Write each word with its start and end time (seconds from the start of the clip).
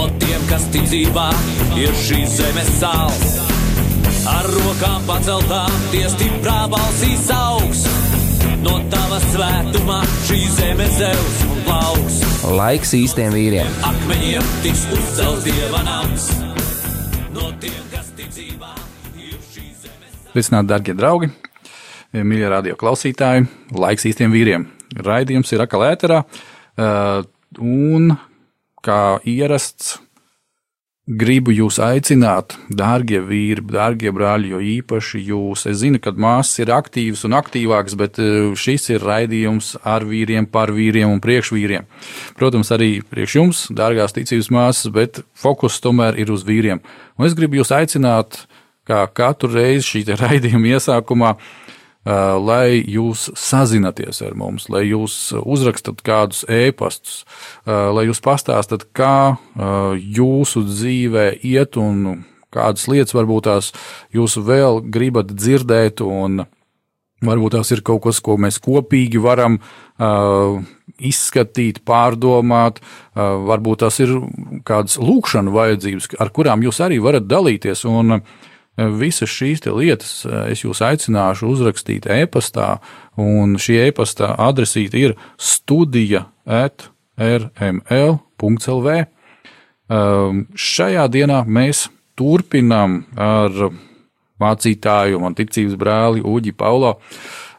No 0.00 0.06
tiem, 0.16 0.40
kas 0.48 0.62
ticībā 0.72 1.26
ir 1.76 1.90
šīs 2.00 2.38
zemes 2.38 2.68
sāls. 2.78 3.34
Ar 4.30 4.46
rokām 4.48 5.02
paceltām, 5.04 5.74
tie 5.92 6.06
stiprā 6.08 6.62
balsīs 6.72 7.26
augs. 7.36 7.82
No 8.62 8.78
tava 8.88 9.18
svētumā 9.26 9.98
šī 10.24 10.38
zeme 10.54 10.86
zeus 10.94 11.42
un 11.44 11.60
plauks. 11.66 12.16
Laiks 12.48 12.94
īstiem 12.96 13.36
vīriem! 13.36 13.68
Akmeņiem 13.90 14.48
tiks 14.64 14.86
uzcelts 14.96 15.44
dieva 15.44 15.84
nams. 15.84 16.30
No 17.36 17.50
tiem, 17.60 17.76
kas 17.92 18.08
ticībā 18.22 18.72
ir 19.20 19.36
šīs 19.50 19.84
zemes 19.84 20.16
sāls. 20.16 20.32
Sveicināti, 20.32 20.70
darbie 20.72 20.96
draugi, 20.96 21.28
mīļie 22.16 22.48
radio 22.54 22.80
klausītāji, 22.80 23.44
laiks 23.76 24.08
īstiem 24.14 24.32
vīriem. 24.32 24.64
Raidījums 24.96 25.52
ir 25.52 25.68
atkal 25.68 25.84
ēterā, 25.90 26.24
uh, 26.24 27.20
un 27.60 28.14
kā 28.84 29.20
ierasts, 29.28 29.98
gribu 31.10 31.50
jūs 31.50 31.80
aicināt, 31.82 32.54
dārgie 32.70 33.18
vīri, 33.24 33.64
dārgie 33.66 34.12
brāļi, 34.14 34.52
jo 34.52 34.60
īpaši 34.76 35.22
jūs. 35.26 35.64
Es 35.70 35.80
zinu, 35.80 35.98
ka 36.02 36.12
māsas 36.14 36.60
ir 36.62 36.70
aktīvas 36.74 37.24
un 37.26 37.34
aktīvākas, 37.38 37.96
bet 37.98 38.20
uh, 38.22 38.52
šis 38.54 38.92
ir 38.94 39.06
raidījums 39.06 39.72
ar 39.82 40.06
vīriem, 40.06 40.46
par 40.46 40.70
vīriem 40.76 41.10
un 41.10 41.22
priekšvīriem. 41.24 41.88
Protams, 42.38 42.70
arī 42.76 42.92
priekš 43.02 43.38
jums, 43.40 43.64
dārgās 43.74 44.14
ticības 44.14 44.52
māsas, 44.54 44.92
bet 44.94 45.24
fokus 45.34 45.80
tomēr 45.82 46.20
ir 46.20 46.30
uz 46.30 46.46
vīriem. 46.46 46.82
Un 47.18 47.26
es 47.26 47.34
gribu 47.38 47.58
jūs 47.58 47.74
aicināt, 47.74 48.44
kā 48.86 49.02
katru 49.14 49.50
reizi 49.56 49.88
šī 49.88 50.06
raidījuma 50.22 50.76
iesākumā, 50.76 51.34
uh, 51.34 51.69
lai 52.06 52.80
jūs 52.80 53.28
sazināties 53.36 54.22
ar 54.24 54.36
mums, 54.38 54.70
lai 54.72 54.86
jūs 54.88 55.34
uzrakstat 55.36 56.00
kādus 56.06 56.46
ēpastus, 56.48 57.24
uh, 57.66 57.90
lai 57.92 58.06
jūs 58.08 58.22
pastāstat, 58.24 58.88
kā 58.96 59.36
uh, 59.36 59.92
jūsu 59.96 60.64
dzīvē 60.64 61.26
iet 61.44 61.76
un 61.76 62.24
kādas 62.50 62.88
lietas 62.88 63.14
varbūt 63.14 63.50
tās 63.50 63.72
jūs 64.16 64.38
vēl 64.40 64.82
gribat 64.90 65.34
dzirdēt. 65.36 66.00
Un, 66.00 66.46
Varbūt 67.20 67.52
tās 67.52 67.68
ir 67.74 67.82
kaut 67.84 68.00
kas, 68.06 68.16
ko 68.24 68.38
mēs 68.40 68.56
kopīgi 68.64 69.20
varam 69.20 69.58
uh, 69.60 70.54
izskatīt, 70.96 71.82
pārdomāt. 71.84 72.80
Uh, 73.12 73.34
varbūt 73.50 73.82
tās 73.82 74.00
ir 74.00 74.14
kādas 74.64 74.96
lūkšana 74.96 75.52
vajadzības, 75.52 76.14
ar 76.16 76.32
kurām 76.32 76.64
jūs 76.64 76.80
arī 76.80 76.96
varat 77.04 77.28
dalīties. 77.28 77.84
Un, 77.92 78.16
uh, 78.16 78.48
Visas 78.80 79.28
šīs 79.28 79.64
lietas 79.66 80.24
es 80.48 80.62
jūs 80.64 80.80
aicināšu 80.84 81.50
uzrakstīt 81.52 82.06
e-pastā, 82.08 82.78
un 83.20 83.58
šī 83.60 83.80
e-pasta 83.88 84.32
adresīte 84.40 85.00
ir 85.00 85.16
studija 85.36 86.26
at 86.46 86.88
rml.lv. 87.20 88.96
Šajā 89.90 91.06
dienā 91.12 91.42
mēs 91.44 91.88
turpinām 92.16 93.02
ar 93.20 93.70
mācītāju, 94.40 95.20
man 95.20 95.36
ticības 95.36 95.76
brāli 95.80 96.24
Uģi 96.24 96.54
Paulo 96.56 96.96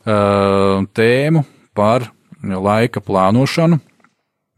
tēmu 0.06 1.46
par 1.78 2.10
laika 2.42 3.04
plānošanu. 3.06 3.78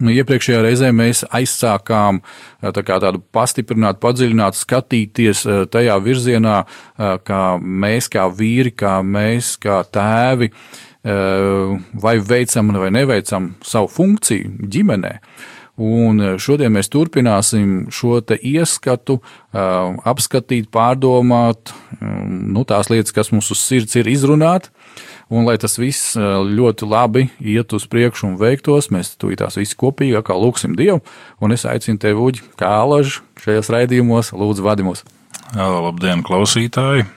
Nu, 0.04 0.12
iepriekšējā 0.12 0.60
reizē 0.66 0.90
mēs 0.96 1.24
aizsākām 1.32 2.20
tā 2.60 2.84
tādu 2.84 3.22
pastiprinātu, 3.36 4.02
padziļinātu, 4.04 4.60
skatīties 4.60 5.46
tajā 5.72 5.96
virzienā, 6.04 6.58
kā 7.28 7.44
mēs, 7.62 8.10
kā 8.12 8.28
vīri, 8.28 8.74
kā 8.76 8.98
mēs, 9.06 9.56
kā 9.64 9.80
tēvi, 9.88 10.52
vai 12.04 12.16
veicam 12.20 12.76
vai 12.76 12.92
neveicam 12.96 13.54
savu 13.64 13.92
funkciju 13.96 14.70
ģimenē. 14.76 15.18
Un 15.84 16.22
šodien 16.38 16.70
mēs 16.76 16.92
turpināsim 16.94 17.88
šo 17.90 18.20
ieskatu, 18.38 19.18
apskatīt, 19.54 20.68
pārdomāt, 20.70 21.72
nu, 22.04 22.62
tās 22.70 22.92
lietas, 22.94 23.16
kas 23.16 23.32
mums 23.34 23.50
uz 23.56 23.64
sirds 23.64 23.98
ir 23.98 24.12
izrunāt, 24.12 24.70
Un, 25.34 25.48
lai 25.48 25.56
tas 25.58 25.80
viss 25.82 26.14
ļoti 26.14 26.86
labi 26.86 27.24
iet 27.42 27.74
uz 27.74 27.88
priekšu 27.90 28.28
un 28.28 28.36
veiktos, 28.38 28.92
mēs 28.94 29.16
to 29.18 29.32
tās 29.40 29.58
visi 29.58 29.78
kopīgi 29.80 30.22
kā 30.26 30.36
lūgsim 30.38 30.76
Dievu. 30.78 31.02
Un 31.42 31.56
es 31.56 31.66
aicinu 31.66 31.98
tevi, 31.98 32.22
Uģi, 32.22 32.44
kā 32.60 32.70
alaži 32.84 33.24
šajos 33.42 33.72
raidījumos, 33.74 34.30
lūdzu, 34.38 34.66
vadi 34.66 34.86
mūs. 34.86 35.02
Labdien, 35.58 36.22
klausītāji! 36.26 37.08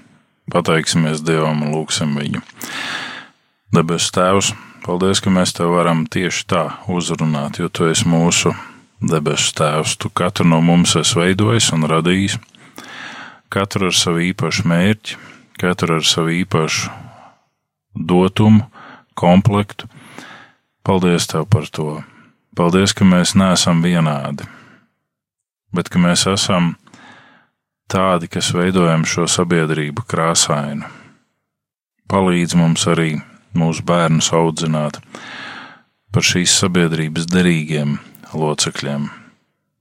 Pateiksimies 0.53 1.21
Dievam 1.27 1.65
un 1.67 1.75
lūgsim 1.75 2.15
viņu. 2.17 2.41
Debes 3.75 4.09
Tēvs, 4.15 4.53
paldies, 4.87 5.21
ka 5.21 5.33
mēs 5.35 5.53
tev 5.59 5.75
varam 5.75 6.05
tieši 6.09 6.47
tā 6.49 6.65
uzrunāt, 6.89 7.59
jo 7.61 7.69
tu 7.69 7.91
esi 7.91 8.07
mūsu 8.09 8.55
debesu 9.03 9.53
Tēvs. 9.59 9.99
Tu 10.01 10.09
katru 10.09 10.47
no 10.49 10.63
mums 10.65 10.97
esi 10.97 11.19
veidojis 11.19 11.73
un 11.77 11.85
radījis, 11.91 12.39
katru 13.53 13.91
ar 13.91 13.99
savu 13.99 14.25
īpašu 14.31 14.65
mērķi, 14.71 15.19
katru 15.61 15.99
ar 15.99 16.07
savu 16.07 16.33
īpašu 16.41 16.95
dotumu, 17.97 18.69
komplektu. 19.15 19.89
Paldies 20.87 21.27
Tev 21.27 21.49
par 21.51 21.67
to! 21.73 22.03
Paldies, 22.57 22.95
ka 22.97 23.05
mēs 23.05 23.35
neesam 23.37 23.83
vienādi, 23.85 24.47
bet 25.77 25.91
ka 25.93 26.01
mēs 26.01 26.23
esam 26.31 26.71
tādi, 27.93 28.31
kas 28.33 28.49
veidojam 28.57 29.05
šo 29.05 29.27
sabiedrību 29.29 30.07
krāsainu. 30.09 30.89
Palīdz 32.09 32.57
mums 32.57 32.87
arī 32.89 33.19
mūsu 33.53 33.85
bērnus 33.85 34.31
audzināt 34.33 35.03
par 36.15 36.25
šīs 36.25 36.55
sabiedrības 36.63 37.29
derīgiem 37.29 37.99
locekļiem. 38.33 39.11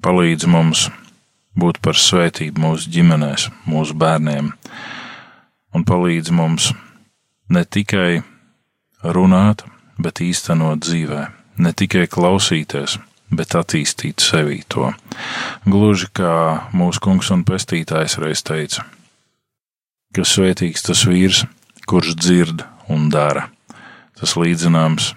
Palīdz 0.03 0.51
mums 0.51 0.89
būt 1.55 1.79
par 1.79 1.95
svētību 1.95 2.59
mūsu 2.59 2.91
ģimenēs, 2.91 3.47
mūsu 3.71 3.95
bērniem, 3.95 4.51
un 5.71 5.87
palīdz 5.87 6.35
mums 6.35 6.73
ne 7.49 7.65
tikai 7.65 8.23
runāt, 9.03 9.63
bet 10.01 10.21
īstenot 10.21 10.83
dzīvē, 10.85 11.21
ne 11.61 11.73
tikai 11.73 12.05
klausīties, 12.11 12.97
bet 13.35 13.55
attīstīt 13.57 14.23
sevī 14.23 14.61
to. 14.69 14.91
Gluži 15.65 16.09
kā 16.13 16.35
mūsu 16.75 17.03
kungs 17.03 17.31
un 17.33 17.45
pestītājs 17.47 18.17
reiz 18.21 18.43
teica, 18.45 18.85
ka 20.15 20.25
svētīgs 20.25 20.85
tas 20.87 21.05
vīrs, 21.07 21.45
kurš 21.85 22.15
dzird 22.17 22.65
un 22.89 23.09
dara. 23.13 23.49
Tas 24.15 24.37
līdzināms 24.39 25.11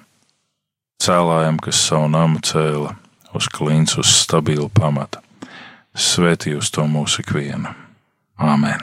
cēlājam, 1.02 1.60
kas 1.62 1.80
savu 1.88 2.08
namu 2.10 2.42
cēla 2.42 2.96
uz 3.38 3.48
klints, 3.52 3.98
uz 4.00 4.10
stabilu 4.24 4.68
pamata. 4.68 5.22
Svētī 5.98 6.54
uz 6.58 6.70
to 6.74 6.84
mūsu 6.86 7.22
ikvienu. 7.24 7.70
Āmen! 8.38 8.82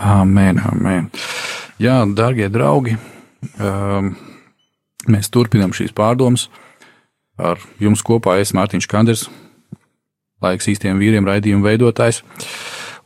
Amen, 0.00 0.60
amen. 0.64 1.10
Jā, 1.80 2.02
darbie 2.12 2.44
draugi, 2.52 2.92
um, 3.56 4.10
mēs 5.08 5.30
turpinām 5.32 5.72
šīs 5.72 5.94
pārdomas. 5.96 6.50
Ar 7.40 7.56
jums 7.80 8.02
kopā 8.04 8.34
es 8.42 8.52
Mārtiņš 8.52 8.88
Kanders, 8.90 9.22
laiks 10.44 10.68
īstiem 10.68 11.00
vīriem, 11.00 11.24
raidījumu 11.24 11.64
veidotājs. 11.64 12.20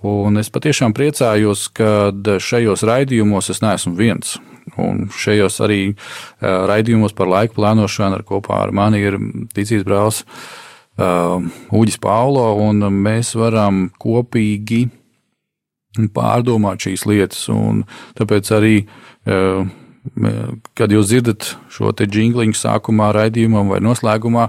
Un 0.02 0.42
es 0.42 0.50
patiešām 0.50 0.90
priecājos, 0.90 1.68
ka 1.70 2.10
šajos 2.42 2.82
raidījumos 2.90 3.52
es 3.54 3.62
neesmu 3.62 3.94
viens. 3.94 4.34
Un 4.74 5.06
šajos 5.22 5.60
arī 5.62 5.78
uh, 5.92 6.66
raidījumos 6.66 7.14
par 7.14 7.30
laika 7.30 7.54
plānošanu 7.54 8.18
ar 8.18 8.26
kopā 8.26 8.58
ar 8.64 8.74
mani 8.74 9.04
ir 9.06 9.20
ticības 9.54 9.86
brālis 9.86 10.20
uh, 10.26 11.38
Uģis 11.70 12.02
Paulo, 12.02 12.50
un 12.66 12.82
mēs 13.06 13.36
varam 13.38 13.84
kopīgi 14.02 14.88
pārdomāt 16.14 16.84
šīs 16.84 17.06
lietas. 17.08 17.46
Tāpēc 18.18 18.50
arī, 18.56 18.74
e, 19.26 19.40
kad 20.74 20.92
jūs 20.92 21.10
dzirdat 21.10 21.54
šo 21.72 21.92
te 21.96 22.08
jingliņu 22.10 22.58
sākumā, 22.58 23.12
raidījumam 23.16 23.72
vai 23.72 23.80
noslēgumā, 23.84 24.48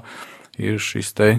ir 0.57 0.79
šis 0.81 1.13
te 1.15 1.31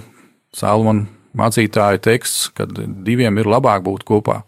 Salmona 0.56 1.06
mācītāja 1.36 2.00
teksts, 2.00 2.50
ka 2.56 2.64
diviem 2.66 3.38
ir 3.38 3.48
labāk 3.50 3.84
būt 3.84 4.06
kopā 4.08 4.42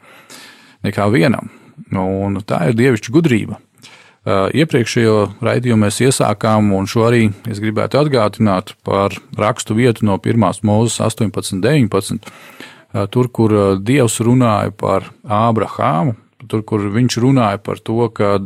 nekā 0.87 1.09
vienam. 1.13 1.51
Un 1.93 2.41
tā 2.47 2.69
ir 2.69 2.79
dievišķa 2.79 3.13
gudrība. 3.13 3.59
E, 3.59 4.39
iepriekšējo 4.63 5.19
raidījumu 5.45 5.87
mēs 5.87 6.01
iesākām, 6.07 6.73
un 6.77 6.89
šo 6.91 7.07
arī 7.09 7.29
es 7.51 7.61
gribētu 7.63 8.01
atgādināt 8.01 8.75
par 8.87 9.15
rakstu 9.39 9.77
vietu 9.79 10.07
no 10.09 10.19
1. 10.19 10.65
mūzes 10.67 10.99
18, 11.05 11.61
19, 11.65 12.33
tur, 13.13 13.29
kur 13.29 13.55
Dievs 13.81 14.21
runāja 14.25 14.73
par 14.73 15.11
Ābrahāmu, 15.25 16.17
tur, 16.49 16.63
kur 16.67 16.87
viņš 16.95 17.19
runāja 17.23 17.61
par 17.63 17.83
to, 17.85 18.01
ka 18.15 18.39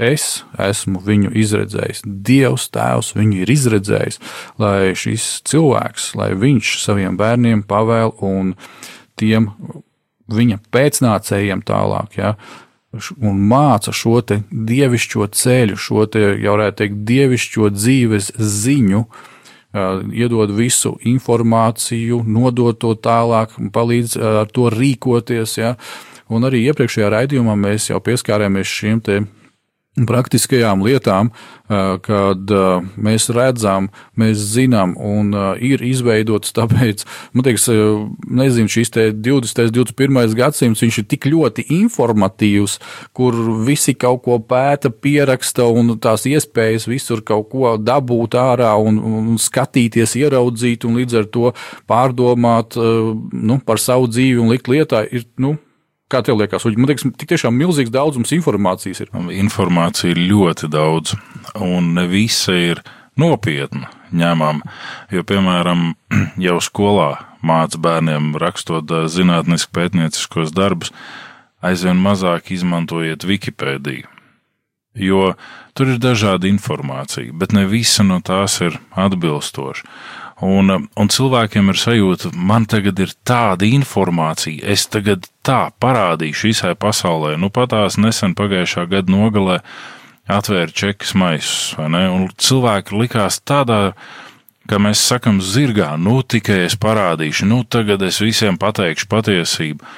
es 0.00 0.42
esmu 0.60 1.02
viņu 1.04 1.34
izredzējis, 1.36 2.02
Dievs 2.04 2.70
Tēvs 2.72 3.12
viņu 3.18 3.42
ir 3.42 3.52
izredzējis, 3.52 4.20
lai 4.60 4.94
šis 4.96 5.28
cilvēks, 5.48 6.14
lai 6.16 6.32
viņš 6.40 6.72
saviem 6.84 7.20
bērniem 7.20 7.62
pavēl 7.68 8.14
un 8.24 8.54
tiem 9.20 9.50
viņa 10.30 10.60
pēcnācējiem 10.72 11.64
tālāk. 11.66 12.16
Ja, 12.16 12.34
un 13.20 13.42
māca 13.50 13.92
šo 13.94 14.20
dievišķo 14.50 15.28
ceļu, 15.36 15.76
šo 15.78 16.06
te, 16.10 16.22
jau 16.42 16.56
varētu 16.56 16.80
teikt, 16.82 17.02
dievišķo 17.10 17.70
dzīves 17.74 18.32
ziņu, 18.38 19.04
iedod 19.72 20.50
visu 20.56 20.96
informāciju, 21.06 22.22
nodod 22.26 22.78
to 22.82 22.94
tālāk, 22.98 23.54
palīdz 23.72 24.16
ar 24.18 24.50
to 24.50 24.70
rīkoties. 24.72 25.58
Ja? 25.60 25.74
Un 26.30 26.46
arī 26.46 26.64
iepriekšējā 26.70 27.10
raidījumā 27.14 27.56
mēs 27.58 27.90
jau 27.90 28.00
pieskārāmies 28.02 28.70
šiem 28.70 29.02
te 29.04 29.20
praktiskajām 30.08 30.84
lietām, 30.84 31.30
kad 32.04 32.52
mēs 32.98 33.28
redzam, 33.30 33.88
mēs 34.18 34.40
zinām, 34.56 34.96
un 34.98 35.30
ir 35.62 35.82
izveidots 35.86 36.54
tāpēc, 36.56 37.04
man 37.34 37.46
liekas, 37.46 37.68
nezinu, 38.26 38.72
šīs 38.72 38.90
20. 38.96 39.70
21. 39.70 40.34
gadsimts, 40.38 40.82
viņš 40.82 41.00
ir 41.02 41.06
tik 41.10 41.28
ļoti 41.30 41.66
informatīvs, 41.76 42.78
kur 43.16 43.36
visi 43.66 43.94
kaut 43.94 44.24
ko 44.26 44.40
pēta, 44.42 44.90
pieraksta 44.90 45.68
un 45.70 45.94
tās 46.02 46.26
iespējas 46.26 46.88
visur 46.90 47.22
kaut 47.26 47.50
ko 47.52 47.76
dabūt 47.78 48.34
ārā 48.40 48.72
un, 48.82 48.98
un 48.98 49.40
skatīties, 49.40 50.18
ieraudzīt 50.18 50.86
un 50.88 50.98
līdz 51.00 51.22
ar 51.22 51.30
to 51.30 51.54
pārdomāt 51.90 52.76
nu, 52.76 53.60
par 53.64 53.82
savu 53.82 54.10
dzīvi 54.10 54.40
un 54.42 54.50
likt 54.50 54.70
lietā, 54.70 55.04
ir, 55.06 55.28
nu, 55.40 55.56
Kā 56.10 56.24
tev 56.26 56.40
liekas, 56.40 56.64
Uģi? 56.66 56.78
Man 56.80 56.90
liekas, 56.90 57.06
tik 57.20 57.30
tiešām 57.30 57.54
milzīgs 57.54 57.92
daudzums 57.94 58.32
informācijas 58.34 59.04
ir. 59.04 59.12
Informācija 59.36 60.10
ir 60.10 60.18
ļoti 60.32 60.70
daudz, 60.72 61.14
un 61.54 61.92
ne 61.94 62.08
visa 62.10 62.56
ir 62.58 62.82
nopietna 63.20 63.92
ņemama. 64.10 64.66
Jo, 65.14 65.22
piemēram, 65.26 65.92
jau 66.46 66.58
skolā 66.64 67.12
māca 67.46 67.78
bērniem 67.78 68.34
rakstot 68.42 68.90
zinātnisku 69.12 69.72
pētnieciskos 69.76 70.50
darbus, 70.56 70.90
aizvien 71.62 72.00
mazāk 72.02 72.50
izmantojiet 72.56 73.24
Wikipēdiju. 73.28 74.10
Jo 74.98 75.34
tur 75.78 75.92
ir 75.92 76.00
dažāda 76.02 76.48
informācija, 76.50 77.30
bet 77.38 77.54
ne 77.54 77.68
visa 77.70 78.02
no 78.02 78.18
tās 78.18 78.58
ir 78.64 78.80
atbilstoša. 78.98 79.86
Un, 80.40 80.72
un 80.72 81.10
cilvēkiem 81.12 81.68
ir 81.68 81.76
sajūta, 81.76 82.30
man 82.32 82.64
tagad 82.70 83.00
ir 83.04 83.12
tāda 83.28 83.66
informācija, 83.68 84.64
es 84.72 84.86
tagad 84.88 85.26
tā 85.44 85.66
parādīšu 85.82 86.48
visai 86.48 86.72
pasaulē. 86.80 87.34
Nu, 87.36 87.50
patās 87.52 87.98
nesen 88.00 88.32
pagājušā 88.38 88.86
gada 88.88 89.12
nogalē 89.12 89.58
atvēra 90.30 90.72
čekas 90.72 91.12
maisus, 91.18 91.74
un 91.76 92.30
cilvēki 92.40 92.96
likās 93.02 93.40
tādā, 93.44 93.92
ka 94.70 94.80
mēs 94.80 95.02
sakam 95.02 95.42
zirgā, 95.44 95.92
nu 96.00 96.22
tikai 96.22 96.62
es 96.70 96.78
parādīšu, 96.80 97.48
nu 97.50 97.60
tagad 97.68 98.00
es 98.06 98.22
visiem 98.24 98.56
pateikšu 98.60 99.10
patiesību. 99.12 99.92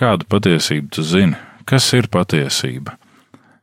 Kādu 0.00 0.26
patiesību 0.30 0.90
tu 0.96 1.06
zini? 1.06 1.38
Kas 1.68 1.86
ir 1.94 2.10
patiesība? 2.10 2.96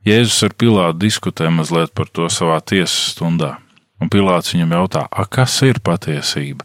Jēzus 0.08 0.46
ar 0.48 0.54
Pilātu 0.56 1.02
diskutē 1.02 1.50
mazliet 1.52 1.92
par 1.98 2.08
to 2.08 2.30
savā 2.31 2.62
tiesas 2.64 3.16
stundā. 3.16 3.58
Un 4.07 4.12
Pilārs 4.13 4.54
viņam 4.54 4.71
jautā, 4.71 5.01
kas 5.27 5.57
ir 5.68 5.81
patiesība? 5.83 6.63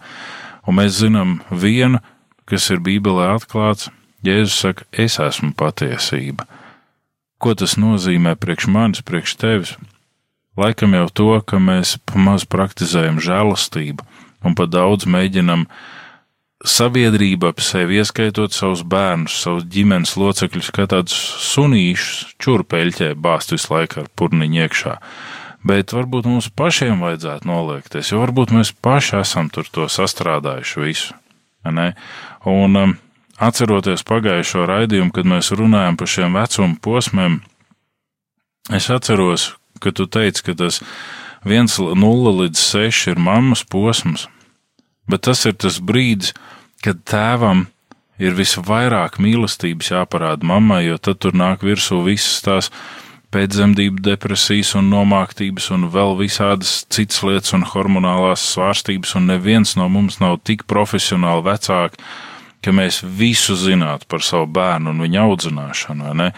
Un 0.62 0.77
mēs 0.79 1.00
zinām 1.00 1.41
vienu, 1.50 1.99
kas 2.47 2.69
ir 2.71 2.79
Bībelē 2.79 3.33
atklāts. 3.35 3.89
Jēzus 4.23 4.61
saka, 4.62 4.87
es 4.94 5.19
esmu 5.19 5.50
patiesība. 5.59 6.47
Ko 7.43 7.56
tas 7.59 7.75
nozīmē 7.75 8.37
priekš 8.39 8.69
manis, 8.71 9.03
priekš 9.03 9.35
tevis? 9.43 9.75
Laikam 10.55 10.94
jau 10.94 11.09
to, 11.11 11.29
ka 11.43 11.59
mēs 11.59 11.97
maz 12.15 12.47
praktizējam 12.47 13.19
žēlastību 13.19 14.06
un 14.47 14.55
pat 14.55 14.71
daudz 14.71 15.11
mēģinam 15.11 15.67
sabiedrību 16.62 17.50
ap 17.50 17.59
sevi, 17.59 17.99
ieskaitot 17.99 18.55
savus 18.55 18.87
bērnus, 18.87 19.35
savus 19.43 19.67
ģimenes 19.67 20.15
locekļus, 20.15 20.71
kā 20.71 20.87
tādus 20.87 21.19
sunīšus, 21.50 22.37
čurpeļķē 22.39 23.15
bāzt 23.19 23.50
visu 23.50 23.75
laiku 23.75 24.05
ar 24.05 24.12
purniņu 24.15 24.69
iekšā 24.69 25.00
bet 25.67 25.94
varbūt 25.94 26.26
mums 26.29 26.50
pašiem 26.56 27.03
vajadzētu 27.03 27.49
noliekties, 27.49 28.12
jo 28.12 28.20
varbūt 28.23 28.55
mēs 28.56 28.73
paši 28.82 29.19
esam 29.23 29.50
tur 29.53 29.69
to 29.70 29.88
sastrādājuši 29.91 30.82
visu. 30.82 31.17
Ne? 31.62 31.93
Un 32.49 32.79
um, 32.79 32.94
atceroties 33.38 34.03
pagājušo 34.06 34.67
raidījumu, 34.69 35.12
kad 35.14 35.29
mēs 35.29 35.53
runājam 35.55 35.99
par 35.99 36.11
šiem 36.11 36.38
vecuma 36.38 36.79
posmiem, 36.82 37.41
es 38.75 38.91
atceros, 38.91 39.53
ka 39.82 39.94
tu 39.94 40.06
teici, 40.11 40.43
ka 40.47 40.56
tas 40.59 40.82
1,0 41.47 42.35
līdz 42.43 42.65
6 42.67 43.12
ir 43.15 43.23
mammas 43.23 43.62
posms, 43.67 44.26
bet 45.11 45.25
tas 45.26 45.47
ir 45.47 45.55
tas 45.58 45.79
brīdis, 45.82 46.35
kad 46.82 47.03
tēvam 47.06 47.67
ir 48.23 48.37
visvairāk 48.38 49.19
mīlestības 49.23 49.93
jāparāda 49.94 50.47
mammai, 50.47 50.85
jo 50.87 50.99
tad 50.99 51.23
tur 51.23 51.35
nāk 51.35 51.65
virsū 51.67 52.03
visas 52.06 52.43
tās 52.44 52.70
pēcdzemdību 53.32 54.02
depresijas 54.05 54.75
un 54.79 54.90
nomāktības 54.93 55.70
un 55.75 55.88
vēl 55.93 56.17
visādas 56.20 56.82
citas 56.93 57.23
lietas 57.26 57.55
un 57.56 57.64
hormonālās 57.69 58.44
svārstības, 58.52 59.14
un 59.19 59.31
neviens 59.31 59.75
no 59.79 59.88
mums 59.93 60.20
nav 60.20 60.38
tik 60.46 60.67
profesionāli 60.70 61.46
vecāki, 61.49 62.02
ka 62.62 62.75
mēs 62.76 63.00
visu 63.02 63.56
zinātu 63.58 64.08
par 64.11 64.25
savu 64.25 64.50
bērnu 64.55 64.93
un 64.93 65.00
viņa 65.06 65.25
audzināšanu? 65.25 66.29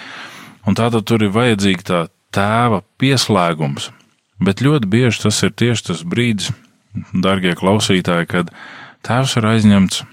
Un 0.64 0.79
tātad 0.79 1.05
tur 1.08 1.26
ir 1.26 1.35
vajadzīga 1.35 1.88
tā 1.88 2.05
tēva 2.35 2.81
pieslēgums, 2.99 3.91
bet 4.43 4.62
ļoti 4.64 4.88
bieži 4.91 5.26
tas 5.26 5.43
ir 5.44 5.52
tieši 5.52 5.91
tas 5.91 6.06
brīdis, 6.06 6.55
darbie 7.12 7.52
klausītāji, 7.58 8.31
kad 8.31 8.55
tēvs 9.05 9.37
ir 9.41 9.50
aizņemts 9.50 10.06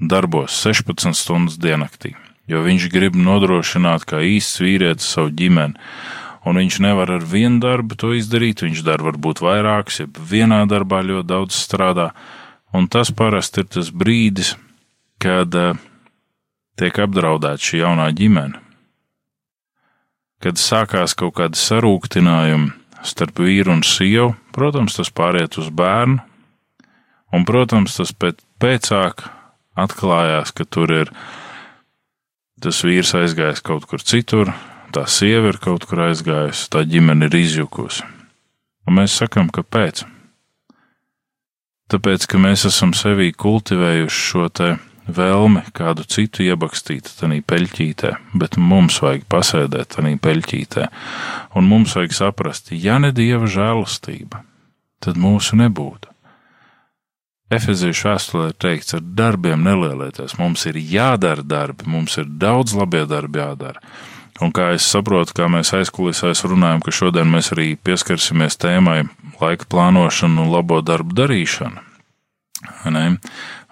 darbos 0.00 0.56
16 0.64 1.14
stundas 1.14 1.60
diennaktī 1.60 2.16
jo 2.50 2.62
viņš 2.64 2.88
grib 2.92 3.18
nodrošināt 3.18 4.06
kā 4.10 4.22
īsts 4.26 4.60
vīrietis 4.62 5.12
savu 5.14 5.32
ģimeni. 5.36 5.78
Un 6.48 6.56
viņš 6.56 6.78
nevar 6.80 7.10
ar 7.12 7.24
vienu 7.28 7.60
darbu 7.60 7.98
to 8.00 8.14
izdarīt, 8.16 8.64
viņš 8.64 8.80
dara 8.86 9.10
varbūt 9.10 9.42
vairākus, 9.44 10.00
ja 10.00 10.08
vienā 10.08 10.62
darbā 10.68 11.02
ļoti 11.04 11.28
daudz 11.28 11.58
strādā. 11.58 12.10
Un 12.72 12.88
tas 12.88 13.10
parasti 13.12 13.60
ir 13.60 13.68
tas 13.76 13.90
brīdis, 13.92 14.54
kad 15.20 15.54
uh, 15.58 15.76
tiek 16.80 16.96
apdraudēta 17.04 17.60
šī 17.60 17.82
jaunā 17.82 18.08
ģimene. 18.16 18.60
Kad 20.40 20.56
sākās 20.56 21.12
kaut 21.18 21.36
kāda 21.36 21.58
sarūktinājuma 21.60 23.04
starp 23.04 23.42
vīru 23.44 23.74
un 23.74 23.82
sievu, 23.84 24.32
protams, 24.56 24.96
tas 24.96 25.12
pāriet 25.12 25.58
uz 25.60 25.68
bērnu, 25.68 26.22
un, 27.36 27.44
protams, 27.48 27.98
tas 28.00 28.14
pēc, 28.16 28.40
pēcāk 28.60 29.26
atklājās, 29.80 30.54
ka 30.56 30.64
tur 30.64 30.92
ir 30.94 31.12
ielikās 31.12 31.49
tas 32.62 32.82
vīrs 32.84 33.14
aizgājis 33.16 33.62
kaut 33.64 33.86
kur 33.88 34.02
citur, 34.04 34.52
tā 34.94 35.06
sieva 35.08 35.52
ir 35.52 35.60
kaut 35.62 35.86
kur 35.88 36.04
aizgājusi, 36.08 36.68
tā 36.72 36.84
ģimene 36.88 37.30
ir 37.30 37.36
izjukusi. 37.40 38.04
Un 38.88 38.98
mēs 38.98 39.16
sakām, 39.20 39.50
kāpēc? 39.54 40.04
Tāpēc, 41.90 42.26
ka 42.30 42.38
mēs 42.38 42.66
esam 42.68 42.92
sevī 42.94 43.32
kultivējuši 43.34 44.22
šo 44.28 44.46
te 44.54 44.68
vēlmi 45.10 45.64
kādu 45.74 46.04
citu 46.06 46.44
iebakstīt 46.46 47.08
tajā 47.18 47.40
peļķītē, 47.50 48.12
bet 48.38 48.58
mums 48.60 49.00
vajag 49.02 49.26
pasēdēt 49.30 49.96
tajā 49.96 50.14
peļķītē, 50.22 50.86
un 51.58 51.66
mums 51.70 51.96
vajag 51.98 52.14
saprast, 52.14 52.70
ja 52.76 53.00
ne 53.02 53.10
dieva 53.16 53.50
žēlastība, 53.50 54.44
tad 55.02 55.18
mūsu 55.18 55.58
nebūtu. 55.58 56.12
Efeziešu 57.50 58.06
vēstulē 58.06 58.44
ir 58.52 58.58
teikts, 58.62 58.94
ar 58.94 59.02
darbiem 59.02 59.64
nelielieties. 59.66 60.36
Mums 60.38 60.68
ir 60.70 60.76
jādara 60.78 61.42
darbi, 61.42 61.88
mums 61.90 62.14
ir 62.22 62.28
daudz 62.30 62.76
labie 62.78 63.02
darbi 63.10 63.40
jādara. 63.42 63.82
Un 64.40 64.54
kā 64.54 64.70
es 64.76 64.86
saprotu, 64.86 65.34
kā 65.36 65.48
mēs 65.50 65.72
aizkulisēs 65.76 66.44
runājam, 66.46 66.80
ka 66.84 66.94
šodien 66.94 67.26
mēs 67.28 67.50
arī 67.52 67.74
pieskarsimies 67.74 68.56
tēmai 68.62 69.02
laika 69.40 69.66
plānošana 69.68 70.44
un 70.44 70.52
labo 70.54 70.78
darbu 70.80 71.16
darīšana. 71.18 71.82
Ne? 72.94 73.04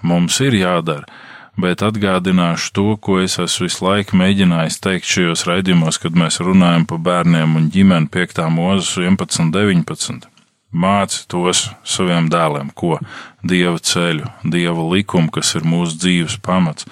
Mums 0.02 0.40
ir 0.42 0.56
jādara, 0.58 1.06
bet 1.54 1.84
atgādināšu 1.86 2.72
to, 2.74 2.88
ko 2.98 3.20
es 3.22 3.38
esmu 3.38 3.68
visu 3.68 3.86
laiku 3.86 4.18
mēģinājis 4.18 4.80
teikt 4.82 5.06
šajos 5.06 5.46
raidījumos, 5.48 6.00
kad 6.02 6.18
mēs 6.18 6.42
runājam 6.42 6.88
par 6.90 6.98
bērniem 7.06 7.54
un 7.62 7.70
ģimeni 7.72 8.10
5. 8.10 8.42
mūzes 8.58 8.98
11, 9.06 9.54
19 9.54 10.37
māci 10.72 11.24
tos 11.30 11.68
saviem 11.84 12.28
dēliem, 12.32 12.72
ko 12.74 12.98
dieva 13.42 13.78
ceļu, 13.78 14.28
dieva 14.44 14.84
likumu, 14.92 15.30
kas 15.32 15.54
ir 15.58 15.66
mūsu 15.68 15.98
dzīves 16.02 16.38
pamats. 16.44 16.88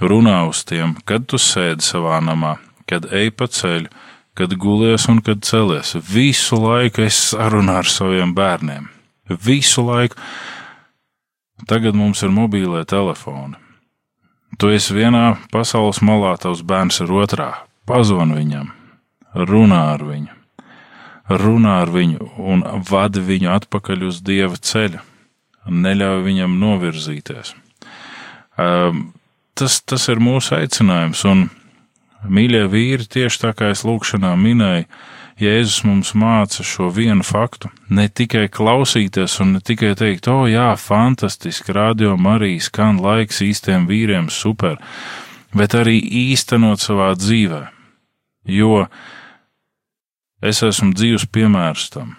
Runā 0.00 0.42
uz 0.48 0.64
tiem, 0.68 0.96
kad 1.08 1.24
tu 1.30 1.40
sēdi 1.40 1.84
savā 1.84 2.18
namā, 2.20 2.56
kad 2.88 3.06
ej 3.12 3.30
pa 3.32 3.48
ceļu, 3.48 3.88
kad 4.36 4.52
gulies 4.60 5.06
un 5.08 5.22
kad 5.24 5.40
celies. 5.46 5.94
Visu 6.04 6.58
laiku 6.60 7.06
es 7.06 7.16
sarunāju 7.32 7.80
ar 7.80 7.88
saviem 7.88 8.34
bērniem. 8.36 8.90
Visu 9.28 9.86
laiku. 9.86 10.18
Tagad 11.66 11.96
mums 11.96 12.20
ir 12.22 12.34
mobīlie 12.34 12.84
telefoni. 12.84 13.56
Tu 14.60 14.70
esi 14.76 14.94
vienā 14.96 15.38
pasaules 15.52 16.02
malā, 16.04 16.36
tavs 16.40 16.60
bērns 16.64 17.00
ir 17.04 17.12
otrā. 17.16 17.48
Pazvan 17.88 18.34
viņam, 18.36 18.68
runā 19.48 19.82
ar 19.94 20.04
viņu, 20.04 20.35
runā 21.28 21.80
ar 21.82 21.92
viņu 21.94 22.30
un 22.38 22.64
vadi 22.88 23.22
viņu 23.24 23.52
atpakaļ 23.56 24.06
uz 24.08 24.22
dieva 24.24 24.56
ceļa. 24.56 25.02
Neļauj 25.66 26.22
viņam 26.22 26.58
novirzīties. 26.62 27.54
Um, 28.56 29.08
tas, 29.58 29.80
tas 29.82 30.06
ir 30.12 30.22
mūsu 30.22 30.54
aicinājums, 30.56 31.24
un 31.26 31.48
mīļie 32.30 32.64
vīri, 32.70 33.08
tieši 33.10 33.42
tā 33.42 33.52
kā 33.56 33.72
es 33.74 33.84
lūkšanā 33.86 34.32
minēju, 34.38 34.86
Jēzus 35.36 35.82
mums 35.84 36.14
māca 36.16 36.64
šo 36.64 36.86
vienu 36.96 37.20
faktu, 37.26 37.68
ne 37.92 38.06
tikai 38.08 38.46
klausīties 38.48 39.34
un 39.44 39.50
ne 39.52 39.60
tikai 39.60 39.90
teikt, 39.98 40.30
o, 40.32 40.46
jā, 40.48 40.70
fantastiski, 40.80 41.74
radio 41.76 42.14
Marija 42.16 42.64
skan 42.64 43.02
laiks 43.04 43.42
īstiem 43.44 43.84
vīriem, 43.90 44.30
super, 44.32 44.78
bet 45.52 45.76
arī 45.76 45.98
īstenot 46.00 46.80
savā 46.80 47.10
dzīvē. 47.20 47.66
Jo 48.48 48.86
es 50.42 50.62
esmu 50.62 50.92
dzīves 50.96 51.26
piemērs 51.32 51.88
tam, 51.94 52.14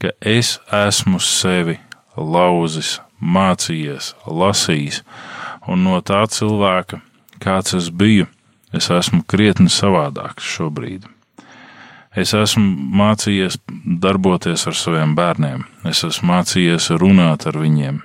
ka 0.00 0.12
es 0.20 0.58
esmu 0.72 1.20
sevi 1.22 1.78
lauzis, 2.16 2.98
mācījies, 3.24 4.12
lasījis, 4.26 5.02
un 5.70 5.84
no 5.86 6.00
tā 6.04 6.24
cilvēka, 6.28 7.00
kāds 7.40 7.74
es 7.78 7.90
biju, 7.90 8.28
es 8.74 8.90
esmu 8.90 9.22
krietni 9.26 9.70
savādāks 9.72 10.44
šobrīd. 10.44 11.08
Es 12.14 12.30
esmu 12.36 12.62
mācījies 12.94 13.58
darboties 14.02 14.68
ar 14.70 14.76
saviem 14.78 15.16
bērniem, 15.18 15.64
es 15.90 16.04
esmu 16.06 16.30
mācījies 16.30 16.92
runāt 17.00 17.48
ar 17.50 17.58
viņiem. 17.58 18.02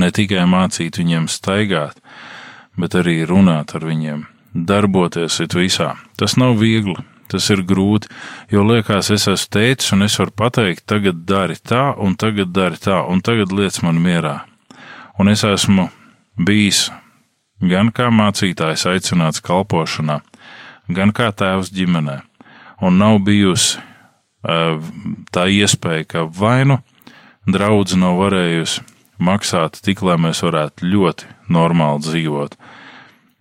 Ne 0.00 0.08
tikai 0.14 0.46
mācīt 0.48 0.96
viņiem 1.02 1.26
staigāt, 1.28 1.98
bet 2.78 2.94
arī 2.96 3.20
runāt 3.28 3.74
ar 3.76 3.84
viņiem, 3.84 4.24
darboties 4.54 5.40
it 5.44 5.56
visā. 5.58 5.92
Tas 6.16 6.38
nav 6.40 6.56
viegli, 6.62 6.96
tas 7.30 7.50
ir 7.54 7.64
grūti, 7.66 8.10
jo 8.52 8.64
liekas, 8.66 9.10
es 9.14 9.28
esmu 9.30 9.52
teicis 9.56 9.94
un 9.96 10.06
es 10.06 10.18
varu 10.20 10.34
pateikt, 10.42 10.86
tagad 10.90 11.24
dari 11.28 11.56
tā, 11.56 11.90
un 11.98 12.16
tagad 12.20 12.52
dari 12.54 12.80
tā, 12.80 13.02
un 13.06 13.22
tagad 13.24 13.52
liec 13.54 13.82
man 13.86 14.00
mierā. 14.02 14.40
Un 15.20 15.28
es 15.28 15.44
esmu 15.44 15.90
bijis 16.38 16.88
gan 17.60 17.92
kā 17.92 18.08
mācītājs 18.14 18.86
aicināts 18.88 19.44
kalpošanā, 19.44 20.20
gan 20.88 21.12
kā 21.12 21.28
tēvs 21.32 21.72
ģimenei 21.76 22.22
un 22.80 22.98
nav 23.00 23.20
bijusi 23.24 23.80
tā 24.40 25.44
iespēja, 25.52 26.06
ka 26.08 26.24
vainu 26.24 26.80
draudz 27.50 27.96
nav 27.98 28.16
varējusi 28.20 28.84
maksāt 29.20 29.80
tik, 29.84 30.00
lai 30.06 30.16
mēs 30.20 30.40
varētu 30.44 30.88
ļoti 30.88 31.28
normāli 31.52 32.06
dzīvot. 32.06 32.56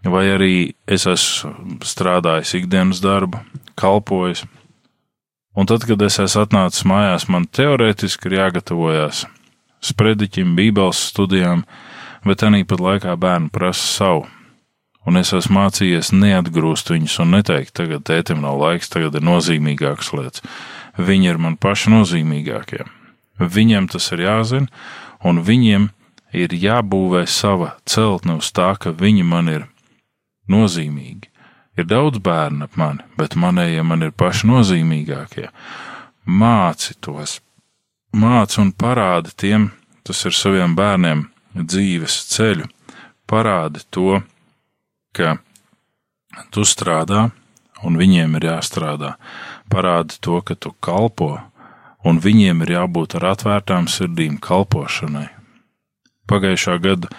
Vai 0.07 0.29
arī 0.31 0.53
es 0.87 1.03
esmu 1.09 1.79
strādājis 1.83 2.55
ikdienas 2.61 3.01
darbu, 3.03 3.41
kalpojis, 3.79 4.45
un 5.55 5.67
tad, 5.67 5.83
kad 5.83 6.01
es 6.05 6.21
esmu 6.23 6.45
atnācis 6.45 6.87
mājās, 6.87 7.27
man 7.27 7.49
teorētiski 7.51 8.31
ir 8.31 8.37
jāgatavojas 8.39 9.25
sprediķim, 9.83 10.55
bībeles 10.55 11.03
studijām, 11.11 11.65
bet 12.23 12.43
arī 12.47 12.63
pat 12.67 12.83
laikā 12.83 13.15
bērni 13.19 13.51
prasa 13.51 13.87
savu 13.99 14.27
un 15.09 15.17
es 15.19 15.31
esmu 15.35 15.57
mācījies 15.57 16.11
neatgrūst 16.13 16.91
viņus 16.93 17.19
un 17.23 17.33
neteikt, 17.37 17.73
tagad 17.79 18.05
tētim 18.07 18.43
nav 18.43 18.59
laiks, 18.61 18.91
tagad 18.93 19.17
ir 19.17 19.25
nozīmīgākas 19.25 20.11
lietas. 20.15 20.43
Viņi 20.99 21.31
ir 21.31 21.39
man 21.41 21.55
paši 21.57 21.93
nozīmīgākie. 21.93 22.83
Viņiem 23.39 23.87
tas 23.91 24.09
ir 24.13 24.25
jāzina, 24.25 24.67
un 25.23 25.41
viņiem 25.47 25.89
ir 26.35 26.53
jābūvē 26.53 27.23
sava 27.29 27.73
celtne 27.89 28.37
uz 28.41 28.51
tā, 28.53 28.73
ka 28.77 28.93
viņi 28.93 29.25
man 29.25 29.49
ir 29.49 29.67
nozīmīgi. 30.51 31.29
Ir 31.79 31.87
daudz 31.87 32.19
bērnu 32.23 32.65
ap 32.67 32.75
mani, 32.79 33.05
bet 33.17 33.37
manējie 33.39 33.83
man 33.87 34.03
ir 34.03 34.11
paši 34.11 34.49
nozīmīgākie. 34.49 35.47
Māci 36.27 36.95
tos, 36.99 37.37
māci 38.11 38.59
un 38.61 38.73
parādi 38.75 39.31
tiem, 39.35 39.69
tas 40.03 40.25
ir 40.27 40.35
saviem 40.35 40.75
bērniem 40.75 41.27
dzīves 41.55 42.17
ceļu, 42.33 42.67
parādi 43.29 43.85
to, 43.93 44.19
ka 45.15 45.37
tu 46.53 46.65
strādā, 46.67 47.29
un 47.83 47.97
viņiem 47.99 48.35
ir 48.37 48.49
jāstrādā. 48.51 49.15
Parādi 49.71 50.19
to, 50.19 50.41
ka 50.41 50.55
tu 50.55 50.73
kalpo, 50.83 51.37
un 52.03 52.19
viņiem 52.19 52.63
ir 52.65 52.75
jābūt 52.77 53.17
ar 53.19 53.31
atvērtām 53.33 53.87
sirdīm 53.91 54.39
kalpošanai. 54.41 55.27
Pagājušā 56.29 56.77
gada 56.83 57.09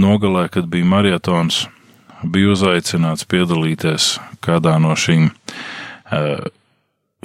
nogalē, 0.00 0.48
kad 0.50 0.68
bija 0.70 0.88
marietons, 0.88 1.66
bija 2.24 2.54
uzaicināts 2.54 3.26
piedalīties 3.28 4.16
kādā 4.44 4.76
no 4.82 4.94
šīm 4.96 5.28
uh, 5.28 6.46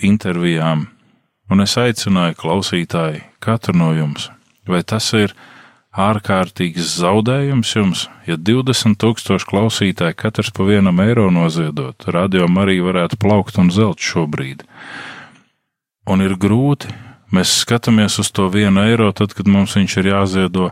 intervijām, 0.02 0.88
un 1.52 1.64
es 1.64 1.78
aicināju 1.80 2.38
klausītāju 2.42 3.24
katru 3.44 3.78
no 3.78 3.92
jums, 3.96 4.30
vai 4.68 4.84
tas 4.84 5.12
ir 5.18 5.36
ārkārtīgs 5.92 6.96
zaudējums 7.02 7.76
jums, 7.76 8.06
ja 8.28 8.38
20 8.40 8.96
tūkstoši 9.02 9.48
klausītāji 9.50 10.16
katrs 10.16 10.52
pa 10.56 10.68
vienam 10.68 11.02
eiro 11.04 11.28
noziedot, 11.34 12.08
radio 12.08 12.48
arī 12.64 12.80
varētu 12.84 13.20
plaukt 13.20 13.60
un 13.60 13.72
zelt 13.72 14.00
šobrīd. 14.00 14.64
Un 16.08 16.24
ir 16.24 16.38
grūti, 16.40 16.90
mēs 17.36 17.62
skatāmies 17.64 18.18
uz 18.24 18.32
to 18.32 18.48
vienu 18.50 18.84
eiro, 18.88 19.12
tad, 19.12 19.36
kad 19.36 19.48
mums 19.48 19.76
viņš 19.76 19.98
ir 20.00 20.14
jāziedo, 20.16 20.72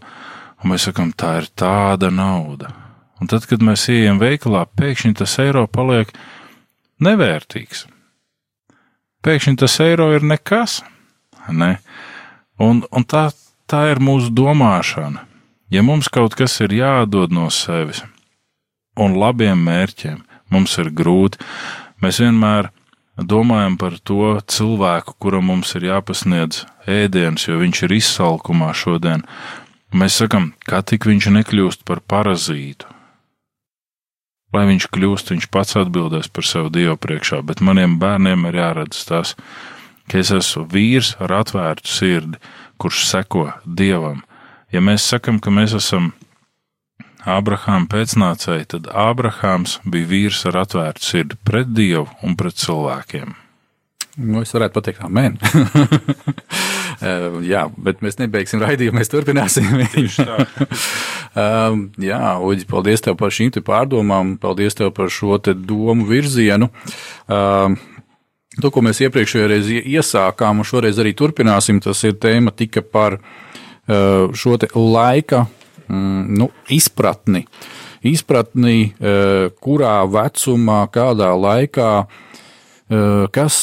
un 0.63 0.71
mēs 0.71 0.87
sakam, 0.89 1.11
tā 1.11 1.37
ir 1.43 1.51
tāda 1.51 2.09
nauda. 2.11 2.78
Un 3.19 3.27
tad, 3.27 3.45
kad 3.49 3.63
mēs 3.63 3.87
ejam 3.91 4.19
veikalā, 4.21 4.65
pēkšņi 4.79 5.17
tas 5.19 5.35
eiro 5.43 5.65
paliek 5.67 6.11
nevērtīgs. 7.03 7.85
Pēkšņi 9.25 9.59
tas 9.59 9.75
eiro 9.83 10.09
ir 10.15 10.23
nekas. 10.23 10.79
Ne? 11.51 11.77
Un, 12.59 12.83
un 12.91 13.05
tā, 13.07 13.29
tā 13.67 13.89
ir 13.91 13.99
mūsu 14.03 14.31
domāšana. 14.35 15.25
Ja 15.69 15.83
mums 15.85 16.09
kaut 16.09 16.33
kas 16.37 16.55
ir 16.63 16.73
jādod 16.73 17.33
no 17.35 17.49
sevis 17.53 18.01
un 18.99 19.15
labiem 19.19 19.61
mērķiem, 19.63 20.19
mums 20.51 20.75
ir 20.81 20.89
grūti, 20.91 21.39
mēs 22.03 22.19
vienmēr 22.19 22.71
domājam 23.19 23.77
par 23.79 23.97
to 24.03 24.35
cilvēku, 24.49 25.15
kuram 25.21 25.49
mums 25.51 25.75
ir 25.77 25.87
jāpasniedz 25.89 26.65
ēdiens, 26.89 27.47
jo 27.47 27.59
viņš 27.61 27.83
ir 27.85 27.95
izsalkumā 27.99 28.73
šodien. 28.75 29.25
Mēs 29.95 30.19
sakam, 30.21 30.51
kā 30.67 30.81
tik 30.85 31.07
viņš 31.09 31.29
nekļūst 31.37 31.85
par 31.87 32.03
parazītu. 32.05 32.98
Lai 34.55 34.63
viņš 34.65 34.87
kļūst, 34.89 35.33
viņš 35.33 35.49
pats 35.53 35.77
atbildēs 35.77 36.31
par 36.33 36.47
savu 36.47 36.71
dievu 36.73 36.95
priekšā, 36.97 37.43
bet 37.45 37.61
maniem 37.61 37.99
bērniem 38.01 38.47
ir 38.49 38.57
jāredz 38.57 39.03
tas, 39.05 39.35
ka 40.09 40.21
es 40.23 40.31
esmu 40.33 40.65
vīrs 40.71 41.13
ar 41.21 41.35
atvērtu 41.43 41.91
sirdi, 41.91 42.39
kurš 42.81 43.03
seko 43.11 43.51
dievam. 43.65 44.23
Ja 44.73 44.81
mēs 44.81 45.05
sakam, 45.05 45.37
ka 45.41 45.53
mēs 45.53 45.75
esam 45.77 46.13
Ābrahāma 47.29 47.89
pēcnācēji, 47.91 48.69
tad 48.73 48.89
Ābrahāms 48.95 49.77
bija 49.83 50.07
vīrs 50.07 50.45
ar 50.49 50.61
atvērtu 50.63 51.03
sirdi 51.03 51.37
pret 51.45 51.69
dievu 51.75 52.07
un 52.23 52.37
pret 52.39 52.57
cilvēkiem. 52.57 53.35
Nu, 54.19 54.41
es 54.43 54.51
varētu 54.51 54.75
pateikt, 54.75 55.03
amen. 55.05 55.37
jā, 57.51 57.61
bet 57.79 58.01
mēs 58.03 58.17
nebeigsim 58.19 58.63
raidījumu, 58.63 58.99
mēs 58.99 59.11
turpināsim. 59.11 59.67
um, 59.69 60.47
jā, 61.35 62.23
Uģi, 62.41 62.65
paldies 62.69 63.05
tev 63.05 63.17
par 63.19 63.33
šīm 63.35 63.53
pārdomām, 63.65 64.37
paldies 64.41 64.77
tev 64.77 64.93
par 64.95 65.11
šo 65.13 65.37
domu 65.53 66.09
virzienu. 66.09 66.71
Um, 67.27 67.79
To, 68.59 68.71
ko 68.73 68.81
mēs 68.83 68.97
iepriekšējā 69.05 69.45
reizē 69.47 69.77
iesākām, 69.87 70.59
un 70.59 70.67
šoreiz 70.67 70.97
arī 70.99 71.13
turpināsim, 71.15 71.77
tas 71.79 72.01
ir 72.03 72.17
tēma 72.19 72.51
tika 72.57 72.81
par 72.81 73.19
uh, 73.21 74.33
šo 74.35 74.57
laika 74.73 75.45
mm, 75.85 76.23
nu, 76.41 76.49
izpratni. 76.73 77.45
Izpratni, 78.09 78.95
kurā 79.59 79.95
vecumā, 80.07 80.79
kādā 80.87 81.29
laikā, 81.35 81.89
kas 83.35 83.57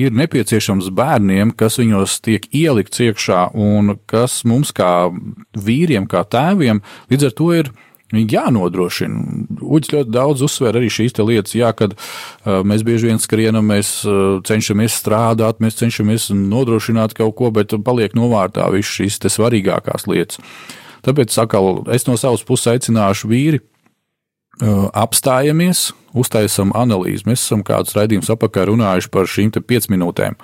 ir 0.00 0.16
nepieciešams 0.16 0.88
bērniem, 0.96 1.52
kas 1.58 1.78
viņos 1.80 2.16
tiek 2.24 2.48
ielikts 2.54 3.02
iekšā, 3.04 3.50
un 3.54 3.96
kas 4.10 4.40
mums, 4.48 4.72
kā 4.76 5.10
vīriem, 5.56 6.08
kā 6.10 6.24
tēviem, 6.24 6.82
līdz 7.12 7.28
ar 7.30 7.38
to 7.38 7.52
ir 7.58 7.72
jānodrošina. 8.10 9.20
Uģis 9.62 9.92
ļoti 9.94 10.10
daudz 10.10 10.42
uzsver 10.42 10.74
arī 10.80 10.88
šīs 10.90 11.14
lietas, 11.20 11.54
jā, 11.54 11.70
kad 11.78 11.94
mēs 12.42 12.82
bieži 12.82 13.06
vien 13.12 13.22
skrienam, 13.22 13.68
mēs 13.70 14.00
cenšamies 14.48 14.96
strādāt, 14.98 15.62
mēs 15.62 15.78
cenšamies 15.78 16.32
nodrošināt 16.34 17.14
kaut 17.14 17.36
ko, 17.38 17.52
bet 17.54 17.76
paliek 17.86 18.16
novārtā 18.18 18.66
visas 18.74 18.96
šīs 18.98 19.20
svarīgākās 19.30 20.08
lietas. 20.10 20.42
Tāpēc 21.06 21.32
sakal, 21.32 21.84
es 21.94 22.04
no 22.10 22.18
savas 22.20 22.42
puses 22.44 22.74
aicināšu 22.74 23.30
vīri. 23.30 23.62
Apstājamies, 24.60 25.90
uztaisām 26.12 26.74
analīzi. 26.76 27.26
Mēs 27.28 27.44
esam 27.46 27.64
kādus 27.66 27.96
raidījumus 27.96 28.32
apakā 28.34 28.66
runājuši 28.68 29.12
par 29.12 29.28
šīm 29.30 29.52
piecām 29.60 29.96
minūtēm. 29.96 30.40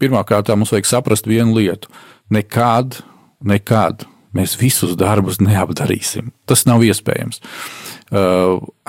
Pirmkārt, 0.00 0.54
mums 0.56 0.72
vajag 0.74 0.88
saprast 0.88 1.28
vienu 1.28 1.56
lietu. 1.58 1.92
Nekad 2.32 3.02
nekad 3.44 4.06
mēs 4.34 4.56
visus 4.58 4.96
darbus 4.98 5.38
neapdarīsim. 5.42 6.32
Tas 6.48 6.64
nav 6.66 6.82
iespējams. 6.86 7.40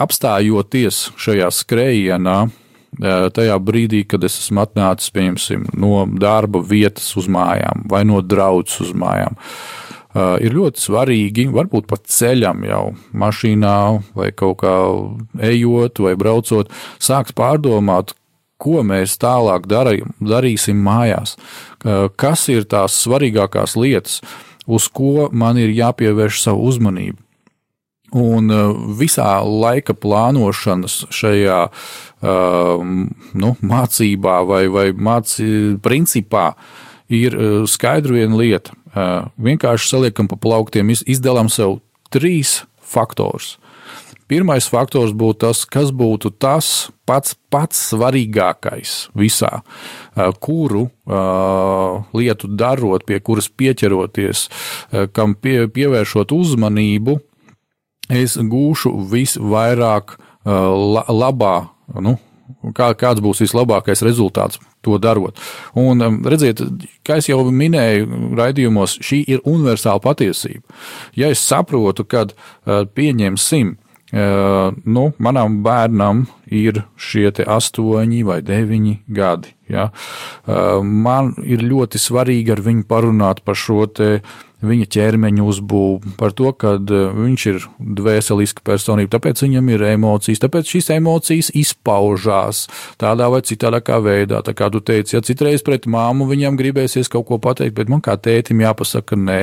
Apstājoties 0.06 1.10
šajā 1.22 1.51
skrējienā, 1.54 2.38
tajā 3.36 3.58
brīdī, 3.62 4.04
kad 4.08 4.24
es 4.25 4.39
esmu 4.39 4.63
atnācis 4.63 5.12
no 5.75 6.06
darba 6.20 6.62
vietas 6.63 7.12
uz 7.20 7.27
mājām 7.27 7.86
vai 7.92 8.06
no 8.08 8.22
draudzes 8.24 8.88
uz 8.88 8.94
mājām, 8.96 9.38
ir 10.15 10.55
ļoti 10.55 10.79
svarīgi, 10.79 11.48
varbūt 11.51 11.89
pat 11.91 12.05
ceļam 12.07 12.63
jau 12.67 12.84
mašīnā 13.12 13.77
vai 14.15 14.29
kaut 14.31 14.62
kā 14.63 14.75
ejot 15.43 16.00
vai 16.05 16.15
braucot, 16.19 16.72
sākt 17.03 17.36
pārdomāt, 17.36 18.15
ko 18.62 18.79
mēs 18.88 19.17
tālāk 19.19 19.67
darī, 19.67 20.00
darīsim 20.24 20.79
mājās, 20.79 21.36
kas 22.15 22.48
ir 22.53 22.63
tās 22.72 22.95
svarīgākās 23.03 23.75
lietas, 23.75 24.22
uz 24.65 24.88
ko 24.88 25.27
man 25.36 25.60
ir 25.62 25.75
jāpievērš 25.75 26.41
savu 26.48 26.72
uzmanību. 26.72 27.19
Un 28.15 28.51
uh, 28.53 28.72
visā 28.95 29.27
laika 29.43 29.91
plānošanas 29.98 31.01
šajā 31.12 31.57
uh, 31.67 32.84
nu, 33.36 33.50
mācībā 33.60 34.38
vai, 34.48 34.62
vai 34.72 34.86
mācī, 34.93 35.75
principā 35.84 36.53
ir 37.12 37.36
skaidra 37.69 38.15
viena 38.15 38.39
lieta. 38.39 38.74
Vienkārši 38.95 39.91
saliekam 39.91 40.29
pa 40.31 40.39
plauktiem, 40.39 40.93
izdalām 41.03 41.51
sev 41.51 41.79
trīs 42.13 42.63
faktorus. 42.79 43.57
Pirmais 44.25 44.65
faktors 44.65 45.11
būtu 45.13 45.43
tas, 45.43 45.59
kas 45.69 45.91
būtu 45.93 46.31
tas 46.41 46.89
pats, 47.05 47.35
pats 47.53 47.77
svarīgākais 47.91 48.93
visā, 49.13 49.59
kuru 50.41 50.87
lietu 52.17 52.49
darot, 52.49 53.05
pie 53.05 53.19
kuras 53.21 53.51
pieķeroties, 53.53 54.47
kam 55.13 55.35
pie, 55.37 55.67
pievēršot 55.69 56.33
uzmanību, 56.33 57.19
es 58.09 58.39
gūšu 58.41 58.95
visvairāk 59.13 60.17
labā, 60.45 61.55
nu, 62.01 62.17
kā, 62.74 62.93
kāds 62.98 63.24
būs 63.24 63.43
vislabākais 63.43 64.03
rezultāts 64.05 64.60
to 64.86 64.98
darot. 65.01 65.39
Un 65.77 66.01
redziet, 66.25 66.62
kā 67.05 67.19
jau 67.25 67.41
minēju 67.51 68.36
raidījumos, 68.38 69.00
šī 69.05 69.24
ir 69.36 69.41
universāla 69.45 70.01
patiesība. 70.03 70.63
Ja 71.17 71.31
es 71.34 71.43
saprotu, 71.45 72.05
kad 72.05 72.36
pieņemsim, 72.65 73.75
nu, 74.86 75.05
manam 75.17 75.60
bērnam 75.65 76.25
ir 76.53 76.84
šie 77.01 77.31
astoņi 77.41 78.24
vai 78.24 78.39
deviņi 78.45 79.00
gadi. 79.07 79.51
Ja? 79.69 79.89
Man 80.81 81.34
ir 81.43 81.65
ļoti 81.65 82.00
svarīgi 82.00 82.53
ar 82.53 82.62
viņu 82.65 82.86
parunāt 82.88 83.41
par 83.43 83.57
šo 83.60 83.88
viņa 84.69 84.88
ķermeņa 84.95 85.45
uzbūvi, 85.45 86.15
par 86.19 86.34
to, 86.38 86.51
ka 86.57 86.75
viņš 86.79 87.45
ir 87.51 87.67
dvēseliska 88.00 88.65
personība, 88.65 89.15
tāpēc 89.17 89.43
viņam 89.45 89.72
ir 89.75 89.86
emocijas, 89.91 90.43
tāpēc 90.43 90.74
šīs 90.75 90.91
emocijas 90.98 91.51
izpaužās 91.55 92.65
tādā 93.01 93.29
vai 93.34 93.43
citādā 93.45 93.81
veidā. 94.01 94.41
Tā 94.45 94.55
kā 94.57 94.72
tu 94.74 94.81
teici, 94.81 95.15
ja 95.15 95.24
citreiz 95.25 95.63
pret 95.65 95.88
māmu 95.89 96.29
viņam 96.29 96.60
gribēsies 96.60 97.12
kaut 97.12 97.29
ko 97.29 97.39
pateikt, 97.41 97.75
bet 97.77 97.91
man 97.91 98.03
kā 98.05 98.17
tētim 98.17 98.63
jāpasaka 98.65 99.19
nē. 99.19 99.41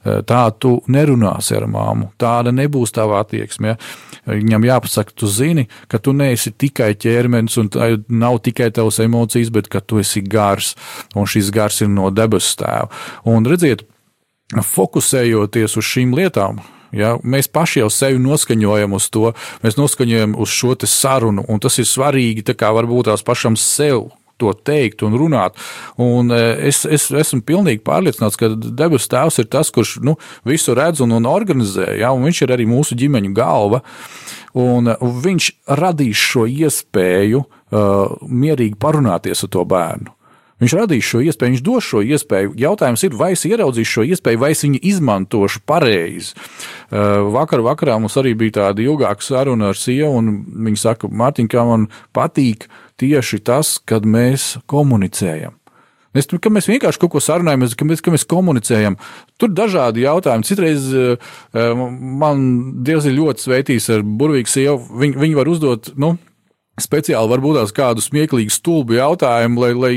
Eh, 0.00 0.22
tā 0.24 0.46
tu 0.56 0.78
nerunāsi 0.88 1.52
ar 1.58 1.66
māmu, 1.68 2.06
tāda 2.16 2.54
nebūs 2.56 2.94
tava 2.96 3.18
attieksme. 3.20 3.74
Ja? 3.74 3.76
Viņam 4.32 4.64
jāpasaka, 4.64 5.12
tu 5.12 5.28
zini, 5.28 5.66
ka 5.92 5.98
tu 6.00 6.14
neesi 6.16 6.54
tikai 6.56 6.94
ķermenis 6.96 7.58
un 7.60 7.68
nav 8.08 8.38
tikai 8.46 8.70
tavas 8.72 8.96
emocijas, 9.04 9.50
bet 9.52 9.68
ka 9.68 9.82
tu 9.84 10.00
esi 10.00 10.22
gars, 10.24 10.72
un 11.12 11.28
šis 11.28 11.50
gars 11.52 11.82
ir 11.84 11.92
no 11.92 12.08
debesu 12.08 12.56
tēva. 12.62 12.88
Un 13.28 13.44
redziet, 13.44 13.84
fokusējoties 14.50 15.78
uz 15.78 15.90
šīm 15.94 16.14
lietām, 16.18 16.62
Ja, 16.90 17.14
mēs 17.22 17.46
paši 17.46 17.84
jau 17.84 17.90
sevi 17.94 18.18
noskaņojam 18.18 18.96
uz 18.96 19.04
to, 19.14 19.28
mēs 19.62 19.76
noskaņojam 19.78 20.34
uz 20.42 20.50
šo 20.50 20.74
sarunu, 20.90 21.44
un 21.46 21.62
tas 21.62 21.78
ir 21.78 21.86
svarīgi. 21.86 22.42
Varbūt 22.60 23.06
tās 23.06 23.22
pašam 23.22 23.54
sev 23.54 24.08
to 24.40 24.52
teikt 24.56 25.04
un 25.06 25.14
runāt. 25.20 25.58
Un 26.00 26.32
e, 26.34 26.40
es, 26.70 26.82
es 26.88 27.10
esmu 27.12 27.42
pilnīgi 27.46 27.84
pārliecināts, 27.86 28.38
ka 28.40 28.50
debesu 28.56 29.10
tēvs 29.12 29.42
ir 29.42 29.50
tas, 29.52 29.70
kurš 29.74 29.98
nu, 30.06 30.16
visu 30.48 30.74
redz 30.76 31.02
un, 31.04 31.14
un 31.18 31.28
organizē, 31.30 31.92
ja, 32.00 32.14
un 32.16 32.26
viņš 32.26 32.44
ir 32.46 32.54
arī 32.56 32.66
mūsu 32.70 32.98
ģimeņu 32.98 33.34
galva. 33.36 33.84
Un 34.58 34.90
viņš 34.98 35.50
radīs 35.78 36.18
šo 36.18 36.48
iespēju 36.50 37.44
uh, 37.44 38.16
mierīgi 38.26 38.74
parunāties 38.82 39.44
ar 39.46 39.52
to 39.54 39.62
bērnu. 39.68 40.16
Viņš 40.60 40.74
radīs 40.76 41.06
šo 41.08 41.22
iespēju, 41.24 41.54
viņš 41.54 41.62
dos 41.64 41.86
šo 41.88 42.02
iespēju. 42.04 42.52
Jautājums 42.60 43.04
ir, 43.06 43.14
vai 43.16 43.32
es 43.32 43.46
ieraudzīšu 43.48 43.94
šo 43.94 44.04
iespēju, 44.12 44.40
vai 44.42 44.50
es 44.52 44.64
viņu 44.66 44.80
izmantošu 44.92 45.62
pareizi. 45.68 46.34
Uh, 46.34 47.30
vakar 47.32 47.64
vakarā 47.64 47.96
mums 48.00 48.18
arī 48.20 48.34
bija 48.36 48.58
tāda 48.60 48.84
ilgāka 48.84 49.24
saruna 49.24 49.70
ar 49.72 49.80
sievu, 49.80 50.12
un 50.20 50.34
viņa 50.68 50.82
saka, 50.82 51.08
Mārtiņ, 51.08 51.48
kā 51.50 51.64
man 51.64 51.88
patīk 52.16 52.68
tieši 53.00 53.40
tas, 53.46 53.78
kad 53.88 54.04
mēs 54.04 54.58
komunicējam. 54.68 55.56
Mēs, 56.10 56.26
ka 56.42 56.50
mēs 56.50 56.66
vienkārši 56.66 56.98
kaut 56.98 57.12
ko 57.14 57.20
sarunājamies, 57.22 57.76
ka 57.78 57.86
mēs, 57.86 58.00
ka 58.02 58.12
mēs 58.12 58.26
komunicējam. 58.28 58.96
Tur 59.38 59.52
ir 59.52 59.56
dažādi 59.56 60.02
jautājumi. 60.02 60.46
Citreiz 60.48 60.88
uh, 60.92 61.36
man 62.20 62.42
Dievs 62.84 63.06
ir 63.06 63.14
ļoti 63.16 63.46
sveitījis 63.46 63.92
ar 63.94 64.02
burvīgu 64.04 64.50
sievu. 64.50 64.82
Viņi, 65.04 65.20
viņi 65.22 65.38
var 65.38 65.52
uzdot, 65.52 65.92
nu, 66.02 66.16
speciāli 66.82 67.30
varbūt 67.30 67.60
tās 67.60 67.74
kādu 67.76 68.04
smieklīgu 68.04 68.52
stulbu 68.54 68.96
jautājumu, 68.98 69.64
lai, 69.64 69.72
lai 69.76 69.92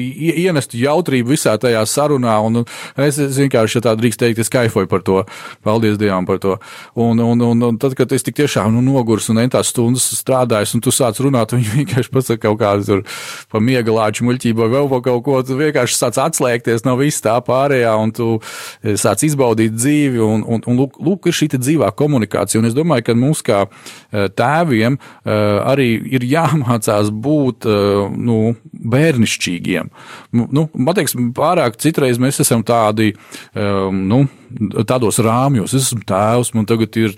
ienestu 0.46 0.80
jautrību 0.82 1.34
visā 1.34 1.56
tajā 1.62 1.84
sarunā. 1.90 2.36
Un 2.46 2.64
es, 2.64 3.18
es 3.18 3.40
vienkārši, 3.42 3.80
ja 3.80 3.86
tā 3.88 3.96
drīkst 4.00 4.22
teikt, 4.22 4.42
es 4.44 4.52
kaifoju 4.54 4.90
par 4.92 5.04
to. 5.06 5.22
Paldies 5.66 5.98
Dievam 6.02 6.28
par 6.30 6.42
to. 6.44 6.58
Un, 7.00 7.20
un, 7.24 7.42
un, 7.42 7.68
un 7.70 7.80
tad, 7.82 7.96
kad 7.98 8.12
es 8.16 8.26
tik 8.26 8.38
tiešām 8.42 8.74
nu, 8.76 8.84
nogurs 8.86 9.30
un 9.34 9.42
entās 9.44 9.72
stundas 9.74 10.06
strādājis, 10.20 10.76
un 10.78 10.84
tu 10.84 10.94
sāc 10.94 11.20
runāt, 11.24 11.56
viņi 11.56 11.78
vienkārši 11.80 12.14
pasaka 12.14 12.44
kaut 12.48 12.60
kādu 12.62 12.88
tur 12.88 13.04
pa 13.52 13.62
miegalāču 13.64 14.28
muļķību 14.28 14.64
vai 14.64 14.70
vēl 14.74 14.90
pa 14.92 15.02
kaut 15.08 15.24
ko, 15.26 15.40
tu 15.46 15.58
vienkārši 15.60 15.98
sāc 15.98 16.20
atslēgties 16.22 16.86
no 16.88 16.96
viss 17.00 17.24
tā 17.24 17.36
pārējā, 17.46 17.94
un 18.00 18.14
tu 18.16 18.30
e, 18.38 18.96
sāc 19.00 19.24
izbaudīt 19.28 19.76
dzīvi, 19.78 20.22
un, 20.24 20.44
un, 20.44 20.64
un 20.68 20.82
lūk, 20.82 21.00
lūk, 21.04 21.30
ir 21.30 21.38
šī 21.38 21.52
dzīvā 21.54 21.92
komunikācija. 21.98 22.62
Un 22.62 22.70
es 22.70 22.76
domāju, 22.78 23.08
ka 23.08 23.18
mums 23.18 23.44
kā 23.46 23.64
e, 23.66 24.28
tēviem 24.34 24.98
e, 24.98 25.38
arī 25.74 25.90
ir 26.18 26.28
jāmācās 26.28 26.73
jāmācās 26.74 27.12
būt 27.12 27.66
eh, 27.66 28.10
nu, 28.18 28.56
bērnišķīgiem. 28.74 29.90
Nu, 30.34 30.70
man 30.74 30.96
liekas, 30.96 31.16
pārāk 31.36 31.78
citreiz 31.78 32.20
mēs 32.20 32.42
esam 32.42 32.64
tādi. 32.64 33.14
Um, 33.56 34.08
nu, 34.10 34.26
Tādos 34.54 35.18
rāmjos, 35.18 35.72
es 35.74 35.88
esmu 35.88 36.04
tēvs, 36.06 36.52
man 36.54 36.68
tagad 36.70 36.94
ir 37.02 37.16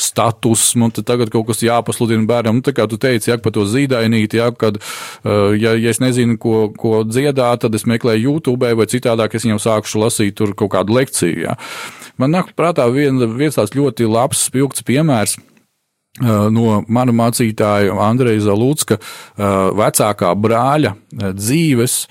status, 0.00 0.70
man 0.80 0.88
tagad 0.88 1.28
kaut 1.28 1.50
kas 1.50 1.60
jāpasludina 1.60 2.24
bērnam. 2.24 2.62
Nu, 2.62 2.64
tā 2.64 2.72
kā 2.72 2.86
tu 2.88 2.96
teici, 2.96 3.28
jā, 3.28 3.36
par 3.36 3.52
to 3.52 3.66
zīdainīti, 3.68 4.40
jā, 4.40 4.48
kad, 4.56 4.80
uh, 4.80 5.52
ja, 5.52 5.74
ja 5.76 5.92
es 5.92 6.00
nezinu, 6.00 6.38
ko, 6.40 6.70
ko 6.72 7.02
dziedāt, 7.04 7.66
tad 7.66 7.76
es 7.76 7.84
meklēju 7.84 8.24
YouTube 8.24 8.72
vai 8.72 8.88
citādāk, 8.88 9.36
es 9.36 9.44
viņam 9.44 9.60
sākušu 9.60 10.00
lasīt 10.00 10.40
tur 10.40 10.56
kaut 10.56 10.72
kādu 10.72 10.96
lekciju. 10.96 11.44
Jā. 11.44 11.60
Man 12.16 12.32
nāk 12.32 12.54
prātā 12.56 12.88
vien, 12.88 13.20
viens 13.36 13.60
tāds 13.60 13.76
ļoti 13.76 14.08
labs, 14.08 14.46
spilgts 14.48 14.88
piemērs 14.88 15.36
Eh, 15.36 15.51
no 16.20 16.82
mana 16.92 17.12
mācītāja 17.16 17.94
Andreja 18.04 18.44
Zalūcka 18.44 18.98
eh, 18.98 19.44
vecākā 19.78 20.34
brāļa 20.36 20.92
eh, 20.92 21.32
dzīves, 21.38 22.06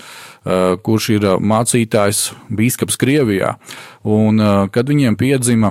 kurš 0.81 1.07
ir 1.13 1.25
mācītājs 1.37 2.19
bīskaps 2.49 2.95
Krievijā. 2.97 3.51
Un, 4.09 4.41
kad 4.73 4.87
viņiem 4.89 5.13
piedzima 5.13 5.69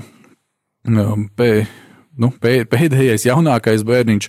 pē, 1.35 1.49
nu, 2.23 2.31
pēdējais 2.39 3.27
jaunākais 3.27 3.83
bērniņš 3.89 4.29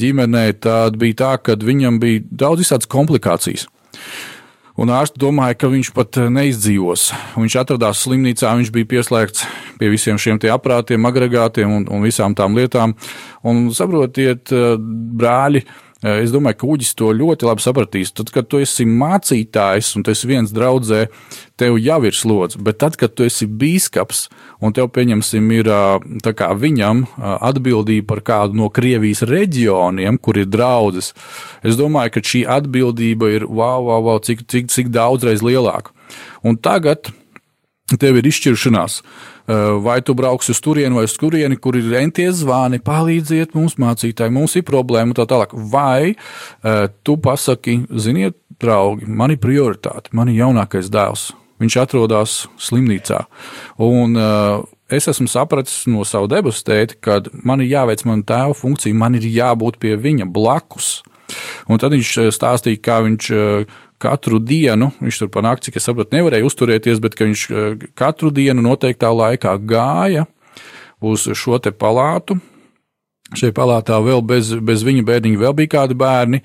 ģimenē, 0.00 0.46
tad 0.64 0.96
bija 0.96 1.18
tā, 1.20 1.34
ka 1.44 1.58
viņam 1.60 2.00
bija 2.00 2.24
daudz 2.24 2.64
visādas 2.64 2.88
komplikācijas. 2.88 3.66
Un 4.76 4.92
ārsti 4.92 5.20
domāja, 5.22 5.56
ka 5.56 5.70
viņš 5.72 5.92
pat 5.96 6.18
eh, 6.20 6.28
neizdzīvos. 6.32 7.08
Viņš 7.38 7.56
atradās 7.62 8.02
slimnīcā, 8.04 8.52
viņš 8.58 8.72
bija 8.74 8.90
pieslēgts 8.90 9.46
pie 9.80 9.88
visiem 9.92 10.20
šiem 10.20 10.40
aparātiem, 10.52 11.08
agregātiem 11.08 11.72
un, 11.78 11.88
un 11.88 12.04
visām 12.04 12.36
tām 12.36 12.56
lietām. 12.58 12.92
Un 13.46 13.66
saprotiet, 13.76 14.52
eh, 14.52 14.76
brāļi, 15.16 15.64
Eh, 15.64 15.85
es 16.22 16.32
domāju, 16.34 16.58
ka 16.60 16.68
Uģis 16.74 16.94
to 16.98 17.10
ļoti 17.16 17.46
labi 17.48 17.64
sapratīs. 17.64 18.12
Tad, 18.16 18.30
kad 18.34 18.48
tu 18.50 18.60
esi 18.62 18.86
mācītājs 18.88 19.94
un 19.96 20.04
tu 20.06 20.12
esi 20.12 20.28
viens 20.30 20.52
draudzē, 20.54 21.06
tev 21.58 21.78
jau 21.80 21.98
ir 22.06 22.16
slodze. 22.16 22.60
Bet 22.62 22.80
tad, 22.82 22.98
kad 23.00 23.14
tu 23.16 23.26
esi 23.26 23.48
bīskaps 23.48 24.26
un 24.64 24.76
tev, 24.76 24.90
pieņemsim, 24.94 25.50
ir 25.56 25.70
kā, 26.26 26.50
viņam 26.54 27.04
atbildība 27.18 28.08
par 28.14 28.24
kādu 28.30 28.60
no 28.60 28.70
Krievijas 28.70 29.24
reģioniem, 29.26 30.20
kur 30.22 30.40
ir 30.40 30.50
draudzes, 30.52 31.12
es 31.66 31.78
domāju, 31.80 32.16
ka 32.16 32.24
šī 32.32 32.46
atbildība 32.58 33.32
ir 33.38 33.48
wow, 33.48 33.82
wow, 33.88 34.02
wow 34.10 34.22
cik, 34.22 34.46
cik, 34.50 34.72
cik 34.72 34.92
daudzreiz 34.94 35.44
lielāka. 35.44 35.96
Un 36.46 36.60
tagad 36.60 37.10
tev 38.00 38.18
ir 38.18 38.26
izšķiršanās. 38.26 39.00
Eh, 39.00 39.35
vai 39.82 40.00
tu 40.02 40.14
brauksi 40.18 40.52
uz 40.54 40.60
turieni 40.62 40.96
vai 40.98 41.04
uz 41.06 41.14
turieni, 41.18 41.58
kur 41.60 41.76
ir 41.78 41.92
enties 42.00 42.40
zvani, 42.42 42.80
palīdziet 42.82 43.54
mums, 43.56 43.76
mācītāji, 43.80 44.34
mums 44.34 44.56
ir 44.58 44.66
problēma, 44.66 45.14
tā 45.16 45.26
tālāk. 45.30 45.54
Vai 45.72 46.14
uh, 46.14 46.86
tu 47.06 47.16
pasaki, 47.22 47.80
ziniet, 47.94 48.38
draugi, 48.60 49.06
man 49.06 49.34
ir 49.34 49.40
prioritāte, 49.42 50.12
man 50.16 50.32
ir 50.32 50.42
jaunākais 50.44 50.90
dēls. 50.92 51.32
viņš 51.60 51.76
atrodas 51.80 52.32
slimnīcā. 52.60 53.22
Un, 53.80 54.16
uh, 54.20 54.64
es 54.92 55.08
esmu 55.08 55.28
sapratis 55.30 55.86
no 55.88 56.04
savu 56.04 56.28
debesu 56.28 56.64
tēti, 56.66 56.98
ka 57.00 57.22
man 57.44 57.62
ir 57.64 57.70
jāveic 57.70 58.04
mana 58.04 58.22
tēva 58.22 58.56
funkcija, 58.56 58.94
man 58.94 59.16
ir 59.16 59.24
jābūt 59.24 59.78
pie 59.80 59.96
viņa 59.96 60.28
blakus. 60.28 61.02
Un 61.66 61.80
tad 61.82 61.94
viņš 61.96 62.12
stāstīja, 62.36 62.82
kā 62.82 63.00
viņš 63.02 63.30
katru 64.02 64.40
dienu, 64.42 64.90
viņš 65.00 65.22
tur 65.22 65.32
panāk, 65.32 65.62
cik 65.64 65.78
es 65.80 65.88
saprotu, 65.88 66.16
nevarēja 66.16 66.46
uzturēties, 66.46 67.00
bet 67.02 67.18
viņš 67.20 67.46
katru 67.98 68.32
dienu 68.34 68.64
noteiktā 68.66 69.12
laikā 69.14 69.56
gāja 69.64 70.26
uz 71.00 71.28
šo 71.36 71.60
te 71.62 71.72
palātu. 71.72 72.38
Šajā 73.34 73.54
palātā 73.56 73.98
vēl 74.04 74.22
bez, 74.22 74.52
bez 74.62 74.86
viņa 74.86 75.02
bērniņa 75.06 75.42
vēl 75.42 75.54
bija 75.58 75.74
kādi 75.80 75.98
bērni. 75.98 76.42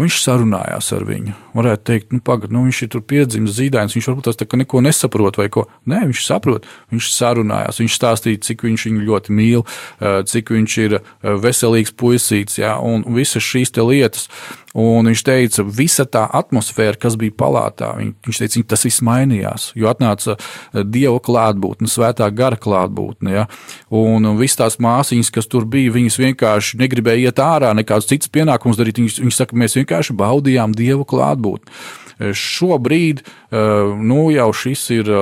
Viņš 0.00 0.16
sarunājās 0.22 0.86
ar 0.96 1.02
viņu. 1.04 1.34
Varētu 1.52 1.84
teikt, 1.84 2.12
nu, 2.14 2.22
pagaidi, 2.24 2.54
nu, 2.56 2.62
viņš 2.64 2.78
ir 2.86 2.90
tur 2.94 3.02
piedzimis 3.04 3.52
zīdainis, 3.58 3.92
viņš 3.98 4.06
varbūt 4.08 4.30
tas 4.30 4.38
neko 4.56 4.80
nesaprot 4.86 5.36
vai 5.36 5.50
ko. 5.52 5.66
Nē, 5.90 6.06
viņš 6.08 6.22
saprot, 6.24 6.68
viņš 6.94 7.10
sarunājās, 7.12 7.82
viņš 7.82 7.98
stāstīja, 7.98 8.40
cik 8.46 8.64
viņš 8.64 8.86
viņu 8.88 9.04
ļoti 9.10 9.36
mīl, 9.36 9.66
cik 10.00 10.54
viņš 10.56 10.78
ir 10.86 10.96
veselīgs 11.44 11.92
puisīts, 11.92 12.56
jā, 12.62 12.78
un 12.80 13.04
visas 13.12 13.44
šīs 13.44 13.76
lietas. 13.76 14.30
Un 14.78 15.08
viņš 15.10 15.22
teica, 15.26 15.64
visa 15.66 16.04
tā 16.06 16.22
atmosfēra, 16.38 16.94
kas 17.02 17.16
bija 17.18 17.34
palātā, 17.34 17.88
viņš 17.98 18.38
teica, 18.38 18.60
tas 18.70 18.84
viss 18.86 19.02
mainījās, 19.02 19.70
jo 19.74 19.88
atnāca 19.90 20.36
eh, 20.36 20.84
dieva 20.86 21.18
klātbūtne, 21.26 21.90
svētā 21.90 22.28
gara 22.30 22.58
klātbūtne. 22.60 23.32
Ja? 23.34 23.48
Un 23.90 24.28
visas 24.38 24.60
tās 24.60 24.78
māsīņas, 24.82 25.32
kas 25.34 25.50
tur 25.50 25.66
bija, 25.66 25.96
viņas 25.96 26.20
vienkārši 26.22 26.78
negribēja 26.84 27.32
iet 27.32 27.42
ārā, 27.42 27.72
nekādus 27.74 28.12
citus 28.12 28.30
pienākumus 28.30 28.78
darīt. 28.78 29.02
Viņas, 29.02 29.18
viņas 29.24 29.42
saka, 29.42 29.58
mēs 29.58 29.74
vienkārši 29.80 30.14
baudījām 30.22 30.78
dieva 30.78 31.02
klātbūtni. 31.02 31.74
Eh, 32.20 32.30
šobrīd 32.30 33.26
eh, 33.26 33.60
nu, 33.98 34.22
jau 34.30 34.48
šis 34.54 34.86
ir 35.00 35.14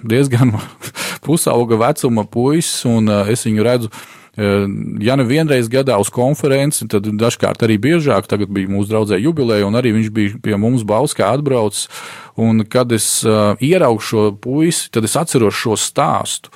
diezgan 0.00 0.56
pusauga 1.26 1.82
vecuma 1.90 2.24
puisis, 2.24 2.86
un 2.88 3.12
es 3.28 3.44
viņu 3.44 3.68
redzu 3.68 3.92
Ja 4.34 5.14
nu 5.14 5.26
vienreiz 5.28 5.68
gadā 5.70 5.94
uz 6.02 6.08
konferenci, 6.10 6.88
tad 6.90 7.06
dažkārt 7.06 7.62
arī 7.62 7.76
biežāk, 7.78 8.26
tagad 8.26 8.50
bija 8.54 8.70
mūsu 8.70 8.90
draudzē 8.90 9.20
jubileja, 9.22 9.68
un 9.68 9.78
arī 9.78 9.92
viņš 9.94 10.08
bija 10.14 10.40
pie 10.42 10.58
mums 10.58 10.82
Bauskā 10.86 11.28
atbraucis. 11.36 11.86
Un 12.34 12.64
kad 12.66 12.90
es 12.92 13.06
uh, 13.22 13.54
ieraugu 13.62 14.02
šo 14.02 14.24
puisi, 14.34 14.88
tad 14.90 15.06
es 15.06 15.14
atceros 15.14 15.54
šo 15.54 15.78
stāstu, 15.78 16.50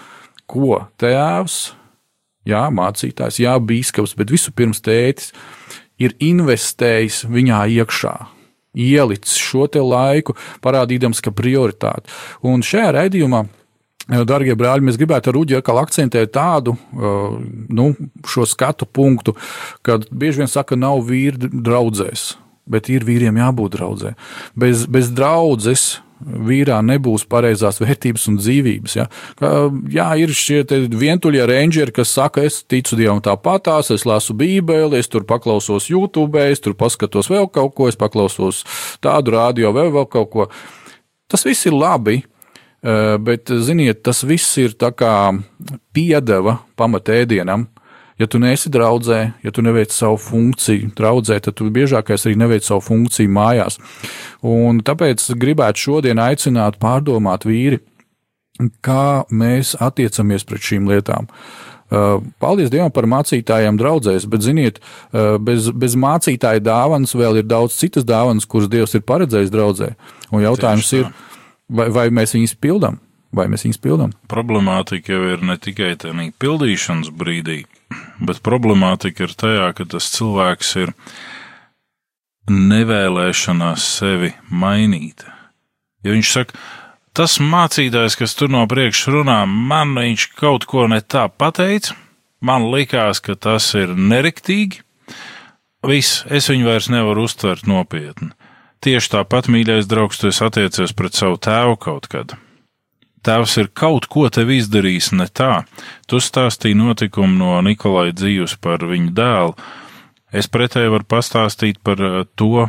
ko 0.51 0.81
tēvs, 0.99 1.61
jā, 2.49 2.65
mācītājs, 2.75 3.39
jā, 3.45 3.55
bīskaps, 3.63 4.17
bet 4.19 4.35
vispirms 4.35 4.83
tētis 4.83 5.31
ir 6.03 6.17
investējis 6.19 7.23
viņā 7.31 7.63
iekšā 7.79 8.17
ielicis 8.79 9.39
šo 9.41 9.67
laiku, 9.83 10.37
parādīdams, 10.63 11.23
ka 11.25 11.33
prioritāte. 11.35 12.11
Un 12.47 12.63
šajā 12.63 12.93
raidījumā 12.95 13.47
Darbie 14.09 14.57
brāļi, 14.57 14.87
mēs 14.89 14.97
gribētu 15.01 15.29
ar 15.29 15.37
Uģi 15.43 15.59
atkal 15.59 15.83
akcentēt 15.83 16.33
tādu 16.33 16.75
nu, 16.97 17.91
skatu 18.49 18.89
punktu, 18.89 19.37
kad 19.85 20.07
bieži 20.09 20.43
vien 20.43 20.51
saka, 20.51 20.79
nav 20.81 21.03
vīri 21.09 21.51
draudzēs, 21.53 22.31
bet 22.69 22.89
ir 22.93 23.05
vīriem 23.05 23.37
jābūt 23.37 23.77
draudzē. 23.77 24.15
Bez, 24.57 24.87
bez 24.89 25.11
draudzes 25.13 25.99
vīrā 26.19 26.81
nebūs 26.83 27.27
pareizās 27.31 27.79
vērtības 27.83 28.25
un 28.33 28.39
dzīvības. 28.41 28.97
Ja? 28.97 29.05
Ka, 29.39 29.53
jā, 29.93 30.09
ir 30.19 30.33
šie 30.35 30.65
vientuļie 30.89 31.45
rangeri, 31.47 31.95
kas 31.95 32.17
saka, 32.17 32.47
es 32.49 32.63
ticu 32.65 32.97
Dievam 32.99 33.21
tāpatās, 33.23 33.93
es 33.95 34.07
lasu 34.09 34.35
Bībeli, 34.35 34.99
es 34.99 35.13
tur 35.13 35.29
paklausos 35.29 35.91
YouTube, 35.93 36.41
es 36.49 36.65
tur 36.65 36.75
paskatos 36.81 37.31
vēl 37.31 37.47
kaut 37.53 37.77
ko, 37.77 37.93
es 37.93 38.01
paklausos 38.01 38.65
tādu 39.05 39.37
rādio 39.37 39.71
vai 39.77 39.87
vēl 39.93 40.11
kaut 40.11 40.33
ko. 40.33 40.51
Tas 41.29 41.45
viss 41.45 41.69
ir 41.69 41.77
labi, 41.77 42.23
Eh, 42.23 42.38
bet, 42.83 43.51
ziniet, 43.51 44.03
tas 44.07 44.23
viss 44.27 44.59
ir 44.61 44.77
tā 44.79 44.93
kā 44.95 45.13
piedeva 45.97 46.61
pamatēdienam. 46.79 47.67
Ja 48.19 48.27
tu 48.27 48.41
neesi 48.43 48.67
draudzē, 48.75 49.19
ja 49.47 49.51
tu 49.55 49.63
neveic 49.63 49.93
savu 49.95 50.17
funkciju 50.19 50.91
draudzē, 50.99 51.37
tad 51.39 51.55
tu 51.61 51.69
biežākais 51.71 52.25
arī 52.27 52.35
neveic 52.41 52.67
savu 52.67 52.83
funkciju 52.83 53.31
mājās. 53.31 53.79
Un 54.43 54.81
tāpēc 54.83 55.23
gribētu 55.39 55.85
šodien 55.85 56.19
aicināt 56.19 56.81
pārdomāt 56.83 57.47
vīri, 57.47 57.79
kā 58.83 59.23
mēs 59.31 59.77
attiecamies 59.79 60.43
pret 60.49 60.67
šīm 60.67 60.91
lietām. 60.91 61.31
Paldies 62.43 62.73
Dievam 62.75 62.91
par 62.93 63.07
mācītājiem 63.09 63.79
draudzēs, 63.79 64.27
bet, 64.29 64.43
ziniet, 64.45 64.83
bez, 65.41 65.71
bez 65.71 65.95
mācītāja 65.97 66.61
dāvanas 66.61 67.15
vēl 67.17 67.39
ir 67.41 67.47
daudz 67.49 67.79
citas 67.79 68.05
dāvanas, 68.05 68.49
kuras 68.51 68.69
Dievs 68.69 68.99
ir 68.99 69.07
paredzējis 69.09 69.55
draudzē. 69.55 69.93
Un 70.35 70.43
jautājums 70.43 70.91
ir, 70.99 71.07
Vai, 71.69 71.89
vai 71.93 72.09
mēs 72.15 72.33
viņus 72.37 72.57
pildām? 72.63 72.99
Vai 73.35 73.45
mēs 73.53 73.67
viņus 73.67 73.81
pildām? 73.85 74.15
Problemātika 74.31 75.13
jau 75.13 75.27
ir 75.35 75.43
ne 75.45 75.59
tikai 75.61 75.93
tādā 76.01 76.31
pildīšanas 76.41 77.11
brīdī, 77.13 77.61
bet 78.25 78.41
problemātika 78.45 79.27
ir 79.27 79.35
tajā, 79.37 79.67
ka 79.77 79.85
tas 79.85 80.09
cilvēks 80.15 80.71
ir 80.81 80.95
nevēlēšanās 82.49 83.85
sevi 83.99 84.33
mainīt. 84.49 85.27
Ja 86.07 86.15
viņš 86.15 86.33
saka, 86.33 86.57
tas 87.13 87.37
mācītājs, 87.43 88.17
kas 88.17 88.37
tur 88.39 88.49
no 88.55 88.65
priekšas 88.71 89.13
runā, 89.13 89.43
man 89.45 89.93
viņš 89.99 90.31
kaut 90.39 90.65
ko 90.71 90.87
ne 90.89 91.03
tā 91.05 91.27
pateica, 91.29 91.99
man 92.41 92.71
likās, 92.73 93.21
ka 93.21 93.37
tas 93.37 93.75
ir 93.77 93.93
neriktīgi. 93.93 94.81
Viss, 95.85 96.25
es 96.33 96.49
viņu 96.51 96.67
vairs 96.67 96.89
nevaru 96.91 97.29
uztvert 97.29 97.69
nopietni. 97.69 98.33
Tieši 98.85 99.11
tāpat, 99.17 99.49
mīļais 99.51 99.89
draugs, 99.91 100.21
tu 100.21 100.29
esi 100.31 100.45
attiecies 100.47 100.95
pret 100.95 101.17
savu 101.19 101.39
tēvu 101.43 101.79
kaut 101.83 102.07
kad. 102.13 102.37
Tēvs 103.27 103.57
ir 103.59 103.71
kaut 103.75 104.07
ko 104.07 104.29
tev 104.31 104.53
izdarījis 104.55 105.11
ne 105.19 105.27
tā. 105.27 105.65
Tu 106.07 106.21
stāstīji 106.23 106.79
notikumu 106.79 107.35
no 107.41 107.57
Nikolai 107.67 108.13
dzīves 108.15 108.55
par 108.63 108.87
viņu 108.87 109.11
dēlu. 109.17 109.57
Es 110.31 110.47
pretēji 110.47 110.93
varu 110.93 111.09
pastāstīt 111.09 111.81
par 111.83 112.03
eh, 112.05 112.23
to, 112.39 112.69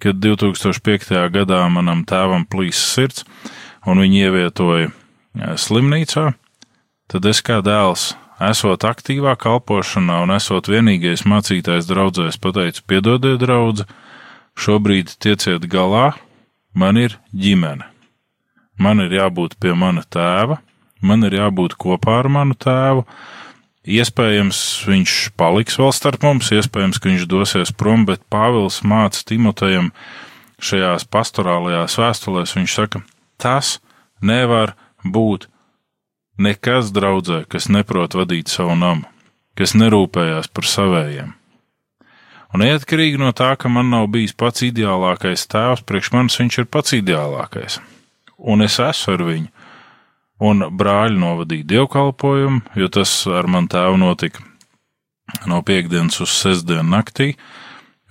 kad 0.00 0.22
2005. 0.22 1.12
gadā 1.34 1.60
manam 1.68 2.04
tēvam 2.08 2.46
plīsa 2.48 2.86
sirds, 2.94 3.26
un 3.84 4.00
viņi 4.00 4.24
ievietoja 4.24 4.88
eh, 4.88 5.54
slimnīcā. 5.60 6.30
Tad 7.12 7.28
es 7.28 7.42
kā 7.44 7.60
dēls, 7.62 8.14
esot 8.42 8.88
aktīvā 8.88 9.36
kalpošanā 9.38 10.22
un 10.24 10.32
esot 10.38 10.72
vienīgais 10.72 11.26
mācītājs 11.28 11.90
draudzēs, 11.90 12.40
pateicu: 12.40 12.86
Piedodiet, 12.88 13.38
draugs! 13.44 13.84
Šobrīd 14.56 15.12
tieciet 15.20 15.66
galā, 15.68 16.14
man 16.72 16.96
ir 16.96 17.18
ģimene. 17.36 17.84
Man 18.80 19.00
ir 19.04 19.12
jābūt 19.16 19.56
pie 19.60 19.72
mana 19.76 20.02
tēva, 20.04 20.58
man 21.00 21.24
ir 21.28 21.36
jābūt 21.38 21.76
kopā 21.80 22.20
ar 22.22 22.28
manu 22.32 22.56
tēvu. 22.56 23.04
Iespējams, 23.86 24.60
viņš 24.88 25.12
paliks 25.38 25.76
vēl 25.78 25.92
starp 25.94 26.24
mums, 26.26 26.50
iespējams, 26.52 26.98
ka 26.98 27.12
viņš 27.12 27.26
dosies 27.30 27.70
prom, 27.70 28.02
bet 28.08 28.24
Pāvils 28.32 28.80
māca 28.82 29.22
Timotejam 29.28 29.92
šajās 30.58 31.06
pastorālajās 31.06 31.94
vēstulēs. 32.00 32.56
Viņš 32.58 32.74
saka, 32.80 33.04
tas 33.38 33.76
nevar 34.24 34.74
būt 35.04 35.46
nekas 36.42 36.90
draudzē, 36.96 37.44
kas 37.48 37.70
neprot 37.72 38.16
vadīt 38.18 38.50
savu 38.52 38.74
namu, 38.76 39.06
kas 39.56 39.76
nerūpējās 39.78 40.50
par 40.52 40.68
savējiem. 40.68 41.36
Un 42.54 42.62
neatkarīgi 42.62 43.18
no 43.20 43.32
tā, 43.36 43.50
ka 43.58 43.70
man 43.72 43.90
nav 43.90 44.06
bijis 44.14 44.34
pats 44.38 44.62
ideālākais 44.66 45.46
tēvs, 45.50 45.82
priekš 45.86 46.12
manis 46.14 46.38
viņš 46.40 46.58
ir 46.62 46.68
pats 46.70 46.94
ideālākais. 46.96 47.80
Un 48.38 48.62
es 48.62 48.78
esmu 48.82 49.16
ar 49.16 49.24
viņu. 49.26 49.48
Un 50.46 50.66
brāļi 50.78 51.16
novadīja 51.18 51.66
dievkalpojumu, 51.72 52.60
jo 52.76 52.90
tas 52.92 53.12
ar 53.32 53.48
manu 53.48 53.72
tēvu 53.72 53.98
notika 54.02 54.44
no 55.48 55.62
piekdienas 55.66 56.20
uz 56.22 56.34
sestdienu 56.36 56.86
naktī, 56.92 57.32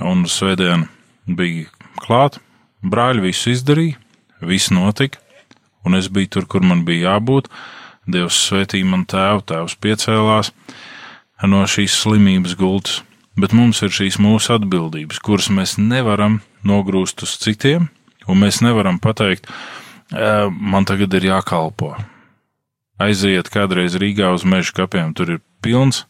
un 0.02 0.26
svētdien 0.28 0.88
bija 1.26 1.70
klāt. 2.02 2.42
Brāļi 2.86 3.28
visu 3.30 3.54
izdarīja, 3.54 4.02
viss 4.46 4.74
notika, 4.74 5.22
un 5.86 5.96
es 5.98 6.10
biju 6.10 6.34
tur, 6.36 6.50
kur 6.50 6.66
man 6.66 6.84
bija 6.86 7.14
jābūt. 7.16 7.48
Dievs 8.10 8.42
svētīja 8.50 8.86
man 8.90 9.06
tēvu, 9.10 9.46
tēvs 9.50 9.78
piecēlās 9.82 10.52
no 11.46 11.64
šīs 11.70 11.96
slimības 12.04 12.58
gultas 12.58 13.02
bet 13.40 13.54
mums 13.56 13.82
ir 13.84 13.94
šīs 13.94 14.18
mūsu 14.22 14.56
atbildības, 14.56 15.20
kuras 15.24 15.50
mēs 15.52 15.78
nevaram 15.80 16.40
nogrūst 16.66 17.26
uz 17.26 17.36
citiem, 17.42 17.90
un 18.28 18.42
mēs 18.42 18.62
nevaram 18.66 19.00
pateikt, 19.00 19.50
man 20.12 20.88
tagad 20.88 21.14
ir 21.18 21.30
jākalpo. 21.32 21.96
Aiziet 23.02 23.50
kādreiz 23.52 23.98
Rīgā 24.00 24.32
uz 24.32 24.46
meža 24.48 24.72
kapiem, 24.78 25.12
tur 25.14 25.36
ir 25.36 25.42
pilns 25.62 26.06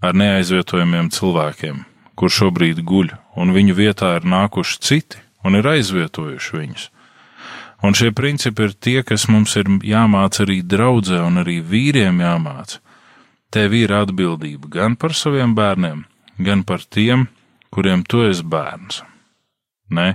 ar 0.00 0.14
neaizvietojamiem 0.14 1.10
cilvēkiem, 1.10 1.82
kur 2.14 2.30
šobrīd 2.30 2.84
guļ, 2.86 3.10
un 3.40 3.50
viņu 3.56 3.74
vietā 3.74 4.14
ir 4.20 4.28
nākuši 4.28 4.78
citi 4.84 5.20
un 5.44 5.58
ir 5.58 5.66
aizvietojuši 5.66 6.56
viņus. 6.56 6.86
Un 7.80 7.96
šie 7.96 8.12
principi 8.12 8.66
ir 8.68 8.76
tie, 8.76 9.00
kas 9.02 9.24
mums 9.32 9.56
ir 9.56 9.68
jāmāca 9.88 10.44
arī 10.44 10.60
draudzē, 10.60 11.22
un 11.24 11.40
arī 11.40 11.60
vīriem 11.64 12.20
jāmāca. 12.20 12.78
Tev 13.50 13.72
ir 13.74 13.94
atbildība 13.96 14.68
gan 14.70 14.96
par 15.00 15.16
saviem 15.16 15.56
bērniem, 15.56 16.04
gan 16.46 16.64
par 16.66 16.84
tiem, 16.84 17.28
kuriem 17.70 18.04
tu 18.04 18.24
esi 18.26 18.44
bērns. 18.44 19.02
Ne? 19.90 20.14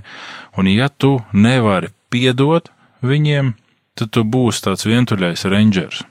Un 0.56 0.68
ja 0.72 0.88
tu 0.88 1.18
nevari 1.32 1.92
piedot 2.10 2.70
viņiem, 3.04 3.54
tad 3.96 4.12
tu 4.12 4.24
būsi 4.24 4.64
tāds 4.66 4.86
vientuļais 4.88 5.44
rangers. 5.52 6.02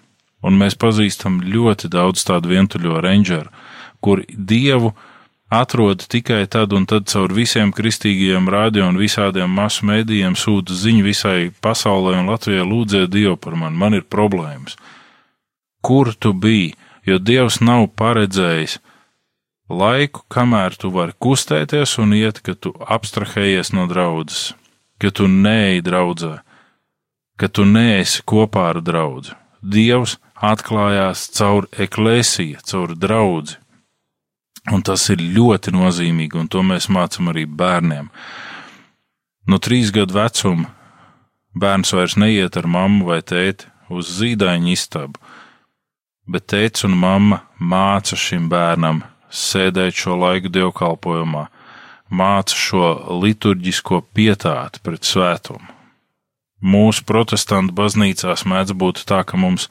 Un 0.46 0.60
mēs 0.62 0.78
pazīstam 0.78 1.40
ļoti 1.42 1.90
daudz 1.90 2.22
tādu 2.28 2.52
vientuļo 2.54 3.02
rangeru, 3.02 3.50
kur 4.04 4.22
dievu 4.30 4.94
atrod 5.50 6.06
tikai 6.10 6.46
tad 6.50 6.74
un 6.74 6.86
tad 6.90 7.08
caur 7.10 7.34
visiem 7.34 7.72
kristīgajiem 7.74 8.50
radio 8.50 8.90
un 8.90 9.00
visādiem 9.02 9.50
masu 9.50 9.86
mēdījiem 9.90 10.38
sūta 10.38 10.74
ziņu 10.78 11.06
visai 11.06 11.40
pasaulē 11.66 12.20
un 12.20 12.30
Latvijai 12.30 12.66
lūdziet 12.66 13.10
Dievu 13.14 13.38
par 13.38 13.58
mani, 13.58 13.78
man 13.78 13.98
ir 13.98 14.06
problēmas. 14.06 14.78
Kur 15.86 16.14
tu 16.14 16.34
biji? 16.34 16.74
Jo 17.06 17.20
Dievs 17.22 17.60
nav 17.62 17.86
paredzējis 17.94 18.80
laiku, 19.70 20.24
kamēr 20.30 20.76
tu 20.78 20.92
vari 20.94 21.16
kustēties 21.20 21.98
un 22.02 22.14
iet, 22.18 22.42
ka 22.46 22.54
tu 22.54 22.74
abstrahējies 22.80 23.74
no 23.74 23.88
draudzes, 23.90 24.54
ka 25.02 25.12
tu 25.12 25.28
neej 25.28 25.82
draudzē, 25.86 26.40
ka 27.40 27.50
tu 27.50 27.66
neesi 27.66 28.24
kopā 28.26 28.70
ar 28.74 28.82
draugu. 28.82 29.36
Dievs 29.62 30.18
atklājās 30.36 31.30
caur 31.34 31.68
eklēsiju, 31.72 32.62
caur 32.66 32.94
draugu. 32.96 33.58
Un 34.74 34.82
tas 34.82 35.04
ir 35.14 35.22
ļoti 35.22 35.74
nozīmīgi, 35.76 36.40
un 36.42 36.48
to 36.50 36.64
mēs 36.66 36.88
mācām 36.90 37.30
arī 37.30 37.46
bērniem. 37.46 38.10
No 39.46 39.60
trīs 39.62 39.92
gadu 39.94 40.18
vecuma 40.18 40.72
bērns 41.54 41.94
vairs 41.94 42.16
neiet 42.18 42.58
ar 42.58 42.66
mammu 42.66 43.06
vai 43.06 43.22
tēti 43.22 43.70
uz 43.94 44.10
zīdaiņu 44.18 44.72
istabu, 44.74 45.20
bet 46.26 46.48
tēvs 46.50 46.88
un 46.88 46.98
mamma 46.98 47.44
māca 47.62 48.18
šim 48.18 48.50
bērnam 48.50 49.04
sēdēt 49.36 49.98
šo 50.00 50.18
laiku 50.22 50.52
dievkalpojumā, 50.54 51.46
māca 52.10 52.58
šo 52.58 52.92
liturģisko 53.24 54.02
pietāti 54.16 54.84
pret 54.86 55.08
svētumu. 55.08 55.76
Mūsu 56.66 57.04
protestantu 57.06 57.76
baznīcās 57.78 58.46
mēdz 58.48 58.74
būt 58.80 59.04
tā, 59.06 59.22
ka 59.28 59.38
mums 59.38 59.68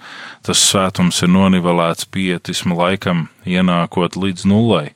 tas 0.47 0.61
svētums 0.63 1.23
ir 1.25 1.33
nonivelēts 1.33 2.07
pietisma 2.07 2.77
laikam, 2.79 3.29
ienākot 3.49 4.19
līdz 4.21 4.45
nulai. 4.47 4.93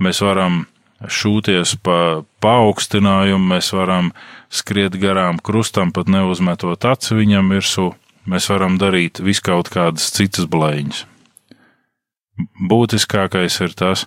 Mēs 0.00 0.22
varam 0.24 0.62
šūties 1.04 1.74
pa 1.84 2.24
paaugstinājumu, 2.40 3.50
mēs 3.52 3.74
varam 3.76 4.12
skriet 4.48 4.96
garām 4.96 5.42
krustam, 5.42 5.92
pat 5.92 6.08
neuzmetot 6.08 6.86
aci 6.88 7.18
viņam 7.18 7.52
virsū, 7.52 7.90
mēs 8.24 8.48
varam 8.54 8.78
darīt 8.80 9.20
viskaut 9.20 9.68
kādas 9.74 10.08
citas 10.14 10.48
blēņas. 10.48 11.04
Būtiskākais 12.38 13.58
ir 13.64 13.74
tas, 13.78 14.06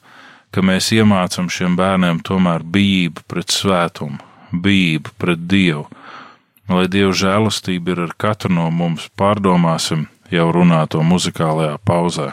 ka 0.51 0.63
mēs 0.63 0.91
iemācām 0.95 1.49
šiem 1.51 1.75
bērniem 1.79 2.21
tomēr 2.27 2.63
bijību 2.63 3.25
pret 3.27 3.51
svētumu, 3.51 4.19
bijību 4.51 5.15
pret 5.19 5.47
Dievu. 5.51 5.87
Lai 6.71 6.87
Dieva 6.91 7.11
žēlastība 7.11 7.91
ir 7.91 8.03
ar 8.05 8.13
katru 8.15 8.53
no 8.55 8.69
mums, 8.71 9.09
pārdomāsim 9.19 10.07
jau 10.31 10.47
runāto 10.55 11.03
muzikālajā 11.03 11.79
pauzē. 11.87 12.31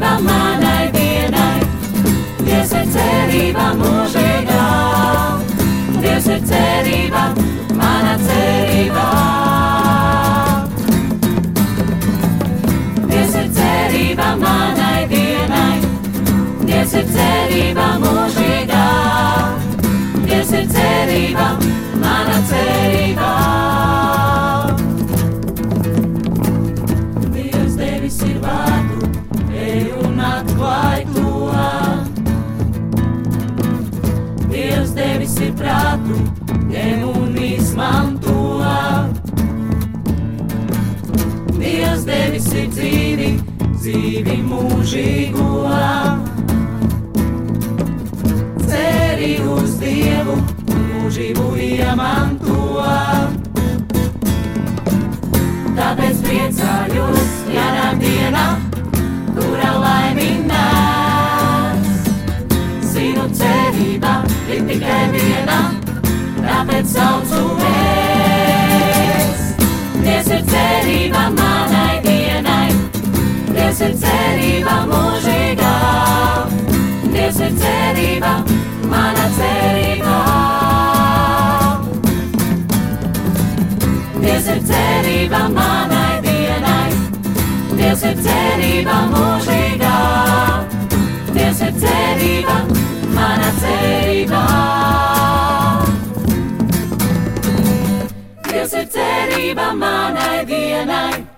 cerība 0.00 0.18
manai 0.24 0.90
dienai, 0.94 1.60
Dievs 2.40 2.72
ir 2.72 2.86
cerība 2.94 3.66
mūžīgā. 3.76 4.62
Dievs 6.00 6.26
ir 6.26 6.40
cerība, 6.48 7.24
mana 7.76 8.14
cerība. 8.24 9.04
Dievs 13.10 13.36
ir 13.42 13.52
cerība 13.58 14.30
manai 14.40 15.04
dienai, 15.12 15.76
Dievs 16.64 16.94
ir 16.94 17.06
cerība 17.12 17.92
mūžīgā. 17.98 18.19
mūžīgo. 44.90 45.70
Ceri 48.66 49.38
uz 49.46 49.76
Dievu, 49.78 50.34
mūžību 50.66 51.44
iemanto. 51.62 52.82
Tāpēc 55.78 56.16
priecājos, 56.24 57.30
ja 57.54 57.68
nāk 57.76 58.02
diena, 58.02 58.58
kura 59.36 59.72
laiminās. 59.78 61.30
Zinu 62.90 63.30
cerība 63.30 64.26
ir 64.50 64.66
tikai 64.66 65.04
viena, 65.14 65.60
tāpēc 66.42 66.86
saucu 66.96 67.46
es. 67.70 69.40
Ties 70.02 70.26
ir 70.34 70.42
cerība 70.50 71.30
manai 71.38 71.99
Dievs 73.80 73.94
ir 73.94 74.00
cerība 74.00 74.72
mūžīgā. 74.90 75.68
Dievs 77.14 77.38
ir 77.46 77.54
cerība, 77.60 78.32
mana 78.90 79.28
cerība. 79.38 80.16
Dievs 84.18 84.50
ir 84.52 84.60
cerība 84.68 85.40
manai 85.56 86.20
dienai. 86.28 86.92
Dievs 87.80 88.04
ir 88.10 88.20
cerība 88.28 88.98
mūžīgā. 89.14 89.96
Dievs 91.32 91.64
ir 91.70 91.74
cerība, 91.86 92.60
mana 93.16 93.50
cerība. 93.64 94.44
Dievs 98.52 98.78
ir 98.84 98.88
cerība 99.00 99.72
manai 99.72 100.44
dienai. 100.44 101.29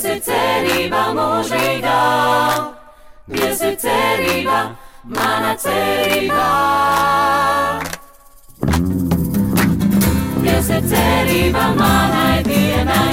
Dievs 0.00 0.14
ir 0.16 0.20
cerība 0.24 1.00
mūžīgā. 1.12 1.96
Dievs 3.28 3.58
ir 3.68 3.74
cerība, 3.82 4.60
mana 5.04 5.50
cerība. 5.60 6.44
Dievs 10.40 10.70
ir 10.72 10.86
cerība 10.92 11.64
manai 11.76 12.40
dienai. 12.48 13.12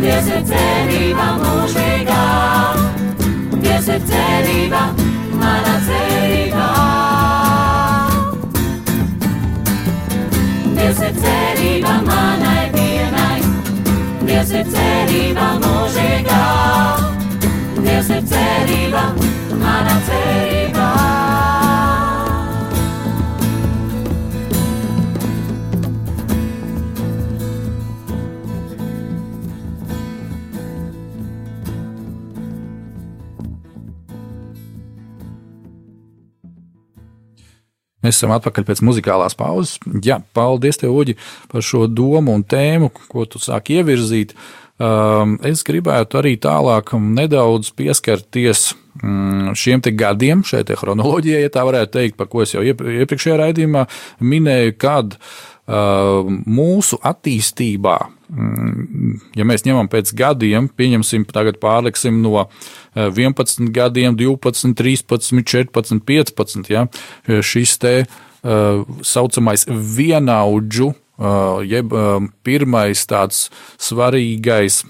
Dievs 0.00 0.30
ir 0.34 0.42
cerība 0.50 1.26
mūžīgā. 1.44 2.22
Dievs 3.62 3.90
ir 3.94 4.02
cerība, 4.10 4.80
mana 5.38 5.76
cerība. 5.86 6.66
Dievs 10.80 11.04
ir 11.10 11.14
cerība 11.22 11.94
manai 12.10 12.64
dienai. 12.74 13.38
Dievs 14.26 14.50
ir 14.50 14.66
cerība 14.74 15.46
mūžīgā. 15.52 15.71
Mēs 38.02 38.18
esam 38.18 38.32
atpakaļ 38.34 38.64
pēc 38.66 38.80
muzikālās 38.82 39.36
pauzes. 39.38 39.76
Jā, 40.02 40.18
paldies, 40.34 40.80
tev, 40.80 40.90
Uģi, 40.98 41.14
par 41.52 41.62
šo 41.62 41.86
domu 41.86 42.34
un 42.34 42.42
tēmu, 42.42 42.90
ko 43.08 43.22
tu 43.30 43.38
sāki 43.38 43.78
ievirzīt. 43.78 44.34
Uh, 44.34 44.61
es 45.46 45.62
gribētu 45.66 46.20
arī 46.22 46.36
tālāk 46.40 46.94
nedaudz 46.96 47.72
pieskarties 47.76 48.72
mm, 49.02 49.54
šiem 49.58 49.82
te 49.84 49.92
gadiem, 49.94 50.42
šai 50.46 50.64
te 50.68 50.76
chronoloģijai, 50.78 51.42
ja 51.44 51.52
tā 51.52 51.64
varētu 51.68 51.98
teikt, 51.98 52.18
par 52.18 52.30
ko 52.32 52.44
es 52.44 52.54
jau 52.54 52.64
iepriekšējā 52.64 53.36
raidījumā 53.40 53.84
minēju, 54.24 54.74
kad 54.80 55.18
uh, 55.18 56.32
mūsu 56.48 56.98
attīstībā, 57.12 57.98
mm, 58.32 59.14
ja 59.38 59.46
mēs 59.48 59.66
ņemam 59.68 59.92
pēc 59.92 60.14
gadiem, 60.18 60.70
pieņemsim, 60.72 61.28
tagad 61.30 61.60
pārliksim 61.62 62.22
no 62.24 62.48
11 62.96 63.70
gadiem, 63.76 64.16
12, 64.18 64.74
13, 64.78 65.44
14, 65.44 66.02
15. 66.08 66.72
Ja? 66.72 66.88
Šis 67.28 67.78
te 67.82 67.94
uh, 68.06 68.82
saucamais 69.04 69.68
vienaudžu, 69.68 70.90
uh, 70.90 71.01
jeb 71.66 71.92
uh, 71.94 72.18
pirmais 72.42 73.06
tāds 73.08 73.46
svarīgais 73.80 74.82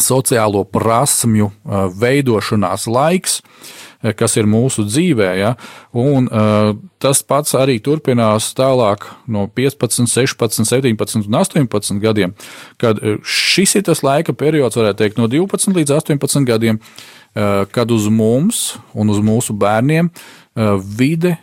sociālo 0.00 0.64
prasmju 0.70 1.50
uh, 1.50 1.86
veidošanās 2.00 2.86
laiks, 2.86 3.40
uh, 3.40 4.12
kas 4.16 4.38
ir 4.38 4.48
mūsu 4.50 4.86
dzīvē. 4.86 5.30
Ja? 5.40 5.54
Un, 5.92 6.30
uh, 6.30 6.72
tas 7.02 7.22
pats 7.26 7.56
arī 7.58 7.80
turpinās 7.82 8.52
tālāk 8.58 9.08
no 9.26 9.46
15, 9.46 10.06
16, 10.08 10.66
17 10.66 11.22
un 11.22 11.40
18 11.42 12.02
gadiem, 12.02 12.36
kad 12.80 13.02
šis 13.26 13.78
ir 13.80 13.88
tas 13.90 14.04
laika 14.06 14.32
periods, 14.32 14.78
varētu 14.78 15.02
teikt, 15.02 15.18
no 15.18 15.30
12 15.30 15.74
līdz 15.80 15.98
18 16.00 16.46
gadiem, 16.48 16.78
Eh, 17.34 17.64
kad 17.70 17.90
uz 17.90 18.08
mums 18.10 18.74
un 18.92 19.10
uz 19.10 19.20
mūsu 19.22 19.54
bērniem 19.54 20.08
eh, 20.10 20.70
vide, 20.98 21.36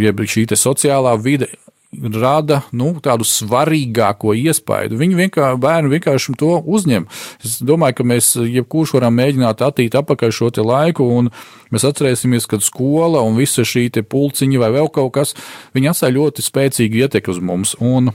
jeb 0.00 0.22
šī 0.24 0.46
sociālā 0.56 1.12
vide 1.20 1.50
rada 1.92 2.62
nu, 2.76 2.92
tādu 3.02 3.24
svarīgāko 3.24 4.34
iespaidu. 4.36 4.98
Viņi 5.00 5.16
vienkārši, 5.22 5.60
bērni 5.62 5.92
vienkārši 5.94 6.34
to 6.38 6.58
uzņem. 6.60 7.08
Es 7.44 7.58
domāju, 7.64 7.98
ka 7.98 8.06
mēs 8.12 8.34
jebkurš 8.36 8.94
varam 8.98 9.16
mēģināt 9.18 9.64
attīt 9.64 9.96
apakaļ 9.98 10.34
šo 10.34 10.50
laiku, 10.68 11.08
un 11.08 11.30
mēs 11.72 11.86
atcerēsimies, 11.88 12.46
ka 12.46 12.60
skola 12.60 13.22
un 13.24 13.38
visa 13.40 13.64
šī 13.64 13.88
pulciņa 14.04 14.60
vai 14.60 14.70
vēl 14.76 14.92
kaut 14.92 15.14
kas, 15.16 15.34
viņi 15.74 15.92
atstāja 15.92 16.18
ļoti 16.18 16.44
spēcīgu 16.44 17.04
ietekmi 17.04 17.32
uz 17.32 17.40
mums. 17.40 17.74
Un 17.80 18.12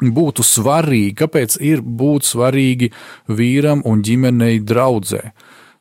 būtu 0.00 0.44
svarīgi, 0.46 1.16
kāpēc 1.18 1.58
ir 1.60 1.82
būt 1.82 2.26
svarīgi 2.26 2.92
vīram 3.28 3.82
un 3.84 4.02
ģimenei 4.02 4.62
draudzē. 4.62 5.32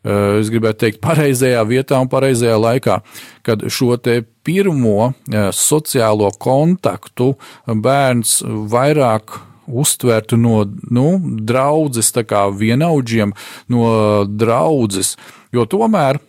Eh, 0.01 0.39
es 0.41 0.49
gribētu 0.49 0.85
teikt, 0.85 1.01
pareizajā 1.03 1.61
vietā 1.69 1.99
un 2.01 2.09
pareizajā 2.09 2.57
laikā, 2.57 2.97
kad 3.45 3.67
šo 3.69 3.99
te 4.01 4.23
pirmo 4.45 5.11
eh, 5.11 5.51
sociālo 5.53 6.31
kontaktu 6.41 7.35
bērns 7.69 8.39
vairāk 8.71 9.37
uztvertu 9.71 10.39
no 10.41 10.63
nu, 10.89 11.05
draudzes, 11.21 12.09
tā 12.15 12.25
kā 12.27 12.47
vienaudžiem, 12.49 13.35
no 13.71 13.85
draudzes, 14.25 15.15
jo 15.53 15.67
tomēr 15.69 16.19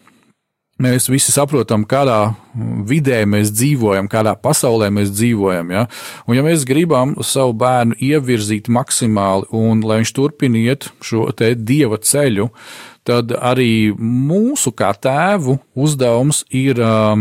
mēs 0.82 1.08
visi 1.11 1.32
saprotam, 1.32 1.85
kādā 1.88 2.35
vidē 2.88 3.22
mēs 3.28 3.52
dzīvojam, 3.54 4.08
kādā 4.11 4.35
pasaulē 4.38 4.90
mēs 4.94 5.12
dzīvojam. 5.14 5.72
Ja? 5.74 5.85
Un, 6.26 6.37
ja 6.37 6.44
mēs 6.44 6.66
gribam 6.68 7.14
savu 7.24 7.54
bērnu 7.61 7.98
ievirzīt 8.02 8.70
maksimāli 8.72 9.48
un 9.56 9.82
lai 9.87 10.00
viņš 10.02 10.14
turpiniet 10.16 10.88
šo 11.04 11.28
te 11.37 11.52
dieva 11.58 12.00
ceļu, 12.02 12.48
tad 13.09 13.35
arī 13.35 13.93
mūsu 13.99 14.73
kā 14.77 14.93
tēvu 14.95 15.59
uzdevums 15.75 16.45
ir 16.55 16.81
uh, 16.83 17.19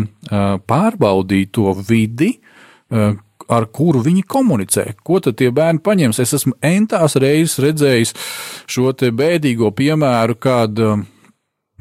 pārbaudīt 0.70 1.54
to 1.58 1.74
vidi, 1.88 2.36
uh, 2.94 3.15
ar 3.52 3.67
kuru 3.74 4.04
viņi 4.06 4.24
komunicē. 4.30 4.86
Ko 5.04 5.20
tad 5.24 5.39
tie 5.41 5.50
bērni 5.52 5.82
paņems? 5.84 6.22
Es 6.24 6.36
esmu 6.38 6.54
entās 6.63 7.17
reizes 7.20 7.60
redzējis 7.63 8.13
šo 8.72 8.94
bēdīgo 8.94 9.74
piemēru, 9.76 10.38
kad 10.39 10.80
uh, 10.80 11.02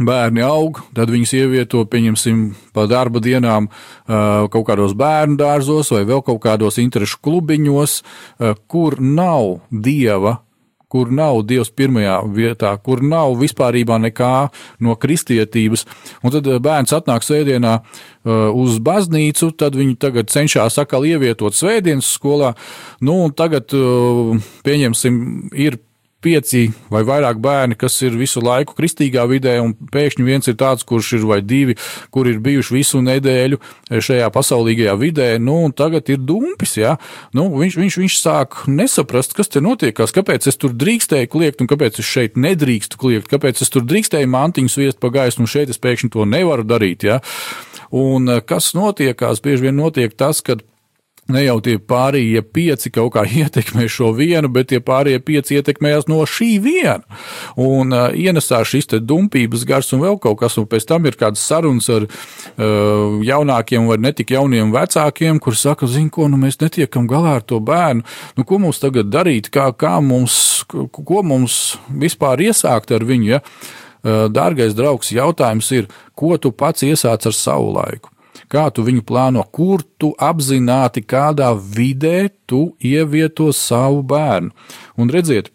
bērni 0.01 0.43
aug, 0.45 0.81
tad 0.97 1.13
viņus 1.13 1.35
ievieto, 1.37 1.85
pieņemsim, 1.85 2.45
pa 2.73 2.87
darba 2.89 3.21
dienām 3.21 3.69
kaut 4.09 4.65
kādos 4.71 4.95
bērnu 4.97 5.37
dārzos 5.37 5.93
vai 5.93 6.07
vēl 6.09 6.23
kaut 6.25 6.41
kādos 6.47 6.81
interešu 6.81 7.19
klubiņos, 7.21 7.99
kur 8.65 8.97
nav 8.97 9.59
dieva 9.69 10.39
kur 10.91 11.11
nav 11.15 11.43
Dievs 11.49 11.71
pirmajā 11.75 12.19
vietā, 12.35 12.73
kur 12.83 13.03
nav 13.07 13.37
vispārībā 13.41 13.99
nekā 14.09 14.35
no 14.85 14.97
kristietības. 15.01 15.87
Un 16.25 16.35
tad 16.35 16.49
bērns 16.63 16.95
atnāk 16.97 17.27
svētdienā 17.27 17.77
uz 18.61 18.81
baznīcu, 18.85 19.53
tad 19.59 19.79
viņi 19.79 19.99
tagad 20.03 20.33
cenšas 20.33 20.81
atkal 20.83 21.07
ievietot 21.09 21.57
svētdienas 21.57 22.11
skolā. 22.19 22.55
Nu, 23.01 23.23
tagad, 23.37 23.73
pieņemsim, 24.67 25.23
ir 25.55 25.79
pieci 26.23 26.69
vai 26.93 27.03
vairāk 27.07 27.41
bērni, 27.43 27.77
kas 27.81 27.97
ir 28.05 28.17
visu 28.19 28.43
laiku 28.45 28.77
kristīgā 28.79 29.25
vidē, 29.31 29.57
un 29.63 29.73
pēkšņi 29.75 30.27
viens 30.27 30.51
ir 30.51 30.57
tāds, 30.61 30.85
kurš 30.87 31.15
ir 31.19 31.27
vai 31.29 31.41
divi, 31.43 31.77
kur 32.15 32.29
ir 32.29 32.41
bijuši 32.45 32.77
visu 32.77 33.01
nedēļu 33.05 33.61
šajā 33.91 34.29
pasaulīgajā 34.35 34.97
vidē, 35.01 35.31
nu, 35.43 35.59
un 35.67 35.75
tagad 35.77 36.09
ir 36.13 36.21
dumpis, 36.23 36.77
jā. 36.81 36.97
Nu, 37.37 37.49
viņš, 37.57 37.79
viņš, 37.81 37.99
viņš 38.05 38.19
sāk 38.21 38.63
nesaprast, 38.71 39.35
kas 39.37 39.53
te 39.53 39.65
notiekās, 39.65 40.15
kāpēc 40.17 40.49
es 40.51 40.61
tur 40.61 40.75
drīkstēju 40.77 41.33
kliegt, 41.33 41.65
un 41.65 41.71
kāpēc 41.71 42.01
es 42.03 42.09
šeit 42.09 42.41
nedrīkstu 42.41 43.01
kliegt, 43.01 43.31
kāpēc 43.33 43.65
es 43.65 43.73
tur 43.73 43.87
drīkstēju 43.89 44.31
mantiņus 44.31 44.81
viest 44.81 45.01
pa 45.03 45.13
gaisu, 45.15 45.43
un 45.45 45.51
šeit 45.51 45.73
es 45.73 45.81
pēkšņi 45.83 46.13
to 46.15 46.29
nevaru 46.29 46.67
darīt, 46.69 47.09
jā. 47.09 47.21
Un 47.91 48.29
kas 48.47 48.71
notiekās? 48.77 49.43
Bieži 49.43 49.67
vien 49.67 49.81
notiek 49.81 50.15
tas, 50.15 50.45
ka 50.47 50.61
ne 51.35 51.43
jau 51.45 51.57
tie 51.65 51.77
pārējie 51.79 52.43
pieci 52.55 52.93
kaut 52.95 53.15
kā 53.15 53.25
ietekmē 53.43 53.87
šo 53.91 54.13
vienu, 54.17 54.51
bet 54.53 54.71
tie 54.73 54.81
pārējie 54.85 55.23
pieci 55.25 55.59
ietekmējās 55.59 56.09
no 56.11 56.23
šī 56.29 56.51
viena. 56.63 57.21
Un 57.61 57.95
uh, 57.95 58.09
ienesās 58.15 58.71
šis 58.71 58.91
te 58.93 59.01
dumpības 59.03 59.65
gars 59.69 59.91
un 59.97 60.05
vēl 60.05 60.21
kaut 60.23 60.41
kas, 60.43 60.59
un 60.61 60.69
pēc 60.71 60.89
tam 60.91 61.09
ir 61.09 61.19
kādas 61.21 61.43
sarunas 61.47 61.91
ar 61.93 62.07
uh, 62.07 63.19
jaunākiem 63.27 63.89
vai 63.91 64.01
netik 64.03 64.35
jauniem 64.37 64.75
vecākiem, 64.75 65.41
kur 65.43 65.59
saka, 65.59 65.89
zin 65.91 66.11
ko, 66.13 66.29
nu 66.31 66.41
mēs 66.41 66.61
netiekam 66.63 67.09
galā 67.11 67.39
ar 67.41 67.47
to 67.47 67.61
bērnu, 67.65 68.07
nu 68.37 68.47
ko 68.47 68.61
mums 68.63 68.83
tagad 68.83 69.11
darīt, 69.13 69.51
kā, 69.55 69.71
kā 69.77 69.99
mums, 70.05 70.65
ko 70.69 71.25
mums 71.27 71.61
vispār 71.89 72.43
iesākt 72.51 72.95
ar 72.97 73.07
viņu, 73.07 73.31
ja? 73.37 73.45
Uh, 74.01 74.31
dārgais 74.33 74.73
draugs, 74.73 75.11
jautājums 75.13 75.69
ir, 75.77 75.91
ko 76.17 76.33
tu 76.41 76.55
pats 76.57 76.87
iesāc 76.87 77.27
ar 77.29 77.37
savu 77.37 77.75
laiku? 77.75 78.09
Kā 78.51 78.67
tu 78.75 78.85
viņu 78.87 79.05
plāno, 79.07 79.45
kur 79.55 79.85
tu 80.01 80.13
apzināti, 80.19 81.05
kādā 81.07 81.53
vidē 81.55 82.29
tu 82.51 82.75
ievieto 82.83 83.51
savu 83.57 84.03
bērnu. 84.11 84.51
Un 85.01 85.13
redziet, 85.13 85.53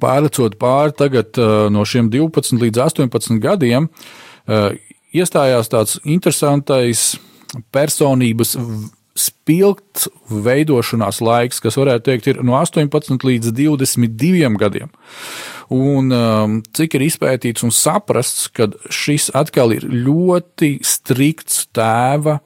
pārlecot 0.00 0.58
pāri 0.60 0.94
tagad 0.98 1.40
no 1.72 1.86
šiem 1.88 2.10
12 2.12 2.60
līdz 2.60 2.84
18 2.84 3.40
gadiem, 3.42 3.88
iestājās 5.16 5.72
tāds 5.72 5.98
interesantais 6.04 7.14
personības 7.74 8.54
spilgts 9.20 10.08
veidošanās 10.30 11.20
laiks, 11.24 11.60
kas 11.62 11.78
varētu 11.80 12.06
teikt 12.08 12.28
ir 12.32 12.42
no 12.46 12.56
18 12.58 13.26
līdz 13.28 13.52
22 13.56 14.52
gadiem. 14.60 14.92
Un 15.70 16.10
um, 16.10 16.60
cik 16.74 16.96
ir 16.98 17.06
izpētīts 17.06 17.62
un 17.62 17.70
saprasts, 17.74 18.48
ka 18.50 18.72
šis 18.90 19.28
atkal 19.38 19.76
ir 19.76 19.86
ļoti 19.86 20.78
strikts 20.86 21.68
tēva 21.76 22.40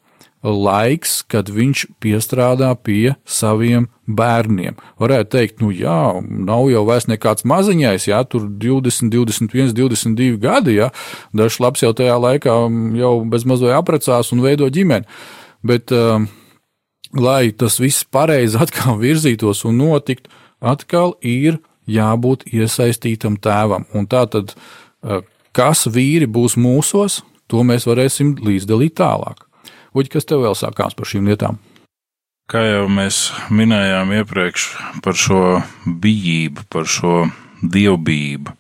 laiks, 0.45 1.23
kad 1.25 1.49
viņš 1.49 1.87
piestrādā 2.05 2.69
pie 2.77 3.15
saviem 3.25 3.89
bērniem. 4.05 4.77
Varētu 5.01 5.31
teikt, 5.33 5.63
nu 5.65 5.71
jā, 5.73 6.21
nav 6.21 6.69
jau 6.69 6.85
vairs 6.85 7.09
nekāds 7.09 7.47
maziņais, 7.49 8.11
jā, 8.11 8.21
tur 8.29 8.45
20, 8.49 9.09
21, 9.09 9.73
22 9.73 10.37
gadi, 10.43 10.77
jā, 10.83 10.91
dažs 11.33 11.61
labs 11.65 11.85
jau 11.85 11.95
tajā 11.97 12.19
laikā 12.21 12.59
jau 13.01 13.15
bezmaz 13.33 13.65
vai 13.65 13.73
aprecās 13.79 14.35
un 14.37 14.45
veido 14.45 14.69
ģimeni. 14.69 15.09
Bet, 15.65 15.95
um, 15.97 16.29
lai 17.15 17.53
tas 17.53 17.79
viss 17.81 18.05
pareizi 18.05 18.59
atkal 18.61 18.99
virzītos 19.01 19.65
un 19.69 19.79
notiktu, 19.83 20.31
atkal 20.61 21.15
ir 21.23 21.61
jābūt 21.91 22.49
iesaistītam 22.53 23.39
tēvam. 23.43 23.87
Un 23.95 24.07
tā 24.07 24.25
tad, 24.31 24.55
eh, 25.05 25.21
kas 25.53 25.87
vīri 25.87 26.27
būs 26.27 26.57
mūsos, 26.57 27.23
to 27.49 27.63
mēs 27.63 27.87
varēsim 27.87 28.37
līdzdalīt 28.41 28.97
tālāk. 28.99 29.45
Uģi, 29.95 30.11
kas 30.11 30.25
tev 30.25 30.43
vēl 30.43 30.57
sākās 30.59 30.97
par 30.97 31.07
šīm 31.07 31.29
lietām? 31.29 31.59
Kā 32.51 32.61
jau 32.61 32.89
mēs 32.89 33.31
minējām 33.49 34.11
iepriekš 34.21 34.65
par 35.03 35.15
šo 35.17 35.63
bijību, 35.87 36.67
par 36.69 36.85
šo 36.85 37.31
dievbijību, 37.63 38.53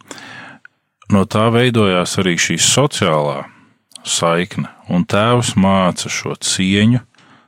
no 1.13 1.25
tā 1.29 1.51
veidojās 1.53 2.17
arī 2.23 2.39
šī 2.41 2.57
sociālā 2.57 3.45
saikne, 4.05 4.71
un 4.89 5.05
tēvs 5.05 5.53
māca 5.61 6.09
šo 6.09 6.33
cieņu, 6.41 7.03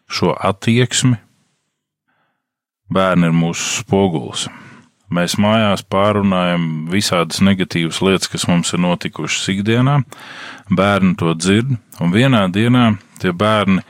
šo 0.09 0.35
attieksmi. 0.35 1.19
Bērni 2.93 3.31
ir 3.31 3.35
mūsu 3.35 3.83
spogulis. 3.83 4.47
Mēs 5.11 5.37
mājās 5.39 5.85
pārunājam 5.87 6.89
visādas 6.91 7.39
negatīvas 7.45 8.01
lietas, 8.03 8.31
kas 8.31 8.47
mums 8.51 8.73
ir 8.75 8.83
notikušas 8.83 9.53
ikdienā. 9.55 10.01
Bērni 10.71 11.15
to 11.19 11.35
dzird, 11.39 11.77
un 12.03 12.15
vienā 12.15 12.47
dienā 12.51 12.89
tie 13.23 13.31
bērni 13.31 13.85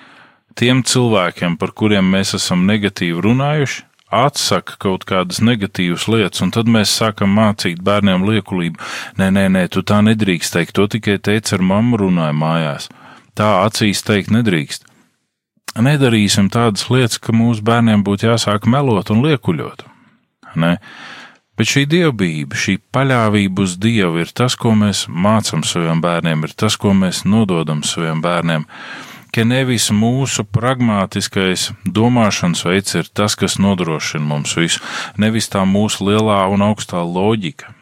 tiem 0.56 0.82
cilvēkiem, 0.84 1.56
par 1.60 1.72
kuriem 1.76 2.08
mēs 2.12 2.34
esam 2.36 2.66
negatīvi 2.68 3.24
runājuši, 3.24 3.84
atsaka 4.12 4.76
kaut 4.80 5.06
kādas 5.08 5.40
negatīvas 5.44 6.06
lietas, 6.12 6.42
un 6.44 6.52
tad 6.54 6.68
mēs 6.70 6.92
sākam 7.00 7.32
mācīt 7.36 7.80
bērniem 7.84 8.24
liekulību. 8.28 8.80
Nē, 9.20 9.30
nē, 9.32 9.46
nē, 9.56 9.64
tu 9.72 9.82
tā 9.82 10.02
nedrīkst 10.04 10.56
teikt, 10.56 10.76
to 10.76 10.86
tikai 10.96 11.16
teica 11.18 11.56
ar 11.56 11.64
mammu 11.64 12.00
runāja 12.04 12.36
mājās. 12.36 12.90
Tā 13.36 13.48
acīs 13.64 14.04
teikt 14.06 14.32
nedrīkst. 14.36 14.86
Nedarīsim 15.76 16.48
tādas 16.52 16.86
lietas, 16.88 17.18
ka 17.20 17.34
mūsu 17.36 17.64
bērniem 17.66 18.04
būtu 18.06 18.30
jāsāk 18.30 18.68
melot 18.70 19.10
un 19.12 19.20
liekuļot. 19.26 19.84
Ne? 20.56 20.76
Bet 21.56 21.68
šī 21.68 21.84
dievbijība, 21.88 22.56
šī 22.56 22.78
paļāvība 22.92 23.64
uz 23.64 23.76
Dievu 23.80 24.22
ir 24.24 24.32
tas, 24.36 24.56
ko 24.60 24.74
mēs 24.76 25.06
mācām 25.08 25.64
saviem 25.64 26.00
bērniem, 26.04 26.44
ir 26.44 26.56
tas, 26.56 26.76
ko 26.80 26.92
mēs 26.96 27.24
nododam 27.28 27.84
saviem 27.84 28.24
bērniem 28.24 28.66
ka 29.36 29.44
nevis 29.44 29.90
mūsu 29.92 30.46
pragmatiskais 30.48 31.66
domāšanas 31.84 32.62
veids 32.64 32.96
ir 32.96 33.08
tas, 33.12 33.34
kas 33.36 33.58
nodrošina 33.60 34.24
mums 34.24 34.54
visu, 34.56 34.80
nevis 35.20 35.50
tā 35.52 35.66
mūsu 35.68 36.06
lielā 36.08 36.38
un 36.48 36.64
augstā 36.64 37.02
loģika, 37.04 37.74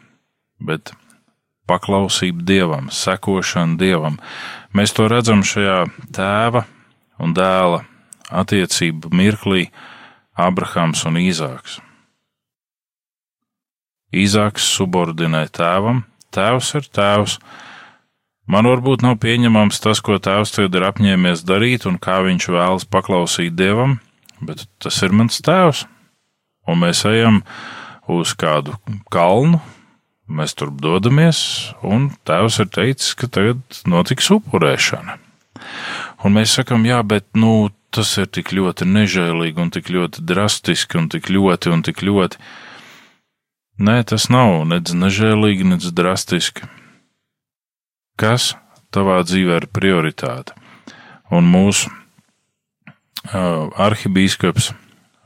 bet 0.59 0.91
paklausība 1.69 2.43
dievam, 2.43 2.89
sekošana 2.91 3.79
dievam. 3.79 4.19
Mēs 4.75 4.91
to 4.97 5.07
redzam 5.07 5.45
šajā 5.47 5.85
tēva 6.17 6.65
un 7.21 7.35
dēla 7.37 7.83
attiecību 8.29 9.11
mirklī 9.15 9.69
Abrahams 10.35 11.05
un 11.07 11.19
Īzāks. 11.21 11.79
Īzāks 14.15 14.65
subordinē 14.77 15.45
tēvam, 15.53 16.03
tēvs 16.35 16.73
ir 16.79 16.89
tēvs, 16.95 17.39
Man 18.45 18.67
varbūt 18.69 19.01
nav 19.01 19.15
pieņemams 19.23 19.79
tas, 19.81 20.01
ko 20.05 20.19
tēvs 20.21 20.51
tagad 20.53 20.75
ir 20.77 20.83
apņēmies 20.85 21.41
darīt 21.49 21.87
un 21.89 21.97
kā 21.97 22.19
viņš 22.27 22.45
vēlas 22.53 22.83
paklausīt 22.85 23.55
dievam, 23.57 23.97
bet 24.37 24.67
tas 24.77 25.01
ir 25.01 25.15
mans 25.17 25.41
tēvs. 25.41 25.85
Un 26.69 26.77
mēs 26.83 27.01
ejam 27.09 27.41
uz 28.09 28.35
kādu 28.37 28.77
kalnu, 29.13 29.57
mēs 30.29 30.53
tur 30.57 30.69
dodamies, 30.69 31.39
un 31.81 32.11
tēvs 32.25 32.59
ir 32.61 32.69
teicis, 32.77 33.15
ka 33.17 33.29
tagad 33.33 33.81
notiks 33.89 34.29
upurēšana. 34.37 35.17
Un 36.25 36.33
mēs 36.33 36.55
sakam, 36.57 36.87
jā, 36.89 37.01
bet 37.05 37.27
nu, 37.37 37.69
tas 37.93 38.15
ir 38.17 38.31
tik 38.33 38.49
ļoti 38.55 38.87
nežēlīgi, 38.89 39.61
un 39.61 39.69
tik 39.71 39.91
ļoti 39.93 40.23
drastiski, 40.25 40.97
un 40.97 41.11
tik 41.13 41.29
ļoti, 41.29 41.69
un 41.71 41.85
tik 41.85 42.01
ļoti. 42.01 42.41
Nē, 43.85 43.99
tas 44.09 44.29
nav 44.33 44.63
nedz 44.71 44.95
nežēlīgi, 44.97 45.67
nedz 45.75 45.91
drastiski 45.93 46.65
kas 48.19 48.53
tavā 48.95 49.19
dzīvē 49.27 49.59
ir 49.61 49.67
prioritāte. 49.75 50.55
Un 51.33 51.47
mūsu 51.49 51.91
uh, 51.91 53.67
arhibīskaps 53.81 54.71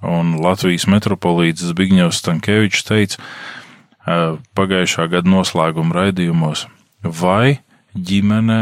un 0.06 0.38
Latvijas 0.42 0.88
metropolīts 0.90 1.68
Zbigņevs 1.70 2.22
Stankēvičs 2.24 2.86
teica 2.88 3.20
uh, 3.20 4.40
pagājušā 4.58 5.10
gada 5.12 5.30
noslēguma 5.30 5.96
raidījumos, 5.98 6.66
vai 7.04 7.60
ģimenē 7.94 8.62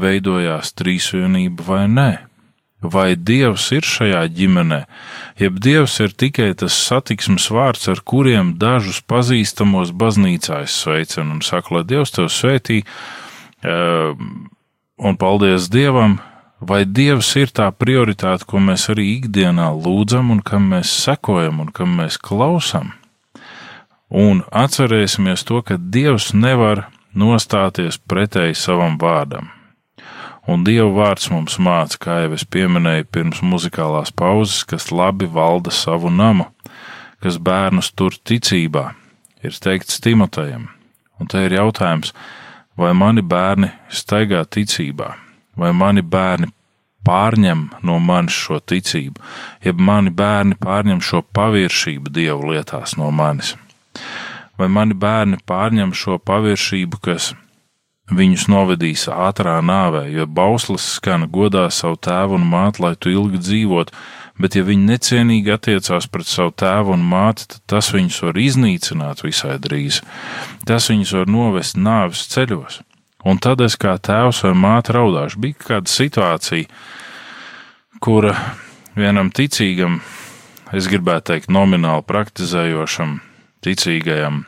veidojās 0.00 0.74
trīsvienība 0.78 1.66
vai 1.68 1.84
nē. 1.90 2.10
Vai 2.80 3.12
Dievs 3.12 3.66
ir 3.76 3.84
šajā 3.84 4.22
ģimenē, 4.32 4.78
jeb 5.36 5.58
Dievs 5.60 5.98
ir 6.00 6.14
tikai 6.16 6.54
tas 6.56 6.72
satiksmes 6.72 7.50
vārds, 7.52 7.90
ar 7.92 8.00
kuriem 8.00 8.54
dažus 8.56 9.02
pazīstamos 9.04 9.92
baznīcā 9.92 10.62
es 10.64 10.78
sveicinu 10.80 11.36
un 11.36 11.42
saku, 11.44 11.76
lai 11.76 11.84
Dievs 11.84 12.14
tev 12.16 12.30
svētī, 12.32 12.78
uh, 12.80 13.20
Ehm, 13.62 14.48
un 14.96 15.16
paldies 15.16 15.68
Dievam, 15.68 16.18
vai 16.60 16.84
Dievs 16.84 17.34
ir 17.36 17.52
tā 17.52 17.68
prioritāte, 17.72 18.46
ko 18.48 18.60
mēs 18.60 18.88
arī 18.92 19.06
ikdienā 19.18 19.68
lūdzam 19.76 20.32
un 20.32 20.40
kam 20.40 20.70
mēs 20.72 20.92
sekojam 21.04 21.60
un 21.60 21.68
kam 21.68 21.98
mēs 22.00 22.16
klausam. 22.16 22.94
Un 24.08 24.42
atcerēsimies 24.50 25.44
to, 25.46 25.60
ka 25.62 25.76
Dievs 25.76 26.32
nevar 26.32 26.88
nostāties 27.14 28.00
pretēji 28.00 28.56
savam 28.56 28.96
vārdam. 28.98 29.52
Un 30.48 30.64
Dieva 30.64 30.88
vārds 30.94 31.28
mums 31.32 31.58
māca, 31.60 31.98
kā 32.00 32.16
jau 32.24 32.34
es 32.36 32.46
pieminēju 32.48 33.08
pirms 33.12 33.42
muzikālās 33.44 34.12
pauzes, 34.16 34.64
kas 34.64 34.88
labi 34.90 35.28
valda 35.28 35.72
savu 35.74 36.10
namu, 36.10 36.48
kas 37.20 37.36
bērnus 37.36 37.92
tur 37.92 38.16
ticībā, 38.16 38.90
ir 39.44 39.52
teikts 39.52 40.00
Timotejam. 40.00 40.70
Un 41.20 41.28
te 41.28 41.42
ir 41.44 41.52
jautājums, 41.58 42.14
vai 42.80 42.94
mani 42.96 43.20
bērni 43.20 43.68
staigā 43.92 44.40
ticībā, 44.48 45.12
vai 45.60 45.74
mani 45.76 46.00
bērni 46.00 46.48
pārņem 47.06 47.66
no 47.86 47.98
manis 48.00 48.36
šo 48.36 48.60
ticību, 48.60 49.20
jeb 49.64 49.80
mani 49.80 50.12
bērni 50.12 50.56
pārņem 50.60 51.02
šo 51.04 51.22
paviršību 51.36 52.12
dievu 52.16 52.54
lietās 52.54 52.96
no 53.00 53.10
manis. 53.10 53.54
Vai 54.58 54.68
mani 54.68 54.96
bērni 54.96 55.40
pārņem 55.48 55.92
šo 55.96 56.18
paviršību, 56.18 57.00
kas 57.04 57.32
viņus 58.14 58.46
novedīs 58.50 59.06
ātrā 59.10 59.58
nāvē, 59.64 60.06
jo 60.10 60.26
bauslis 60.26 60.86
skana 60.96 61.28
godā 61.30 61.68
savu 61.74 61.98
tēvu 62.02 62.38
un 62.38 62.46
māti, 62.50 62.82
lai 62.84 62.94
tu 62.98 63.12
ilgi 63.12 63.40
dzīvotu, 63.40 63.94
bet 64.40 64.56
ja 64.56 64.64
viņi 64.66 64.88
necienīgi 64.88 65.52
attiecās 65.54 66.08
pret 66.10 66.28
savu 66.28 66.54
tēvu 66.62 66.94
un 66.96 67.04
māti, 67.06 67.46
tad 67.52 67.64
tas 67.70 67.90
viņus 67.94 68.20
var 68.26 68.40
iznīcināt 68.40 69.24
visai 69.26 69.58
drīz. 69.62 70.00
Tas 70.66 70.88
viņus 70.90 71.14
var 71.20 71.30
novest 71.30 71.78
nāves 71.78 72.26
ceļos. 72.32 72.80
Un 73.28 73.36
tad 73.36 73.60
es 73.60 73.76
kā 73.76 73.98
tēvs 74.00 74.44
vai 74.46 74.54
māte 74.56 74.94
raudāšu. 74.96 75.42
Bija 75.44 75.58
kāda 75.60 75.92
situācija, 75.92 76.70
kura 78.00 78.32
vienam 78.96 79.28
ticīgam, 79.28 80.00
es 80.72 80.88
gribētu 80.88 81.34
teikt, 81.34 81.52
nomināli 81.52 82.06
praktizējošam, 82.08 83.18
ticīgajam, 83.66 84.46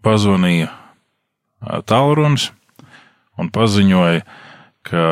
pazvanīja 0.00 0.72
tālrunis 1.60 2.50
un 3.38 3.50
paziņoja, 3.54 4.22
ka 4.88 5.04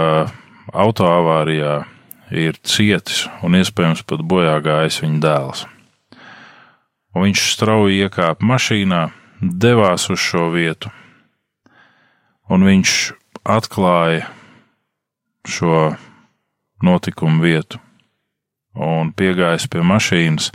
autoavārijā 0.72 1.84
ir 2.34 2.58
cietis 2.66 3.26
un 3.46 3.58
iespējams 3.58 4.02
pat 4.08 4.22
bojā 4.26 4.56
gājis 4.64 5.00
viņa 5.02 5.20
dēls. 5.22 5.66
Un 7.16 7.28
viņš 7.28 7.44
strauji 7.54 8.02
iekāpa 8.04 8.44
mašīnā, 8.44 9.02
devās 9.40 10.08
uz 10.12 10.20
šo 10.20 10.50
vietu, 10.52 10.90
un 12.52 12.66
viņš 12.66 12.92
atklāja 13.46 14.26
šo 15.46 15.94
notikumu 16.84 17.42
vietu. 17.44 17.80
Un 18.76 19.14
piegājis 19.16 19.70
pie 19.72 19.80
mašīnas, 19.86 20.50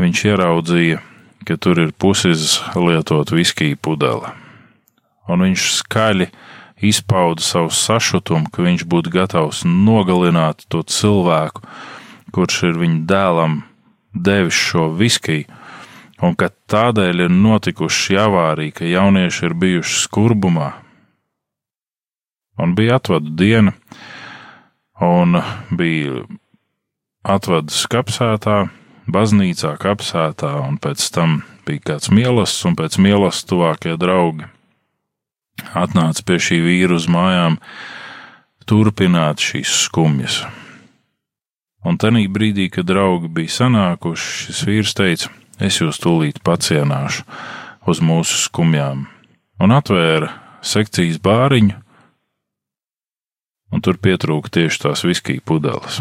viņš 0.00 0.22
ieraudzīja, 0.30 1.02
ka 1.44 1.58
tur 1.60 1.82
ir 1.82 1.92
puses 1.92 2.62
lietot 2.72 3.34
viskiju 3.36 3.76
pudele. 3.76 4.39
Un 5.30 5.44
viņš 5.46 5.66
skaļi 5.78 6.26
izpauda 6.80 7.44
savu 7.44 7.70
sašutumu, 7.74 8.50
ka 8.50 8.64
viņš 8.64 8.86
būtu 8.88 9.12
gatavs 9.14 9.62
nogalināt 9.68 10.64
to 10.72 10.82
cilvēku, 10.82 11.62
kurš 12.34 12.62
ir 12.70 12.80
viņa 12.80 13.00
dēlam 13.10 13.60
devis 14.14 14.56
šo 14.56 14.88
viskiju, 14.96 15.46
un 16.24 16.36
ka 16.36 16.50
tādēļ 16.72 17.26
ir 17.26 17.32
notikuši 17.32 18.18
avārija, 18.20 18.76
ka 18.80 18.88
jaunieši 18.88 19.46
ir 19.46 19.56
bijuši 19.62 20.02
skurbumā. 20.04 20.72
Un 22.60 22.74
bija 22.76 22.98
atvadu 23.00 23.32
diena, 23.40 23.72
un 25.00 25.38
bija 25.72 26.26
atvadas 27.24 27.86
kapsētā, 27.88 28.66
baznīcā 29.10 29.74
kapsētā, 29.80 30.52
un 30.66 30.76
pēc 30.82 31.06
tam 31.14 31.40
bija 31.68 31.92
kāds 31.92 32.12
mielasts, 32.12 32.64
un 32.68 32.76
pēc 32.76 33.00
mielasts 33.00 33.48
tuvākie 33.48 33.96
draugi 34.00 34.48
atnāca 35.76 36.24
pie 36.26 36.38
šī 36.40 36.60
vīra 36.64 36.96
uz 36.98 37.08
mājām, 37.10 37.58
turpināt 38.68 39.42
šīs 39.42 39.72
skumjas. 39.86 40.42
Un 41.84 41.96
tajā 41.96 42.26
brīdī, 42.28 42.68
kad 42.72 42.88
draugi 42.88 43.30
bija 43.32 43.54
sanākuši, 43.54 44.32
šis 44.46 44.64
vīrs 44.68 44.96
teica: 44.96 45.30
Es 45.60 45.80
jūs 45.80 46.00
tūlīt 46.00 46.40
pacienāšu 46.44 47.24
uz 47.88 48.00
mūsu 48.04 48.36
skumjām, 48.46 49.06
un 49.60 49.72
atvēra 49.76 50.30
sekcijas 50.64 51.18
bāriņu, 51.24 51.76
un 53.72 53.84
tur 53.84 54.00
pietrūka 54.00 54.52
tieši 54.56 54.82
tās 54.86 55.04
viskija 55.04 55.44
pudeles. 55.44 56.00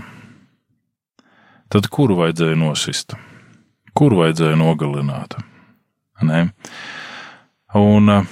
Tad 1.69 1.87
kuru 1.93 2.17
vajadzēja 2.23 2.57
nosist? 2.57 3.13
Kuru 3.93 4.23
vajadzēja 4.23 4.57
nogalināt? 4.57 5.35
Nē. 6.25 6.47
Un 7.77 8.09
uh, 8.11 8.31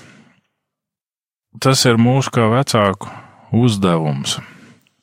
tas 1.59 1.85
ir 1.87 1.99
mūsu 2.01 2.33
kā 2.35 2.47
vecāku 2.51 3.11
uzdevums 3.55 4.37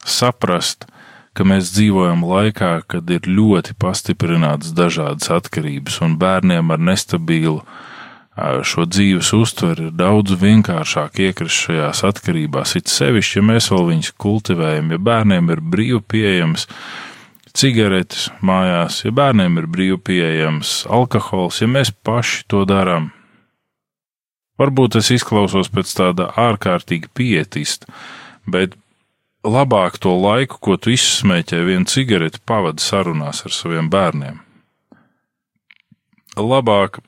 saprast, 0.05 0.87
ka 1.35 1.47
mēs 1.49 1.73
dzīvojam 1.75 2.23
laikā, 2.29 2.85
kad 2.87 3.09
ir 3.11 3.27
ļoti 3.27 3.75
pastiprināts 3.81 4.75
dažādas 4.77 5.33
atkarības, 5.35 5.99
un 6.05 6.19
bērniem 6.21 6.71
ar 6.71 6.83
nestabilu 6.93 7.63
šo 8.35 8.85
dzīves 8.91 9.31
uztveri 9.37 9.89
ir 9.89 9.95
daudz 9.95 10.35
vienkāršāk 10.41 11.21
iekrist 11.23 11.69
šajās 11.69 12.03
atkarībās. 12.07 12.75
It 12.79 12.91
sevišķi, 12.91 13.39
ja 13.39 13.47
mēs 13.47 13.71
vēl 13.71 13.91
viņus 13.93 14.15
kultivējam, 14.19 14.91
ja 14.91 14.99
bērniem 14.99 15.51
ir 15.55 15.63
brīvi 15.63 16.01
pieejams 16.03 16.67
cigaretes 17.55 18.29
mājās, 18.43 19.05
ja 19.07 19.15
bērniem 19.15 19.61
ir 19.63 19.69
brīvi 19.71 20.01
pieejams 20.11 20.81
alkohols, 20.91 21.63
ja 21.63 21.71
mēs 21.71 21.95
paši 21.95 22.43
to 22.51 22.65
darām. 22.67 23.13
Varbūt 24.61 25.01
es 25.01 25.11
izklausos 25.11 25.71
pēc 25.75 25.91
tāda 25.99 26.29
ārkārtīgi 26.39 27.11
pietista, 27.15 27.91
bet 28.47 28.77
labāk 29.45 29.99
to 29.99 30.15
laiku, 30.15 30.61
ko 30.61 30.77
tu 30.79 30.95
izsmēķē 30.95 31.65
vienu 31.67 31.91
cigareti, 31.91 32.43
pavadi 32.47 32.85
sarunās 32.85 33.43
ar 33.47 33.55
saviem 33.55 33.91
bērniem. 33.91 34.39
Labāk 36.39 37.01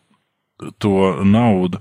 to 0.82 1.22
naudu, 1.22 1.80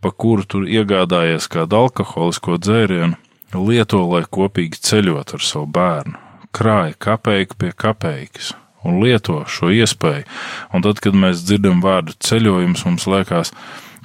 pa 0.00 0.10
kuru 0.10 0.44
tur 0.46 0.66
iegādājies 0.68 1.48
kādu 1.50 1.80
alkoholisko 1.86 2.58
dzērienu, 2.62 3.16
lieto, 3.56 4.02
lai 4.10 4.24
kopīgi 4.26 4.82
ceļot 4.90 5.34
ar 5.38 5.42
savu 5.42 5.66
bērnu, 5.78 6.18
krāja 6.54 6.94
kapeiku 6.98 7.58
pie 7.62 7.72
kapeikas 7.72 8.54
un 8.86 9.00
lieto 9.02 9.40
šo 9.50 9.72
iespēju. 9.74 10.26
Un 10.74 10.84
tad, 10.84 11.00
kad 11.02 11.16
mēs 11.16 11.42
dzirdam 11.46 11.80
vārdu 11.82 12.14
ceļojums, 12.22 12.84
mums 12.86 13.06
liekas, 13.10 13.52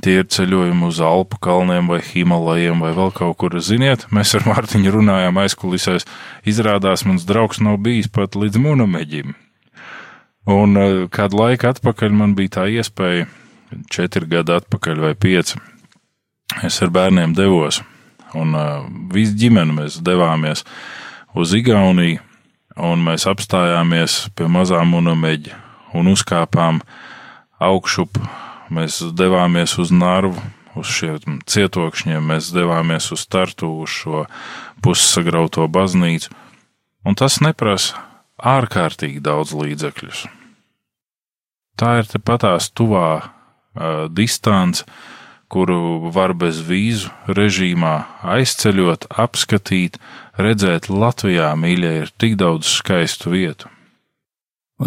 tie 0.03 0.17
ir 0.21 0.27
ceļojumi 0.31 0.87
uz 0.87 1.01
Alpu 1.05 1.39
kalniem 1.41 1.89
vai 1.91 2.01
Himalajiem 2.05 2.81
vai 2.83 2.91
vēl 2.97 3.13
kaut 3.15 3.37
kur. 3.41 3.57
Ziniet, 3.61 4.07
mēs 4.13 4.33
ar 4.37 4.47
Mārtiņu 4.49 4.95
runājām 4.97 5.39
aizkulisēs. 5.43 6.07
Izrādās, 6.47 7.05
mans 7.07 7.27
draugs 7.29 7.61
nav 7.63 7.79
bijis 7.85 8.09
pat 8.11 8.37
līdz 8.39 8.61
Munameģim. 8.61 9.35
Un 10.49 10.81
eh, 10.81 10.95
kādu 11.13 11.37
laiku 11.37 11.69
atpakaļ 11.69 12.17
man 12.17 12.33
bija 12.37 12.57
tā 12.57 12.65
iespēja 12.73 13.29
četri 13.91 14.27
gadi 14.27 14.55
atpakaļ 14.57 15.05
vai 15.05 15.13
pieci, 15.15 15.59
es 16.65 16.81
ar 16.83 16.91
bērniem 16.91 17.35
devos, 17.37 17.81
un 18.35 18.55
uh, 18.57 18.83
visu 19.13 19.37
ģimeni 19.39 19.77
mēs 19.77 19.99
devāmies 20.03 20.65
uz 21.37 21.53
Igauniju, 21.55 22.19
un 22.81 23.03
mēs 23.05 23.27
apstājāmies 23.29 24.17
pie 24.35 24.49
mazām 24.51 24.95
unumeģa 24.99 25.55
un 25.95 26.11
uzkāpām 26.11 26.81
augšup. 27.61 28.19
Mēs 28.71 29.01
devāmies 29.19 29.75
uz 29.81 29.91
Narvu, 29.91 30.39
uz 30.79 30.87
šiem 30.87 31.41
cietokšņiem, 31.49 32.29
mēs 32.31 32.51
devāmies 32.55 33.09
uz 33.11 33.25
startu, 33.25 33.67
uz 33.83 33.91
šo 33.91 34.25
pussagrauto 34.83 35.67
baznīcu, 35.67 36.31
un 37.03 37.17
tas 37.19 37.41
neprasa 37.43 37.99
ārkārtīgi 38.39 39.19
daudz 39.23 39.51
līdzekļus. 39.57 40.23
Tā 41.75 41.97
ir 41.99 42.07
tepatās 42.09 42.69
tuvā 42.71 43.07
uh, 43.19 44.07
distance, 44.07 44.85
kuru 45.51 46.11
var 46.15 46.31
bez 46.37 46.61
vīzu 46.63 47.11
režīmā 47.27 47.95
aizceļot, 48.37 49.09
apskatīt, 49.19 49.99
redzēt 50.39 50.87
Latvijā, 50.87 51.51
mīļie, 51.59 51.93
ir 52.05 52.15
tik 52.21 52.39
daudz 52.39 52.71
skaistu 52.79 53.35
vietu. 53.35 53.71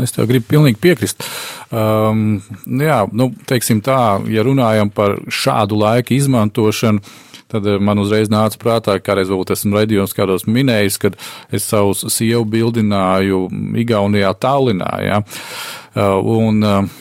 Es 0.02 0.14
tev 0.14 0.28
gribu 0.30 0.48
pilnīgi 0.50 0.80
piekrist. 0.82 1.22
Um, 1.74 2.40
jā, 2.64 3.04
nu, 3.12 3.30
teiksim 3.48 3.82
tā, 3.84 4.18
ja 4.30 4.44
runājam 4.46 4.90
par 4.94 5.18
šādu 5.28 5.78
laiku 5.80 6.16
izmantošanu, 6.16 7.02
tad 7.54 7.68
man 7.84 8.00
uzreiz 8.02 8.30
nāca 8.32 8.58
prātā, 8.58 8.96
ka 8.98 9.12
kādreiz 9.12 9.30
varbūt 9.30 9.54
esmu 9.54 9.78
redzējis, 9.78 10.16
kādos 10.16 10.48
minējis, 10.50 10.98
kad 11.02 11.18
es 11.54 11.68
savu 11.70 11.94
sievu 11.94 12.42
bildināju 12.50 13.46
Igaunijā, 13.84 14.34
Tallinā. 14.42 14.92
Ja? 15.04 15.22
Uh, 15.94 16.18
un, 16.40 16.62
uh, 16.64 17.00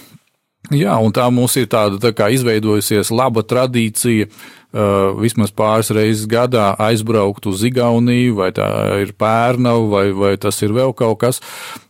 Jā, 0.72 0.96
un 1.04 1.12
tā 1.12 1.26
mums 1.34 1.58
ir 1.60 1.68
tāda 1.68 2.00
tā 2.00 2.14
kā 2.16 2.30
izveidojusies 2.32 3.12
laba 3.12 3.44
tradīcija. 3.44 4.30
Uh, 4.74 5.12
vismaz 5.20 5.52
pāris 5.54 5.92
reizes 5.94 6.26
gadā 6.26 6.72
aizbraukt 6.82 7.46
uz 7.46 7.62
Igauniju, 7.68 8.40
vai 8.40 8.48
tā 8.58 8.66
ir 9.04 9.12
pērnava, 9.14 9.84
vai, 9.92 10.06
vai 10.18 10.32
tas 10.42 10.58
ir 10.66 10.74
vēl 10.74 10.96
kaut 10.98 11.20
kas. 11.22 11.44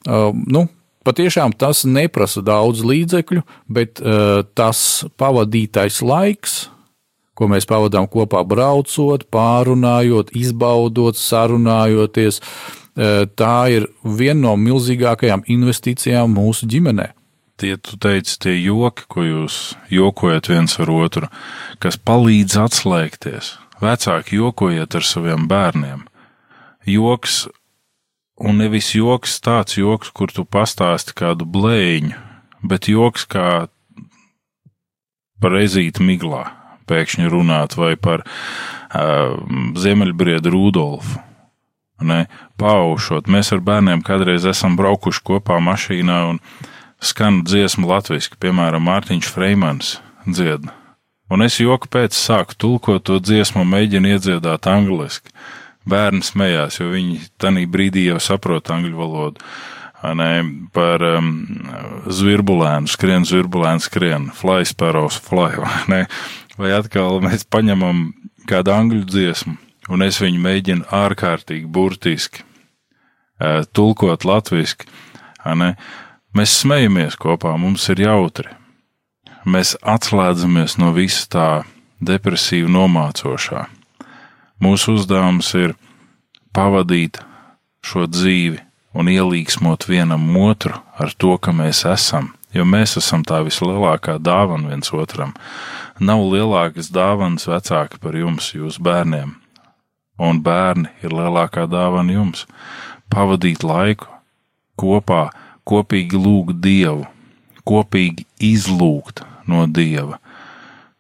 Uh, 0.04 0.34
nu, 0.52 0.66
patiešām 1.06 1.56
tas 1.60 1.84
neprasa 1.86 2.44
daudz 2.46 2.84
līdzekļu, 2.88 3.44
bet 3.68 4.02
uh, 4.02 4.44
tas 4.58 5.04
pavadītais 5.20 6.02
laiks, 6.04 6.68
ko 7.34 7.50
mēs 7.50 7.68
pavadām 7.70 8.08
kopā 8.12 8.44
braucot, 8.46 9.26
pārunājot, 9.34 10.32
izbaudot, 10.38 11.18
sarunājoties, 11.20 12.40
uh, 12.40 13.26
tā 13.28 13.58
ir 13.74 13.90
viena 14.04 14.50
no 14.50 14.56
milzīgākajām 14.62 15.46
investīcijām 15.52 16.34
mūsu 16.38 16.70
ģimenei 16.70 17.12
tie, 17.64 17.78
tu 17.80 17.98
teici, 18.02 18.38
tie 18.44 18.56
joki, 18.60 19.06
ko 19.08 19.24
jūs 19.24 19.58
jokojat 19.94 20.50
viens 20.52 20.76
ar 20.84 20.92
otru, 20.92 21.30
kas 21.80 21.96
palīdz 21.96 22.58
atslēgties. 22.66 23.54
Vecāki 23.84 24.40
jokojiet 24.40 24.96
ar 24.96 25.08
saviem 25.08 25.48
bērniem. 25.52 26.06
Joks, 26.88 27.46
un 28.40 28.58
nevis 28.62 28.94
joks 28.96 29.40
tāds 29.44 29.78
joks, 29.78 30.12
kur 30.14 30.32
tu 30.34 30.46
pastāsti 30.46 31.16
kādu 31.18 31.46
blēņu, 31.50 32.16
bet 32.66 32.90
joks 32.90 33.28
kā 33.30 33.68
par 35.44 35.58
ezīti 35.60 36.04
miglā 36.06 36.46
pēkšņi 36.88 37.30
runāt 37.32 37.78
vai 37.80 37.94
par 38.00 38.24
uh, 38.26 39.40
Ziemeļbriedu 39.80 40.52
Rudolfu. 40.52 41.22
Ne, 42.04 42.26
paušot. 42.60 43.30
Mēs 43.32 43.54
ar 43.56 43.62
bērniem 43.64 44.02
kādreiz 44.04 44.44
esam 44.50 44.76
braukuši 44.76 45.22
kopā 45.24 45.62
mašīnā 45.64 46.18
un 46.34 46.40
skan 47.04 47.44
dziesma 47.48 47.88
latviešu, 47.94 48.36
piemēram, 48.44 48.84
Mārtiņš 48.90 49.30
Freimans 49.32 49.94
dzied. 50.28 50.68
Un 51.32 51.46
es 51.46 51.58
joku 51.62 51.88
pēc 51.92 52.16
sāku 52.18 52.58
tulkot 52.60 53.06
to 53.08 53.20
dziesmu, 53.24 53.64
mēģinu 53.68 54.18
iedziedāt 54.18 54.68
angliski. 54.70 55.32
Bērni 55.90 56.24
smējās, 56.24 56.80
jo 56.80 56.90
viņi 56.94 57.20
tajā 57.42 57.64
brīdī 57.72 58.08
jau 58.08 58.20
saprot 58.24 58.72
angļu 58.72 58.96
valodu. 58.98 59.48
Ne, 60.04 60.32
par 60.76 61.00
um, 61.08 61.30
zvirbulēnu, 62.12 62.92
skrien, 62.92 63.24
zvirbulēnu, 63.24 63.84
skrien, 63.86 64.26
fly 64.36 64.66
sparrows, 64.68 65.16
fly. 65.24 65.54
Ne? 65.92 66.02
Vai 66.60 66.74
atkal 66.76 67.22
mēs 67.24 67.48
paņemam 67.48 68.10
kādu 68.50 68.74
angļu 68.76 69.06
dziesmu, 69.08 69.56
un 69.96 70.04
es 70.04 70.20
viņu 70.22 70.42
mēģinu 70.44 70.90
ārkārtīgi 70.92 71.72
burtiski 71.72 72.44
uh, 72.44 73.64
tulkot 73.72 74.28
latviešu. 74.28 74.92
Mēs 76.34 76.58
smejamies 76.64 77.16
kopā, 77.20 77.56
mums 77.60 77.88
ir 77.94 78.04
jautri. 78.04 78.52
Mēs 79.44 79.76
atslēdzamies 79.80 80.78
no 80.80 80.92
visa 80.96 81.28
tā 81.32 81.48
depresīva 82.04 82.72
nomācošā. 82.72 83.66
Mūsu 84.64 84.94
uzdevums 84.96 85.50
ir 85.60 85.74
pavadīt 86.56 87.18
šo 87.84 88.06
dzīvi 88.08 88.62
un 88.96 89.10
ielīgsmot 89.12 89.88
vienam 89.90 90.24
otru 90.40 90.78
ar 91.02 91.12
to, 91.20 91.36
ka 91.42 91.52
mēs 91.56 91.82
esam, 91.90 92.30
jo 92.56 92.64
mēs 92.64 92.96
esam 93.02 93.26
tā 93.28 93.42
vislielākā 93.44 94.20
dāvana 94.24 94.72
viens 94.72 94.94
otram. 94.96 95.34
Nav 96.00 96.24
lielākas 96.32 96.92
dāvanas 96.94 97.50
vecāka 97.50 98.00
par 98.00 98.16
jums, 98.16 98.54
jūs 98.56 98.80
bērniem, 98.80 99.34
un 100.22 100.42
bērni 100.46 100.94
ir 101.04 101.12
lielākā 101.12 101.66
dāvana 101.68 102.16
jums. 102.16 102.46
Pavadīt 103.12 103.66
laiku 103.68 104.08
kopā, 104.80 105.26
kopīgi 105.68 106.20
lūgt 106.20 106.62
Dievu, 106.64 107.08
kopīgi 107.68 108.30
izlūgt 108.54 109.26
no 109.50 109.66
Dieva, 109.68 110.22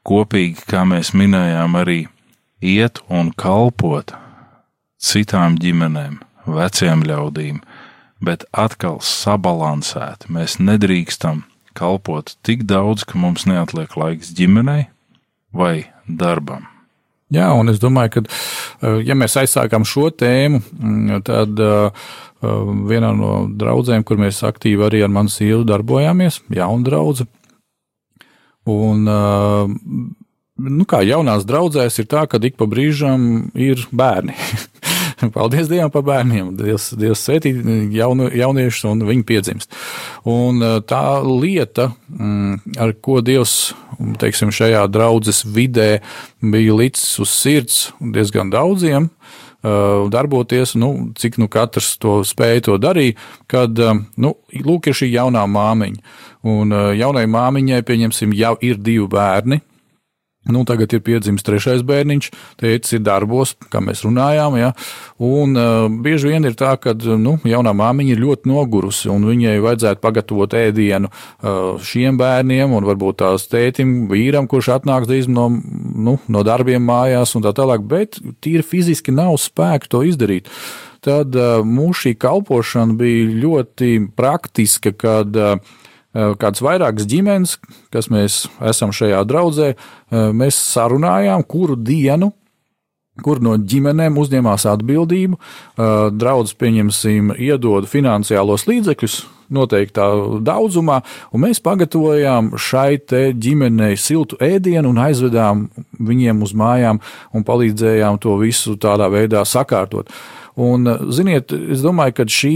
kopīgi, 0.04 0.66
kā 0.68 0.84
mēs 0.90 1.14
minējām, 1.16 1.80
arī 1.80 2.02
iet 2.64 3.02
un 3.12 3.32
kalpot 3.36 4.16
citām 5.04 5.58
ģimenēm, 5.60 6.22
veciem 6.48 7.04
ļaudīm, 7.08 7.62
bet 8.24 8.46
atkal 8.56 9.02
sabalansēt. 9.04 10.30
Mēs 10.32 10.60
nedrīkstam 10.64 11.44
kalpot 11.78 12.38
tik 12.46 12.64
daudz, 12.70 13.04
ka 13.08 13.20
mums 13.20 13.48
neatliek 13.50 13.98
laiks 14.00 14.32
ģimenei 14.38 14.88
vai 15.54 15.90
darbam. 16.08 16.70
Jā, 17.34 17.50
un 17.58 17.72
es 17.72 17.80
domāju, 17.82 18.12
ka, 18.14 18.24
eh, 18.86 19.00
ja 19.08 19.16
mēs 19.18 19.36
aizsākam 19.42 19.86
šo 19.88 20.10
tēmu, 20.14 20.62
mm, 20.62 21.24
tad 21.26 21.60
uh, 21.60 22.06
vienā 22.44 23.14
no 23.18 23.48
draudzēm, 23.48 24.04
kur 24.04 24.20
mēs 24.22 24.44
aktīvi 24.46 24.84
arī 24.86 25.02
ar 25.06 25.10
manu 25.10 25.32
sievu 25.32 25.64
darbojāmies, 25.66 26.42
jauna 26.54 26.84
draudze. 26.86 27.26
Un, 28.70 29.08
uh, 29.08 29.72
nu, 30.62 30.86
kā 30.90 31.02
jaunās 31.06 31.48
draudzēs 31.50 32.00
ir 32.02 32.10
tā, 32.12 32.26
ka 32.30 32.40
ik 32.42 32.58
pa 32.60 32.68
brīžam 32.70 33.50
ir 33.58 33.88
bērni. 33.92 34.36
Paldies 35.36 35.70
Dievam 35.72 35.92
par 35.94 36.04
bērniem. 36.08 36.52
Dievs, 36.60 36.90
Dievs 37.00 37.24
svētī 37.24 37.54
jaunu, 37.96 38.28
jauniešus 38.34 38.90
un 38.92 39.06
viņi 39.08 39.26
piedzimst. 39.28 39.72
Un 40.30 40.60
tā 40.90 41.04
lieta, 41.24 41.92
mm, 42.12 42.76
ar 42.84 42.94
ko 43.04 43.22
Dievs, 43.24 43.74
teiksim, 44.20 44.52
šajā 44.54 44.84
draudzes 44.92 45.44
vidē 45.48 46.02
bija 46.42 46.76
licis 46.76 47.18
uz 47.24 47.32
sirds 47.32 47.80
diezgan 48.00 48.52
daudziem, 48.54 49.10
darboties, 49.64 50.74
nu, 50.76 50.90
cik 51.16 51.38
nu 51.40 51.48
katrs 51.48 51.94
to 52.04 52.18
spēja 52.28 52.66
to 52.68 52.74
darīt, 52.84 53.20
kad, 53.48 53.80
nu, 54.20 54.34
lūk, 54.52 54.90
ir 54.90 54.98
šī 55.00 55.14
jaunā 55.14 55.46
māmiņa. 55.48 56.02
Un 56.52 56.76
jaunai 57.00 57.24
māmiņai, 57.32 57.86
pieņemsim, 57.88 58.34
jau 58.36 58.58
ir 58.60 58.82
divi 58.84 59.08
bērni, 59.08 59.62
Nu, 60.44 60.66
tagad 60.68 60.92
ir 60.92 61.00
piedzimis 61.00 61.46
trešais 61.48 61.86
bērniņš, 61.88 62.26
tēvs 62.60 62.98
ir 62.98 63.04
darbos, 63.06 63.54
kā 63.72 63.80
mēs 63.80 64.02
runājām. 64.04 64.58
Ja? 64.60 64.74
Un 65.24 65.56
uh, 65.56 65.86
bieži 66.04 66.34
vien 66.34 66.44
ir 66.44 66.58
tā, 66.60 66.74
ka 66.84 66.92
nu, 67.16 67.38
jaunā 67.48 67.72
māmiņa 67.80 68.12
ir 68.12 68.24
ļoti 68.26 68.52
nogurusi, 68.52 69.08
un 69.14 69.24
viņai 69.30 69.56
vajadzētu 69.64 70.04
pagatavot 70.04 70.56
ēdienu 70.60 71.08
uh, 71.08 71.80
šiem 71.80 72.20
bērniem, 72.20 72.76
un 72.76 72.88
varbūt 72.90 73.22
tās 73.24 73.48
tētim, 73.48 74.10
vīram, 74.12 74.50
kurš 74.52 74.74
atnāk 74.76 75.08
drīz 75.08 75.30
no, 75.32 75.48
nu, 75.50 76.18
no 76.28 76.44
darbiem 76.44 76.84
mājās, 76.92 77.38
un 77.40 77.46
tā 77.48 77.56
tālāk, 77.56 77.86
bet 77.88 78.20
tīri 78.44 78.68
fiziski 78.68 79.16
nav 79.16 79.38
spēku 79.40 79.94
to 79.96 80.04
izdarīt. 80.10 80.52
Tad 81.04 81.40
uh, 81.40 81.64
mūsu 81.64 82.10
šī 82.10 82.14
kalpošana 82.20 83.00
bija 83.00 83.32
ļoti 83.46 83.94
praktiska, 84.20 84.92
kad 85.00 85.40
uh, 85.40 85.80
kādas 86.14 86.62
vairākas 86.62 87.08
ģimenes, 87.10 87.58
kas 87.94 88.10
mēs 88.14 88.44
esam 88.62 88.94
šajā 88.94 89.24
draudzē, 89.26 89.74
eh, 89.74 90.32
mēs 90.34 90.60
sarunājām, 90.74 91.46
kuru 91.48 91.76
dienu, 91.76 92.32
kur 93.22 93.42
no 93.42 93.58
ģimenēm 93.58 94.18
uzņēmās 94.18 94.66
atbildību. 94.70 95.38
Eh, 95.38 96.10
Draudzes, 96.12 96.56
pieņemsim, 96.58 97.36
iedod 97.38 97.86
finansiālos 97.86 98.66
līdzekļus 98.66 99.26
noteiktā 99.54 100.08
daudzumā, 100.42 101.02
un 101.34 101.42
mēs 101.42 101.62
pagatavojām 101.62 102.54
šai 102.58 102.98
ģimenei 103.38 103.98
siltu 103.98 104.38
ēdienu 104.42 104.90
un 104.90 104.98
aizvedām 104.98 105.68
viņiem 106.00 106.42
uz 106.42 106.54
mājām 106.54 107.00
un 107.34 107.44
palīdzējām 107.44 108.20
to 108.20 108.38
visu 108.38 108.76
tādā 108.78 109.10
veidā 109.14 109.46
sakārtot. 109.46 110.10
Un, 110.60 110.86
ziniet, 111.10 111.50
es 111.54 111.82
domāju, 111.82 112.14
ka 112.20 112.26
šī 112.30 112.52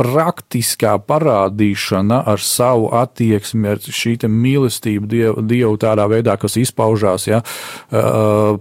praktiskā 0.00 0.96
parādīšana 1.06 2.22
ar 2.32 2.40
savu 2.42 2.88
attieksmi, 2.96 3.68
ar 3.70 3.82
šī 3.84 4.16
mīlestību 4.26 5.10
dievu, 5.10 5.44
dievu 5.46 5.76
tādā 5.80 6.08
veidā, 6.10 6.34
kas 6.40 6.56
izpaužās 6.58 7.28
ja, 7.28 7.42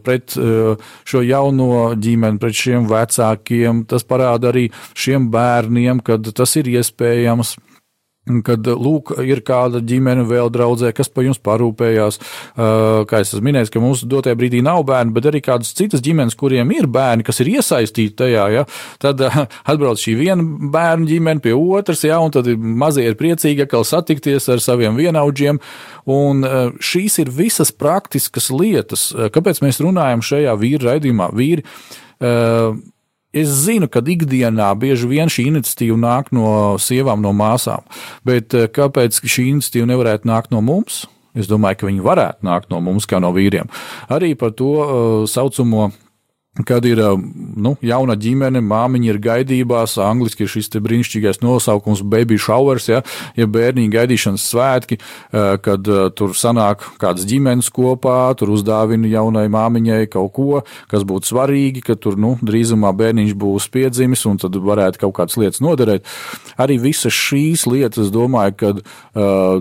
pret 0.05 0.35
šo 0.35 1.23
jauno 1.25 1.95
ģimeni, 1.95 2.41
pret 2.41 2.59
šiem 2.59 2.85
vecākiem, 2.91 3.85
tas 3.89 4.05
parāda 4.05 4.51
arī 4.51 4.67
šiem 4.93 5.31
bērniem, 5.33 6.03
kad 6.05 6.29
tas 6.35 6.55
ir 6.59 6.69
iespējams 6.75 7.55
Kad 8.45 8.67
lūk, 8.69 9.11
ir 9.25 9.41
kāda 9.45 9.81
ģimene 9.85 10.23
vēl 10.29 10.51
draudzē, 10.53 10.91
kas 10.95 11.09
par 11.09 11.25
jums 11.25 11.39
parūpējās. 11.43 12.19
Kā 13.09 13.21
es 13.23 13.33
minējis, 13.33 13.71
ka 13.73 13.81
mums 13.83 14.03
dotajā 14.09 14.37
brīdī 14.37 14.61
nav 14.65 14.83
bērni, 14.87 15.13
bet 15.15 15.29
arī 15.31 15.41
kādas 15.45 15.73
citas 15.77 16.03
ģimenes, 16.05 16.37
kuriem 16.39 16.69
ir 16.75 16.87
bērni, 16.91 17.25
kas 17.25 17.41
ir 17.41 17.51
iesaistīti 17.55 18.17
tajā. 18.21 18.45
Ja? 18.53 18.65
Tad 19.01 19.23
atbrauc 19.71 20.01
šī 20.01 20.15
viena 20.19 20.45
bērnu 20.73 21.09
ģimene 21.09 21.43
pie 21.43 21.55
otras, 21.57 22.05
ja? 22.05 22.19
un 22.21 22.33
tad 22.35 22.51
mazie 22.57 23.07
ir 23.09 23.17
priecīgi 23.19 23.65
atkal 23.65 23.87
satikties 23.87 24.49
ar 24.53 24.63
saviem 24.63 24.99
vienaudžiem. 24.99 25.61
Un 26.09 26.45
šīs 26.83 27.19
ir 27.23 27.33
visas 27.33 27.73
praktiskas 27.75 28.49
lietas. 28.53 29.09
Kāpēc 29.33 29.63
mēs 29.65 29.81
runājam 29.83 30.23
šajā 30.25 30.55
vīru 30.61 30.89
raidījumā? 30.89 31.29
Vīri, 31.37 31.65
Es 33.29 33.49
zinu, 33.61 33.85
ka 33.85 34.01
ikdienā 34.01 34.71
bieži 34.81 35.05
vien 35.05 35.29
šī 35.29 35.51
iniciatīva 35.51 35.97
nāk 36.01 36.31
no 36.33 36.79
sievām, 36.81 37.21
no 37.21 37.29
māsām, 37.29 37.85
bet 38.25 38.55
eh, 38.57 38.65
kāpēc 38.73 39.19
šī 39.21 39.51
iniciatīva 39.51 39.91
nevarētu 39.91 40.25
nākt 40.25 40.49
no 40.49 40.63
mums? 40.65 41.03
Es 41.37 41.45
domāju, 41.45 41.77
ka 41.77 41.89
viņi 41.91 42.01
varētu 42.01 42.47
nākt 42.47 42.71
no 42.73 42.79
mums, 42.81 43.05
kā 43.05 43.19
no 43.21 43.29
vīriem. 43.35 43.69
Arī 44.09 44.31
par 44.33 44.55
to 44.57 44.69
uh, 44.81 45.27
saucamo 45.29 45.91
Kad 46.65 46.83
ir 46.85 46.99
nu, 47.55 47.75
jauna 47.85 48.15
ģimene, 48.19 48.59
māmiņa 48.65 49.11
ir 49.13 49.19
gaidībās, 49.23 49.93
angļuiski 50.01 50.43
ir 50.43 50.49
šis 50.49 50.71
brīnišķīgais 50.81 51.39
nosaukums 51.43 52.01
baby 52.03 52.39
showers, 52.41 52.87
ja, 52.89 52.99
ja 53.37 53.45
bērniņa 53.47 53.93
gaidīšanas 53.93 54.47
svētki, 54.49 54.97
kad 55.29 55.87
tur 56.17 56.33
sanāk 56.35 56.83
kādas 56.99 57.27
ģimenes 57.29 57.69
kopā, 57.71 58.33
tur 58.39 58.51
uzdāvina 58.57 59.07
jaunai 59.07 59.45
māmiņai 59.53 60.09
kaut 60.11 60.33
ko, 60.35 60.63
kas 60.91 61.05
būtu 61.07 61.31
svarīgi, 61.31 61.85
ka 61.85 61.95
tur 61.95 62.19
nu, 62.19 62.33
drīzumā 62.41 62.91
bērniņš 62.97 63.37
būs 63.39 63.69
piedzimis 63.71 64.25
un 64.27 64.41
tad 64.41 64.57
varētu 64.57 65.05
kaut 65.05 65.15
kādas 65.21 65.39
lietas 65.39 65.63
noderēt. 65.63 66.09
Arī 66.59 66.81
visas 66.81 67.15
šīs 67.15 67.69
lietas, 67.69 68.11
domāju, 68.11 68.57
ka 68.59 68.75
uh, 68.75 68.83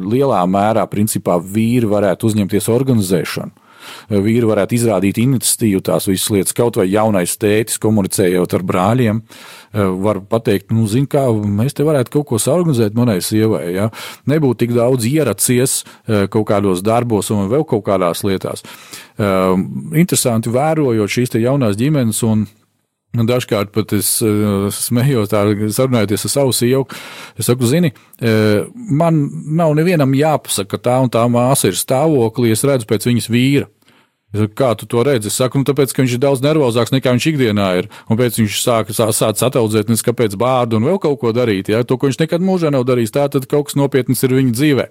lielā 0.03 0.43
mērā 0.51 0.89
principā 0.91 1.37
vīri 1.39 1.87
varētu 1.93 2.33
uzņemties 2.33 2.73
organizēšanu 2.75 3.68
vīri 4.09 4.49
varētu 4.49 4.77
izrādīt 4.79 5.21
iniciatīvu 5.23 5.83
tās 5.85 6.09
visas 6.09 6.31
lietas, 6.33 6.57
kaut 6.57 6.79
vai 6.81 6.89
jaunais 6.91 7.37
tētis 7.41 7.81
komunicējot 7.83 8.55
ar 8.59 8.65
brāļiem, 8.69 9.23
eh, 9.23 9.89
var 10.05 10.21
pateikt, 10.21 10.73
nu, 10.75 10.87
zin 10.91 11.07
kā, 11.07 11.27
mēs 11.33 11.77
te 11.77 11.87
varētu 11.87 12.15
kaut 12.19 12.29
ko 12.33 12.43
saorganizēt 12.43 12.97
manai 12.99 13.21
sievai, 13.25 13.65
ja? 13.75 13.89
nebūtu 14.29 14.65
tik 14.65 14.77
daudz 14.77 15.09
ieracies 15.09 15.83
eh, 16.07 16.27
kaut 16.29 16.49
kādos 16.49 16.83
darbos 16.85 17.31
un 17.35 17.49
vēl 17.51 17.67
kaut 17.69 17.85
kādās 17.89 18.25
lietās. 18.27 18.65
Eh, 19.19 19.57
interesanti 19.99 20.53
vērojot 20.53 21.19
šīs 21.19 21.37
jaunās 21.39 21.77
ģimenes 21.79 22.23
un 22.25 22.47
dažkārt 23.15 23.73
pat 23.73 23.93
es 23.97 24.19
smējos, 24.21 25.31
sarunājoties 25.75 26.27
ar 26.29 26.31
savu 26.31 26.53
sievu. 26.53 26.85
Es 27.41 27.49
saku, 27.49 27.67
zini, 27.67 27.89
man 28.75 29.23
nav 29.59 29.73
nevienam 29.75 30.13
jāpasaka, 30.15 30.77
ka 30.77 30.83
tā 30.85 30.99
un 31.03 31.11
tā 31.11 31.25
māsa 31.33 31.71
ir 31.71 31.79
stāvoklī. 31.81 32.53
Es 32.53 32.67
redzu 32.69 32.87
pēc 32.87 33.09
viņas 33.09 33.31
vīra. 33.33 33.67
Kā 34.29 34.75
tu 34.77 34.85
to 34.85 35.01
redzi? 35.07 35.31
Es 35.31 35.39
saku, 35.41 35.57
nu, 35.57 35.65
tāpēc, 35.65 35.95
ka 35.97 36.05
viņš 36.05 36.15
ir 36.19 36.21
daudz 36.21 36.43
nervozāks 36.45 36.93
nekā 36.93 37.15
viņš 37.15 37.27
ikdienā 37.31 37.69
ir. 37.81 37.87
Un 38.13 38.19
pēc 38.21 38.37
viņš 38.37 38.59
sāka 38.61 38.93
sāc 38.93 39.41
ataudzēt, 39.47 39.89
nezinu, 39.89 40.05
kāpēc 40.11 40.37
bārdu 40.37 40.77
un 40.77 40.85
vēl 40.85 41.01
kaut 41.01 41.17
ko 41.23 41.33
darīt. 41.33 41.71
Ja? 41.73 41.81
To, 41.81 41.97
ko 41.97 42.11
viņš 42.11 42.21
nekad 42.21 42.45
mūžā 42.45 42.69
nav 42.75 42.85
darījis, 42.91 43.15
tā 43.17 43.25
tad 43.33 43.49
kaut 43.49 43.71
kas 43.71 43.79
nopietns 43.81 44.21
ir 44.29 44.37
viņa 44.37 44.53
dzīvē. 44.53 44.87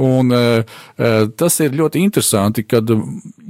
Un, 0.00 0.32
e, 0.32 0.64
e, 0.96 1.12
tas 1.36 1.60
ir 1.60 1.76
ļoti 1.76 2.00
interesanti, 2.00 2.64
kad, 2.64 2.88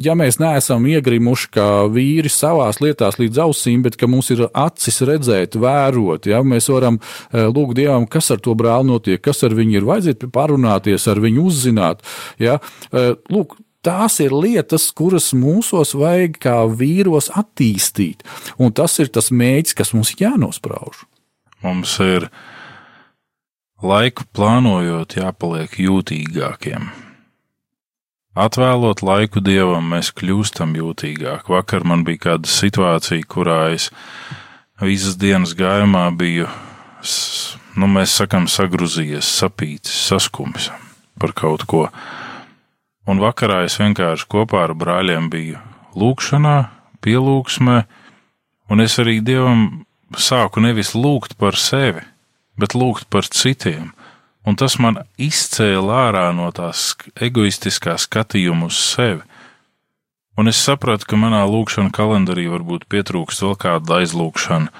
ja 0.02 0.18
mēs 0.18 0.40
neesam 0.42 0.90
iegrimuši 0.90 1.52
kā 1.54 1.70
vīri 1.94 2.32
savās 2.32 2.82
lietās 2.82 3.22
līdz 3.22 3.44
ausīm, 3.46 3.86
bet 3.86 4.00
ka 4.00 4.10
mums 4.10 4.34
ir 4.34 4.48
acis 4.50 5.04
redzēt, 5.06 5.54
vērot, 5.54 6.26
ja? 6.34 6.42
mēs 6.42 6.66
varam 6.74 6.98
e, 6.98 7.46
lūgt 7.46 7.78
Dievam, 7.78 8.10
kas 8.10 8.34
ar 8.34 8.42
to 8.42 8.58
brāli 8.58 8.90
notiek, 8.90 9.22
kas 9.22 9.46
ar 9.46 9.54
viņu 9.54 9.78
ir 9.78 9.86
vajadzētu 9.86 10.34
parunāties, 10.34 11.06
ar 11.06 11.22
viņu 11.22 11.46
uzzināt. 11.46 12.02
Ja? 12.42 12.58
Lūk, 12.90 13.54
tās 13.84 14.18
ir 14.22 14.34
lietas, 14.34 14.88
kuras 14.94 15.32
mūsos 15.36 15.94
vajag 15.98 16.38
kā 16.42 16.56
vīros 16.70 17.30
attīstīt. 17.34 18.24
Un 18.58 18.74
tas 18.74 18.98
ir 19.02 19.12
tas 19.12 19.30
mēģis, 19.34 19.76
kas 19.78 19.94
mums 19.96 20.14
jānosprauž. 20.20 21.04
Mums 21.62 21.94
ir 22.02 22.28
laiku 23.82 24.26
plānojot, 24.34 25.18
jāpaliek 25.18 25.78
jūtīgākiem. 25.78 26.90
Atvēlot 28.32 29.02
laiku 29.04 29.42
dievam, 29.44 29.90
mēs 29.92 30.08
kļūstam 30.16 30.72
jūtīgāki. 30.78 31.52
Vakar 31.52 31.84
man 31.84 32.06
bija 32.06 32.30
kāda 32.30 32.48
situācija, 32.48 33.26
kurā 33.28 33.74
es 33.74 33.90
visas 34.80 35.18
dienas 35.20 35.52
gājumā 35.58 36.06
biju, 36.16 36.48
nu, 37.76 37.90
mēs 37.92 38.16
sakām, 38.22 38.48
sagrūzījies, 38.48 39.28
sapīts, 39.42 39.92
saskumis 40.08 40.70
par 41.20 41.34
kaut 41.36 41.66
ko. 41.68 41.86
Un 43.08 43.18
vakarā 43.18 43.64
es 43.66 43.80
vienkārši 43.80 44.28
kopā 44.30 44.62
ar 44.68 44.76
brāļiem 44.78 45.26
biju 45.32 45.58
lūkšanā, 45.98 46.56
pielūgsmē, 47.02 47.78
un 48.70 48.84
es 48.84 48.94
arī 49.02 49.18
Dievam 49.24 49.84
sāku 50.14 50.62
nevis 50.62 50.94
lūgt 50.94 51.34
par 51.40 51.58
sevi, 51.58 52.04
bet 52.56 52.76
lūgt 52.78 53.08
par 53.10 53.26
citiem. 53.26 53.90
Un 54.46 54.56
tas 54.58 54.78
man 54.82 55.00
izcēla 55.22 55.98
ārā 56.08 56.24
no 56.34 56.48
tās 56.54 56.92
egoistiskā 57.22 57.94
skatījuma 57.98 58.70
uz 58.70 58.78
sevi. 58.78 59.22
Un 60.38 60.48
es 60.48 60.58
sapratu, 60.64 61.06
ka 61.10 61.18
manā 61.20 61.42
lūkšanā 61.46 61.92
kalendārī 61.94 62.48
varbūt 62.50 62.88
pietrūkst 62.90 63.44
vēl 63.44 63.58
kāda 63.66 64.00
aizlūkšana 64.00 64.70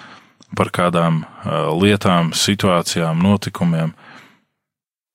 par 0.57 0.71
kādām 0.75 1.23
uh, 1.23 1.71
lietām, 1.77 2.33
situācijām, 2.37 3.21
notikumiem. 3.23 3.93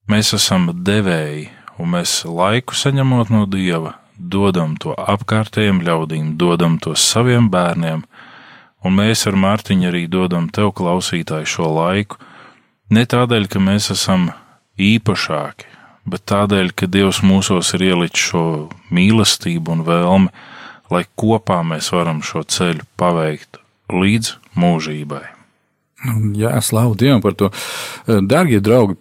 Mēs 0.07 0.31
esam 0.37 0.69
devēji 0.71 1.49
un 1.77 1.93
mēs 1.93 2.23
laiku 2.25 2.75
saņemot 2.77 3.31
no 3.33 3.45
Dieva, 3.49 3.95
dodam 4.17 4.75
to 4.81 4.95
apkārtējiem 4.97 5.83
ļaudīm, 5.85 6.33
dodam 6.41 6.77
to 6.81 6.95
saviem 6.97 7.49
bērniem, 7.53 8.03
un 8.83 8.97
mēs 8.97 9.27
ar 9.29 9.37
Mārtiņu 9.37 9.89
arī 9.91 10.05
dodam 10.09 10.49
tev, 10.53 10.73
klausītāji, 10.77 11.49
šo 11.49 11.69
laiku, 11.77 12.19
ne 12.89 13.05
tādēļ, 13.05 13.47
ka 13.51 13.61
mēs 13.61 13.91
esam 13.93 14.31
īpašāki, 14.81 15.69
bet 16.09 16.25
tādēļ, 16.31 16.73
ka 16.73 16.89
Dievs 16.89 17.21
mūsos 17.25 17.73
ir 17.77 17.87
ielicis 17.91 18.29
šo 18.31 18.43
mīlestību 18.93 19.77
un 19.77 19.87
vēlmi, 19.87 20.35
lai 20.93 21.05
kopā 21.19 21.61
mēs 21.67 21.91
varam 21.93 22.23
šo 22.23 22.45
ceļu 22.47 22.87
paveikt 22.99 23.59
līdz 23.91 24.37
mūžībai. 24.57 25.36
Jā, 26.37 26.51
slavu 26.61 26.93
Dievam 26.93 27.23
par 27.23 27.33
to. 27.33 27.49
Darbie 28.05 28.59
draugi, 28.61 28.99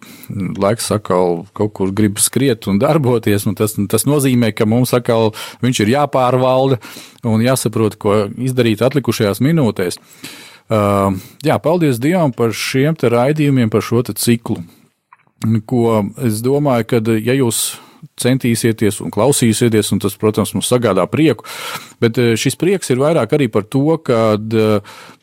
laiks 0.57 0.89
atkal 0.95 1.43
kaut 1.57 1.75
kur 1.77 1.91
grib 1.93 2.17
skriet 2.17 2.65
un 2.71 2.79
darboties, 2.81 3.45
un 3.45 3.57
tas, 3.57 3.75
tas 3.91 4.07
nozīmē, 4.09 4.49
ka 4.57 4.65
mums 4.65 4.95
atkal 4.97 5.29
viņš 5.61 5.83
ir 5.83 5.93
jāpārvalda 5.93 6.79
un 7.27 7.45
jāsaprot, 7.45 7.99
ko 8.01 8.23
izdarīt 8.33 8.81
atlikušajās 8.81 9.43
minūtēs. 9.45 10.01
Jā, 11.45 11.59
paldies 11.63 12.01
Dievam 12.01 12.33
par 12.33 12.55
šiem 12.57 12.97
raidījumiem, 12.97 13.69
par 13.69 13.85
šo 13.85 14.01
ciklu. 14.09 14.63
Ko 15.69 16.01
es 16.25 16.41
domāju, 16.41 16.89
ka, 16.89 17.03
ja 17.21 17.37
jūs 17.37 17.77
centīsieties 18.19 19.01
un 19.05 19.13
klausīsieties, 19.13 19.93
un 19.95 20.03
tas, 20.03 20.17
protams, 20.19 20.53
mums 20.57 20.69
sagādā 20.71 21.07
prieku. 21.11 21.47
Bet 22.03 22.17
šis 22.17 22.59
prieks 22.59 22.93
ir 22.93 23.01
vairāk 23.01 23.33
arī 23.37 23.49
par 23.51 23.65
to, 23.65 23.97
ka 24.03 24.37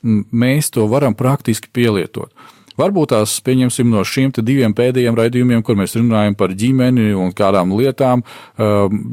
mēs 0.02 0.74
to 0.74 0.88
varam 0.90 1.16
praktiski 1.18 1.72
pielietot. 1.74 2.32
Varbūt 2.74 3.12
tās 3.12 3.36
pieņemsim 3.46 3.86
no 3.86 4.00
šiem 4.02 4.32
diviem 4.34 4.72
pēdējiem 4.74 5.14
raidījumiem, 5.14 5.60
kur 5.62 5.76
mēs 5.78 5.94
runājam 5.94 6.34
par 6.34 6.50
ģimeni 6.58 7.12
un 7.14 7.30
kādām 7.30 7.70
lietām. 7.78 8.24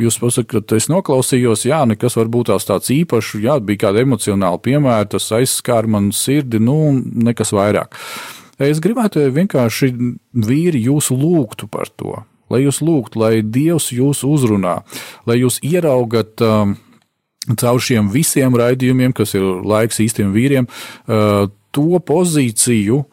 Jūs 0.02 0.18
pasakāt, 0.18 0.74
es 0.74 0.90
noklausījos, 0.90 1.68
jā, 1.70 1.84
nekas 1.86 2.18
varbūt 2.18 2.50
tās 2.50 2.66
tāds 2.66 2.90
īpašs, 2.90 3.36
jā, 3.44 3.60
bija 3.62 3.84
kāda 3.86 4.02
emocionāla 4.02 4.58
piemēra, 4.66 5.06
tas 5.14 5.30
aizskāra 5.38 5.94
man 5.94 6.10
sirdi, 6.10 6.58
nu, 6.58 6.90
nekas 6.98 7.54
vairāk. 7.54 7.94
Es 8.62 8.82
gribētu 8.82 9.28
vienkārši 9.34 9.92
vīri 10.50 10.82
jūs 10.90 11.12
lūgtu 11.14 11.70
par 11.70 11.94
to, 11.94 12.18
lai 12.52 12.64
jūs 12.66 12.82
lūgtu, 12.84 13.22
lai 13.22 13.34
Dievs 13.42 13.92
jūs 13.96 14.24
uzrunā, 14.28 14.82
lai 15.30 15.40
jūs 15.42 15.60
ieraugat 15.66 16.44
um, 16.46 16.76
caur 17.58 17.82
šiem 17.82 18.12
visiem 18.14 18.56
raidījumiem, 18.58 19.16
kas 19.18 19.36
ir 19.38 19.48
laiks 19.66 20.02
īstiem 20.04 20.34
vīriem, 20.36 20.70
uh, 20.70 21.48
to 21.72 22.02
pozīciju, 22.06 23.04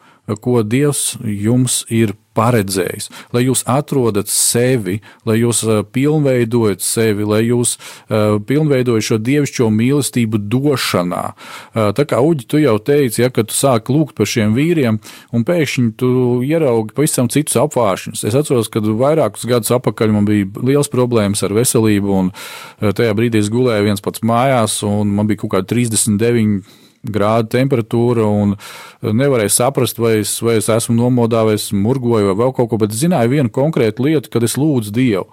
ko 0.43 0.61
Dievs 0.61 1.15
jums 1.23 1.81
ir 1.89 2.13
paredzējis, 2.39 3.09
lai 3.35 3.43
jūs 3.45 3.65
atrodat 3.69 4.31
sevi, 4.31 4.99
lai 5.27 5.39
jūs 5.41 5.61
uh, 5.67 5.81
pilnveidojat 5.83 6.83
sevi, 6.83 7.27
lai 7.27 7.41
jūs 7.47 7.75
uh, 7.77 8.39
pilnveidojat 8.39 9.07
šo 9.09 9.19
dievišķo 9.27 9.69
mīlestību 9.75 10.41
došanā. 10.51 11.23
Uh, 11.33 11.91
tā 11.97 12.07
kā 12.09 12.21
Uģi, 12.23 12.47
tu 12.49 12.61
jau 12.61 12.77
teici, 12.83 13.23
ja, 13.23 13.31
ka 13.33 13.45
tu 13.47 13.55
sāki 13.55 13.95
lūgt 13.95 14.15
par 14.17 14.29
šiem 14.29 14.55
vīriem, 14.57 14.99
un 15.35 15.45
pēkšņi 15.47 15.93
tu 15.99 16.11
ieraugi 16.45 16.95
pavisam 16.97 17.29
citus 17.31 17.57
apvāršņus. 17.59 18.25
Es 18.29 18.37
atceros, 18.37 18.71
kad 18.71 18.87
vairākus 18.87 19.47
gadus 19.49 19.73
atpakaļ 19.75 20.15
man 20.15 20.27
bija 20.29 20.49
liels 20.65 20.91
problēmas 20.91 21.43
ar 21.45 21.55
veselību, 21.57 22.19
un 22.23 22.33
tajā 22.79 23.15
brīdī 23.17 23.41
es 23.43 23.51
gulēju 23.53 23.89
viens 23.89 24.03
pats 24.05 24.23
mājās, 24.25 24.81
un 24.87 25.15
man 25.15 25.29
bija 25.29 25.43
kaut 25.43 25.57
kādi 25.57 25.73
39 25.75 26.61
grādu 27.05 27.51
temperatūra, 27.55 28.25
un 28.27 28.55
nevarēju 29.01 29.53
saprast, 29.53 30.01
vai 30.01 30.19
es, 30.23 30.35
vai 30.43 30.57
es 30.59 30.69
esmu 30.73 30.97
nomodā, 30.97 31.45
vai 31.47 31.55
es 31.59 31.69
murgoju, 31.75 32.31
vai 32.31 32.37
vēl 32.43 32.53
kaut 32.57 32.71
ko, 32.71 32.79
bet 32.81 32.95
zināju 32.95 33.33
vienu 33.35 33.53
konkrētu 33.55 34.07
lietu, 34.07 34.31
kad 34.33 34.45
es 34.45 34.57
lūdzu 34.59 34.93
Dievu. 34.95 35.27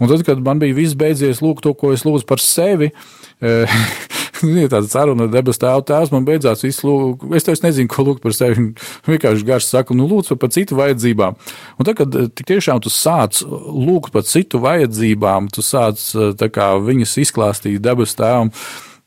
Un 0.00 0.10
tad, 0.10 0.24
kad 0.26 0.40
man 0.42 0.62
bija 0.62 0.76
viss 0.76 0.96
beidzies, 0.98 1.42
lūk, 1.44 1.62
to, 1.64 1.74
ko 1.78 1.92
es 1.94 2.06
lūdzu 2.06 2.26
par 2.28 2.42
sevi. 2.42 2.92
Ir 4.44 4.68
tāda 4.68 4.88
saruna 4.90 5.24
ar 5.28 5.32
debesu 5.32 5.62
tēvu. 5.62 5.84
Tēvs 5.88 6.10
man 6.12 6.24
beidzās 6.26 6.64
visu 6.64 6.88
lūgt. 6.88 7.26
Es 7.38 7.46
tev 7.46 7.60
nezinu, 7.64 7.88
ko 7.90 8.04
lūgt 8.08 8.22
par 8.24 8.34
sevi. 8.36 8.72
Vienkārši 9.08 9.46
garš 9.46 9.68
saka, 9.70 9.96
nu, 9.96 10.08
lūdzu 10.10 10.36
par 10.40 10.50
citu 10.54 10.78
vajadzībām. 10.78 11.38
Un 11.78 11.88
tad, 11.88 11.96
kad 12.00 12.18
tik 12.34 12.48
tiešām 12.50 12.82
tu 12.84 12.92
sāc 12.92 13.40
lūgt 13.44 14.12
par 14.14 14.26
citu 14.28 14.60
vajadzībām, 14.64 15.48
tu 15.54 15.64
sāc 15.64 16.02
kā, 16.54 16.72
viņas 16.82 17.14
izklāstīt 17.24 17.84
debesu 17.84 18.18
tēvam 18.20 18.52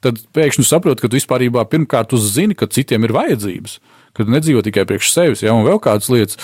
tad 0.07 0.23
pēkšņi 0.35 0.65
saproti, 0.67 1.03
ka 1.03 1.11
tu 1.11 1.19
vispār 1.19 1.45
pirmkārt 1.71 2.15
uzzini, 2.17 2.57
ka 2.57 2.69
citiem 2.71 3.05
ir 3.07 3.15
vajadzības, 3.15 3.77
ka 4.17 4.25
tu 4.25 4.33
nedzīvo 4.33 4.63
tikai 4.65 4.87
priekš 4.89 5.13
sevis, 5.13 5.43
ja, 5.45 5.55
un 5.55 5.67
vēl 5.67 5.81
kādas 5.83 6.09
lietas. 6.13 6.39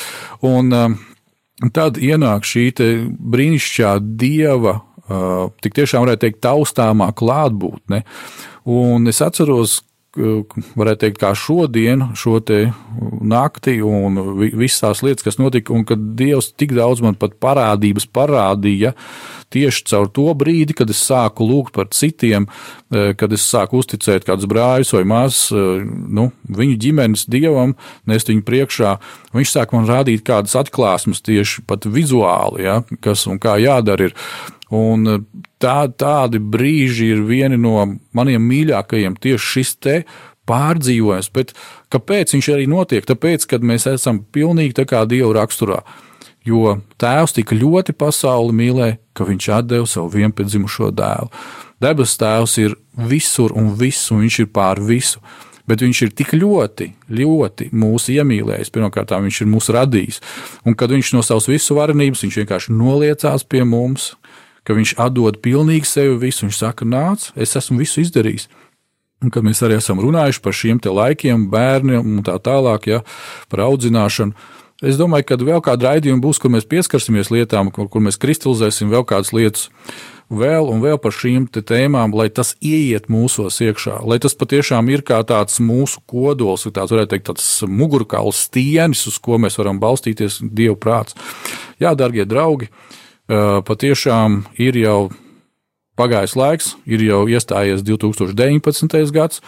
Un, 0.45 0.72
um, 0.74 0.97
tad 1.76 1.97
ienāk 2.01 2.47
šī 2.47 2.70
brīnišķīgā 3.34 3.95
dieva, 4.20 4.78
uh, 5.07 5.47
tik 5.64 5.78
tiešām 5.80 6.05
varētu 6.05 6.26
teikt, 6.26 6.43
taustāmā 6.45 7.11
klātbūtne. 7.18 8.03
Un 8.70 9.11
es 9.11 9.20
atceros, 9.24 9.82
varētu 10.14 11.01
teikt, 11.01 11.20
kā 11.22 11.32
šodien, 11.38 12.11
šo 12.18 12.38
nakti 13.24 13.80
un 13.82 14.20
visas 14.38 14.84
tās 14.84 15.01
lietas, 15.05 15.26
kas 15.26 15.39
notika, 15.41 15.74
un 15.74 15.86
kad 15.89 16.01
Dievs 16.18 16.51
tik 16.53 16.76
daudz 16.78 17.01
man 17.01 17.18
pat 17.18 17.39
parādības 17.41 18.05
parādīja, 18.14 18.93
tieši 19.53 19.86
caur 19.89 20.09
to 20.14 20.30
brīdi, 20.38 20.76
kad 20.78 20.89
es 20.89 21.01
sāku 21.05 21.45
lūgt 21.49 21.74
par 21.78 21.89
citiem, 21.93 22.47
e, 22.93 23.14
kad 23.18 23.34
es 23.34 23.45
sāku 23.45 23.82
uzticēt 23.82 24.26
kādus 24.28 24.49
brāļus 24.49 24.93
vai 24.97 25.03
māsas, 25.09 25.51
e, 25.53 25.84
nu, 25.86 26.30
viņu 26.49 26.80
ģimenes 26.86 27.28
dievam, 27.30 27.76
nest 28.09 28.30
viņu 28.30 28.45
priekšā, 28.47 28.95
viņš 29.34 29.53
sāk 29.53 29.78
man 29.78 29.89
rādīt 29.89 30.26
kādas 30.26 30.57
atklāsmes 30.59 31.22
tieši 31.26 31.66
pat 31.70 31.86
vizuāli, 31.89 32.68
ja, 32.68 32.82
kas 33.01 33.28
un 33.30 33.41
kā 33.41 33.57
jādara 33.61 34.11
ir. 34.11 34.18
Un 34.74 35.10
e, 35.10 35.18
tā, 35.62 35.86
tādi 35.90 36.42
brīži 36.42 37.12
ir 37.14 37.26
vieni 37.28 37.60
no 37.62 37.78
maniem 38.16 38.46
mīļākajiem 38.50 39.18
tieši 39.22 39.52
šis 39.56 39.76
te 39.84 39.98
pārdzīvojums. 40.50 41.30
Bet 41.36 41.54
kāpēc 41.94 42.34
viņš 42.36 42.50
arī 42.56 42.66
notiek? 42.72 43.06
Tāpēc, 43.08 43.46
kad 43.50 43.66
mēs 43.66 43.88
esam 43.92 44.24
pilnīgi 44.34 44.80
tā 44.82 44.88
kā 44.90 45.04
Dieva 45.10 45.34
raksturā. 45.42 45.84
Jo 46.44 46.78
Tēvs 47.00 47.38
tik 47.38 47.54
ļoti 47.56 47.96
pasauli 47.96 48.56
mīlēja, 48.58 48.98
ka 49.16 49.28
viņš 49.28 49.50
deva 49.70 49.88
savu 49.88 50.12
vienpiedzimušo 50.18 50.92
dēlu. 50.92 51.32
Debes 51.84 52.18
Tēvs 52.20 52.58
ir 52.60 52.76
visur 53.10 53.56
un 53.56 53.72
visu, 53.80 54.16
un 54.16 54.26
viņš 54.26 54.40
ir 54.44 54.52
pār 54.52 54.82
visu. 54.84 55.24
Bet 55.64 55.80
viņš 55.80 56.02
ir 56.04 56.12
tik 56.12 56.34
ļoti, 56.36 56.90
ļoti 57.08 57.70
mūsu 57.72 58.18
iemīlējis. 58.18 58.72
Pirmkārt, 58.76 59.14
viņš 59.16 59.38
ir 59.46 59.48
mūsu 59.48 59.76
radījis. 59.78 60.20
Un 60.68 60.76
kad 60.76 60.92
viņš 60.92 61.14
no 61.16 61.24
savas 61.24 61.48
visu 61.48 61.78
varenības, 61.78 62.26
viņš 62.26 62.40
vienkārši 62.42 62.76
noliecās 62.76 63.48
pie 63.48 63.64
mums, 63.64 64.10
ka 64.68 64.76
viņš 64.78 64.95
atdod 65.01 65.39
pilnīgi 65.43 65.89
sevi 65.89 66.18
visu. 66.28 66.47
Viņš 66.47 66.59
saka, 66.59 66.88
nāc, 66.88 67.32
es 67.36 67.55
esmu 67.59 67.82
visu 67.84 68.03
izdarījis. 68.03 68.49
Un, 69.24 69.32
kad 69.32 69.45
mēs 69.45 69.64
arī 69.64 69.78
esam 69.80 70.01
runājuši 70.03 70.41
par 70.43 70.55
šiem 70.57 70.82
laikiem, 70.84 71.47
bērniem 71.51 72.01
un 72.03 72.24
tā 72.28 72.36
tālāk, 72.43 72.89
ja, 72.91 73.03
par 73.47 73.64
audzināšanu, 73.70 74.36
es 74.84 74.99
domāju, 74.99 75.30
ka 75.30 75.38
vēl 75.39 75.61
kāda 75.64 75.93
raidījuma 75.93 76.24
būs, 76.26 76.41
kur 76.43 76.51
mēs 76.51 76.68
pieskarsimies 76.68 77.32
lietām, 77.32 77.72
kur, 77.72 77.88
kur 77.88 78.03
mēs 78.03 78.20
kristalizēsim 78.20 78.91
vēl 78.91 79.07
kādas 79.07 79.32
lietas. 79.32 79.70
Vēl 80.34 80.66
un 80.72 80.80
vēl 80.82 80.97
par 81.03 81.14
šīm 81.14 81.45
tēmām, 81.53 82.14
lai 82.16 82.30
tas 82.32 82.55
ieiet 82.64 83.09
mūsos 83.11 83.59
iekšā, 83.61 83.99
lai 84.07 84.18
tas 84.24 84.34
patiešām 84.34 84.88
ir 84.89 85.03
kā 85.05 85.20
tāds 85.28 85.59
mūsu 85.61 86.01
kodols, 86.09 86.64
tāds, 86.72 86.93
varētu 86.95 87.11
teikt, 87.11 87.28
tāds 87.28 87.47
mugurkauls 87.68 88.39
stienis, 88.47 89.03
uz 89.11 89.20
ko 89.22 89.38
mēs 89.38 89.59
varam 89.59 89.82
balstīties, 89.84 90.39
Dieva 90.41 90.80
prāts. 90.80 91.16
Jā, 91.84 91.93
darbie 91.99 92.26
draugi, 92.26 92.72
patiešām 93.30 94.44
ir 94.60 94.78
jau 94.78 95.12
pagājis 96.00 96.36
laiks, 96.36 96.74
ir 96.86 97.04
jau 97.06 97.24
iestājies 97.30 97.84
2019. 97.86 99.12
gads, 99.14 99.42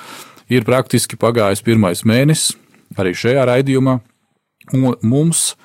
ir 0.49 0.65
praktiski 0.67 1.17
pagājis 1.17 1.63
pirmais 1.65 2.05
mēnesis 2.05 2.53
arī 2.99 3.15
šajā 3.17 3.45
raidījumā, 3.49 3.99
mums 5.01 5.55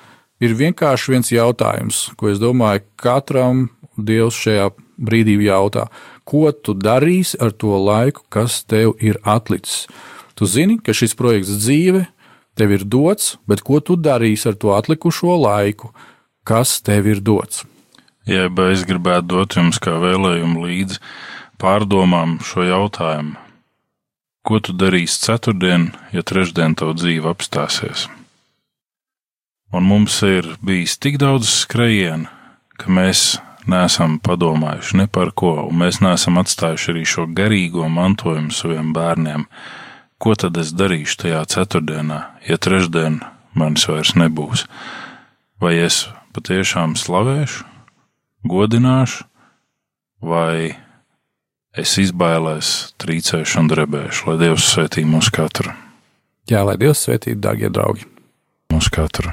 ir 0.41 0.55
vienkārši 0.57 1.13
viens 1.13 1.31
jautājums, 1.31 2.09
ko 2.17 2.31
es 2.31 2.41
domāju, 2.41 2.85
katram 2.99 3.69
Dievs 4.01 4.37
šajā 4.39 4.71
brīdī 5.01 5.35
jautā, 5.45 5.87
ko 6.25 6.49
tu 6.51 6.73
darīsi 6.73 7.37
ar 7.41 7.51
to 7.51 7.75
laiku, 7.77 8.23
kas 8.29 8.63
tev 8.63 8.95
ir 9.03 9.19
atlicis. 9.27 9.85
Tu 10.33 10.47
zini, 10.47 10.79
ka 10.81 10.95
šis 10.95 11.13
projekts 11.17 11.59
dzīve 11.61 12.05
tev 12.57 12.73
ir 12.73 12.85
dots, 12.85 13.35
bet 13.47 13.61
ko 13.65 13.81
tu 13.83 13.97
darīsi 13.99 14.49
ar 14.49 14.57
to 14.57 14.73
atlikušo 14.73 15.35
laiku, 15.43 15.91
kas 16.47 16.79
tev 16.81 17.09
ir 17.11 17.21
dots? 17.21 17.65
Jeb 18.29 18.59
es 18.67 18.83
gribētu 18.85 19.31
dot 19.33 19.55
jums 19.57 19.79
kā 19.81 19.95
vēlējumu 19.97 20.65
līdzi 20.67 20.99
pārdomām 21.61 22.37
šo 22.45 22.67
jautājumu. 22.67 23.37
Ko 24.45 24.57
tu 24.61 24.73
darīsi 24.73 25.21
ceturtdien, 25.21 25.91
ja 26.13 26.21
trešdien 26.25 26.73
tavu 26.77 26.95
dzīve 26.97 27.29
apstāsies? 27.29 28.07
Un 29.73 29.85
mums 29.87 30.17
ir 30.25 30.49
bijis 30.65 30.97
tik 31.01 31.17
daudz 31.21 31.49
skrējienu, 31.61 32.29
ka 32.77 32.89
mēs 32.93 33.39
neesam 33.69 34.17
padomājuši 34.21 34.97
ne 35.01 35.07
par 35.07 35.31
ko, 35.37 35.53
un 35.69 35.81
mēs 35.81 36.01
neesam 36.03 36.41
atstājuši 36.41 36.91
arī 36.93 37.05
šo 37.07 37.27
garīgo 37.37 37.87
mantojumu 37.89 38.53
saviem 38.53 38.91
bērniem. 38.97 39.47
Ko 40.21 40.35
tad 40.37 40.57
es 40.61 40.73
darīšu 40.77 41.23
tajā 41.23 41.41
ceturtdienā, 41.53 42.19
ja 42.45 42.57
trešdien 42.61 43.21
manis 43.57 43.87
vairs 43.89 44.13
nebūs? 44.17 44.67
Vai 45.61 45.77
es 45.81 46.03
patiešām 46.35 46.97
slavēšu, 46.97 47.70
godināšu, 48.47 49.25
vai 50.21 50.73
es 51.77 51.95
izbailēs, 52.01 52.93
trīcēšu 53.01 53.61
un 53.61 53.71
drebēšu, 53.71 54.27
lai 54.29 54.37
Dievs 54.41 54.67
svētī 54.73 55.05
mūs 55.07 55.31
katru. 55.33 55.73
Jā, 56.49 56.63
lai 56.67 56.77
Dievs 56.81 57.05
svētī, 57.05 57.35
dārgie 57.37 57.69
draugi. 57.71 58.07
Mūs 58.73 58.89
katru. 58.91 59.31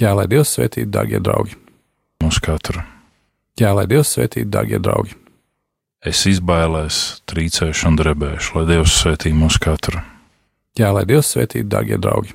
Jā, 0.00 0.14
lai 0.16 0.26
Dievs 0.30 0.56
svētī, 0.56 0.86
dārgie 0.88 1.20
draugi. 1.22 1.58
Mūs 2.22 2.40
katru. 2.42 2.82
Jā, 3.60 3.74
lai 3.76 3.84
Dievs 3.90 4.14
svētī, 4.16 4.46
dārgie 4.48 4.80
draugi. 4.82 5.18
Es 6.02 6.24
izbailēs, 6.26 7.22
trīcēšu 7.30 7.92
un 7.92 7.98
drebēšu, 8.00 8.56
lai 8.58 8.64
Dievs 8.72 8.96
svētī 9.02 9.30
mūs 9.36 9.60
katru. 9.62 10.00
Jā, 10.78 10.88
lai 10.90 11.04
Dievs 11.06 11.34
svētī, 11.34 11.62
dārgie 11.62 12.00
draugi. 12.00 12.34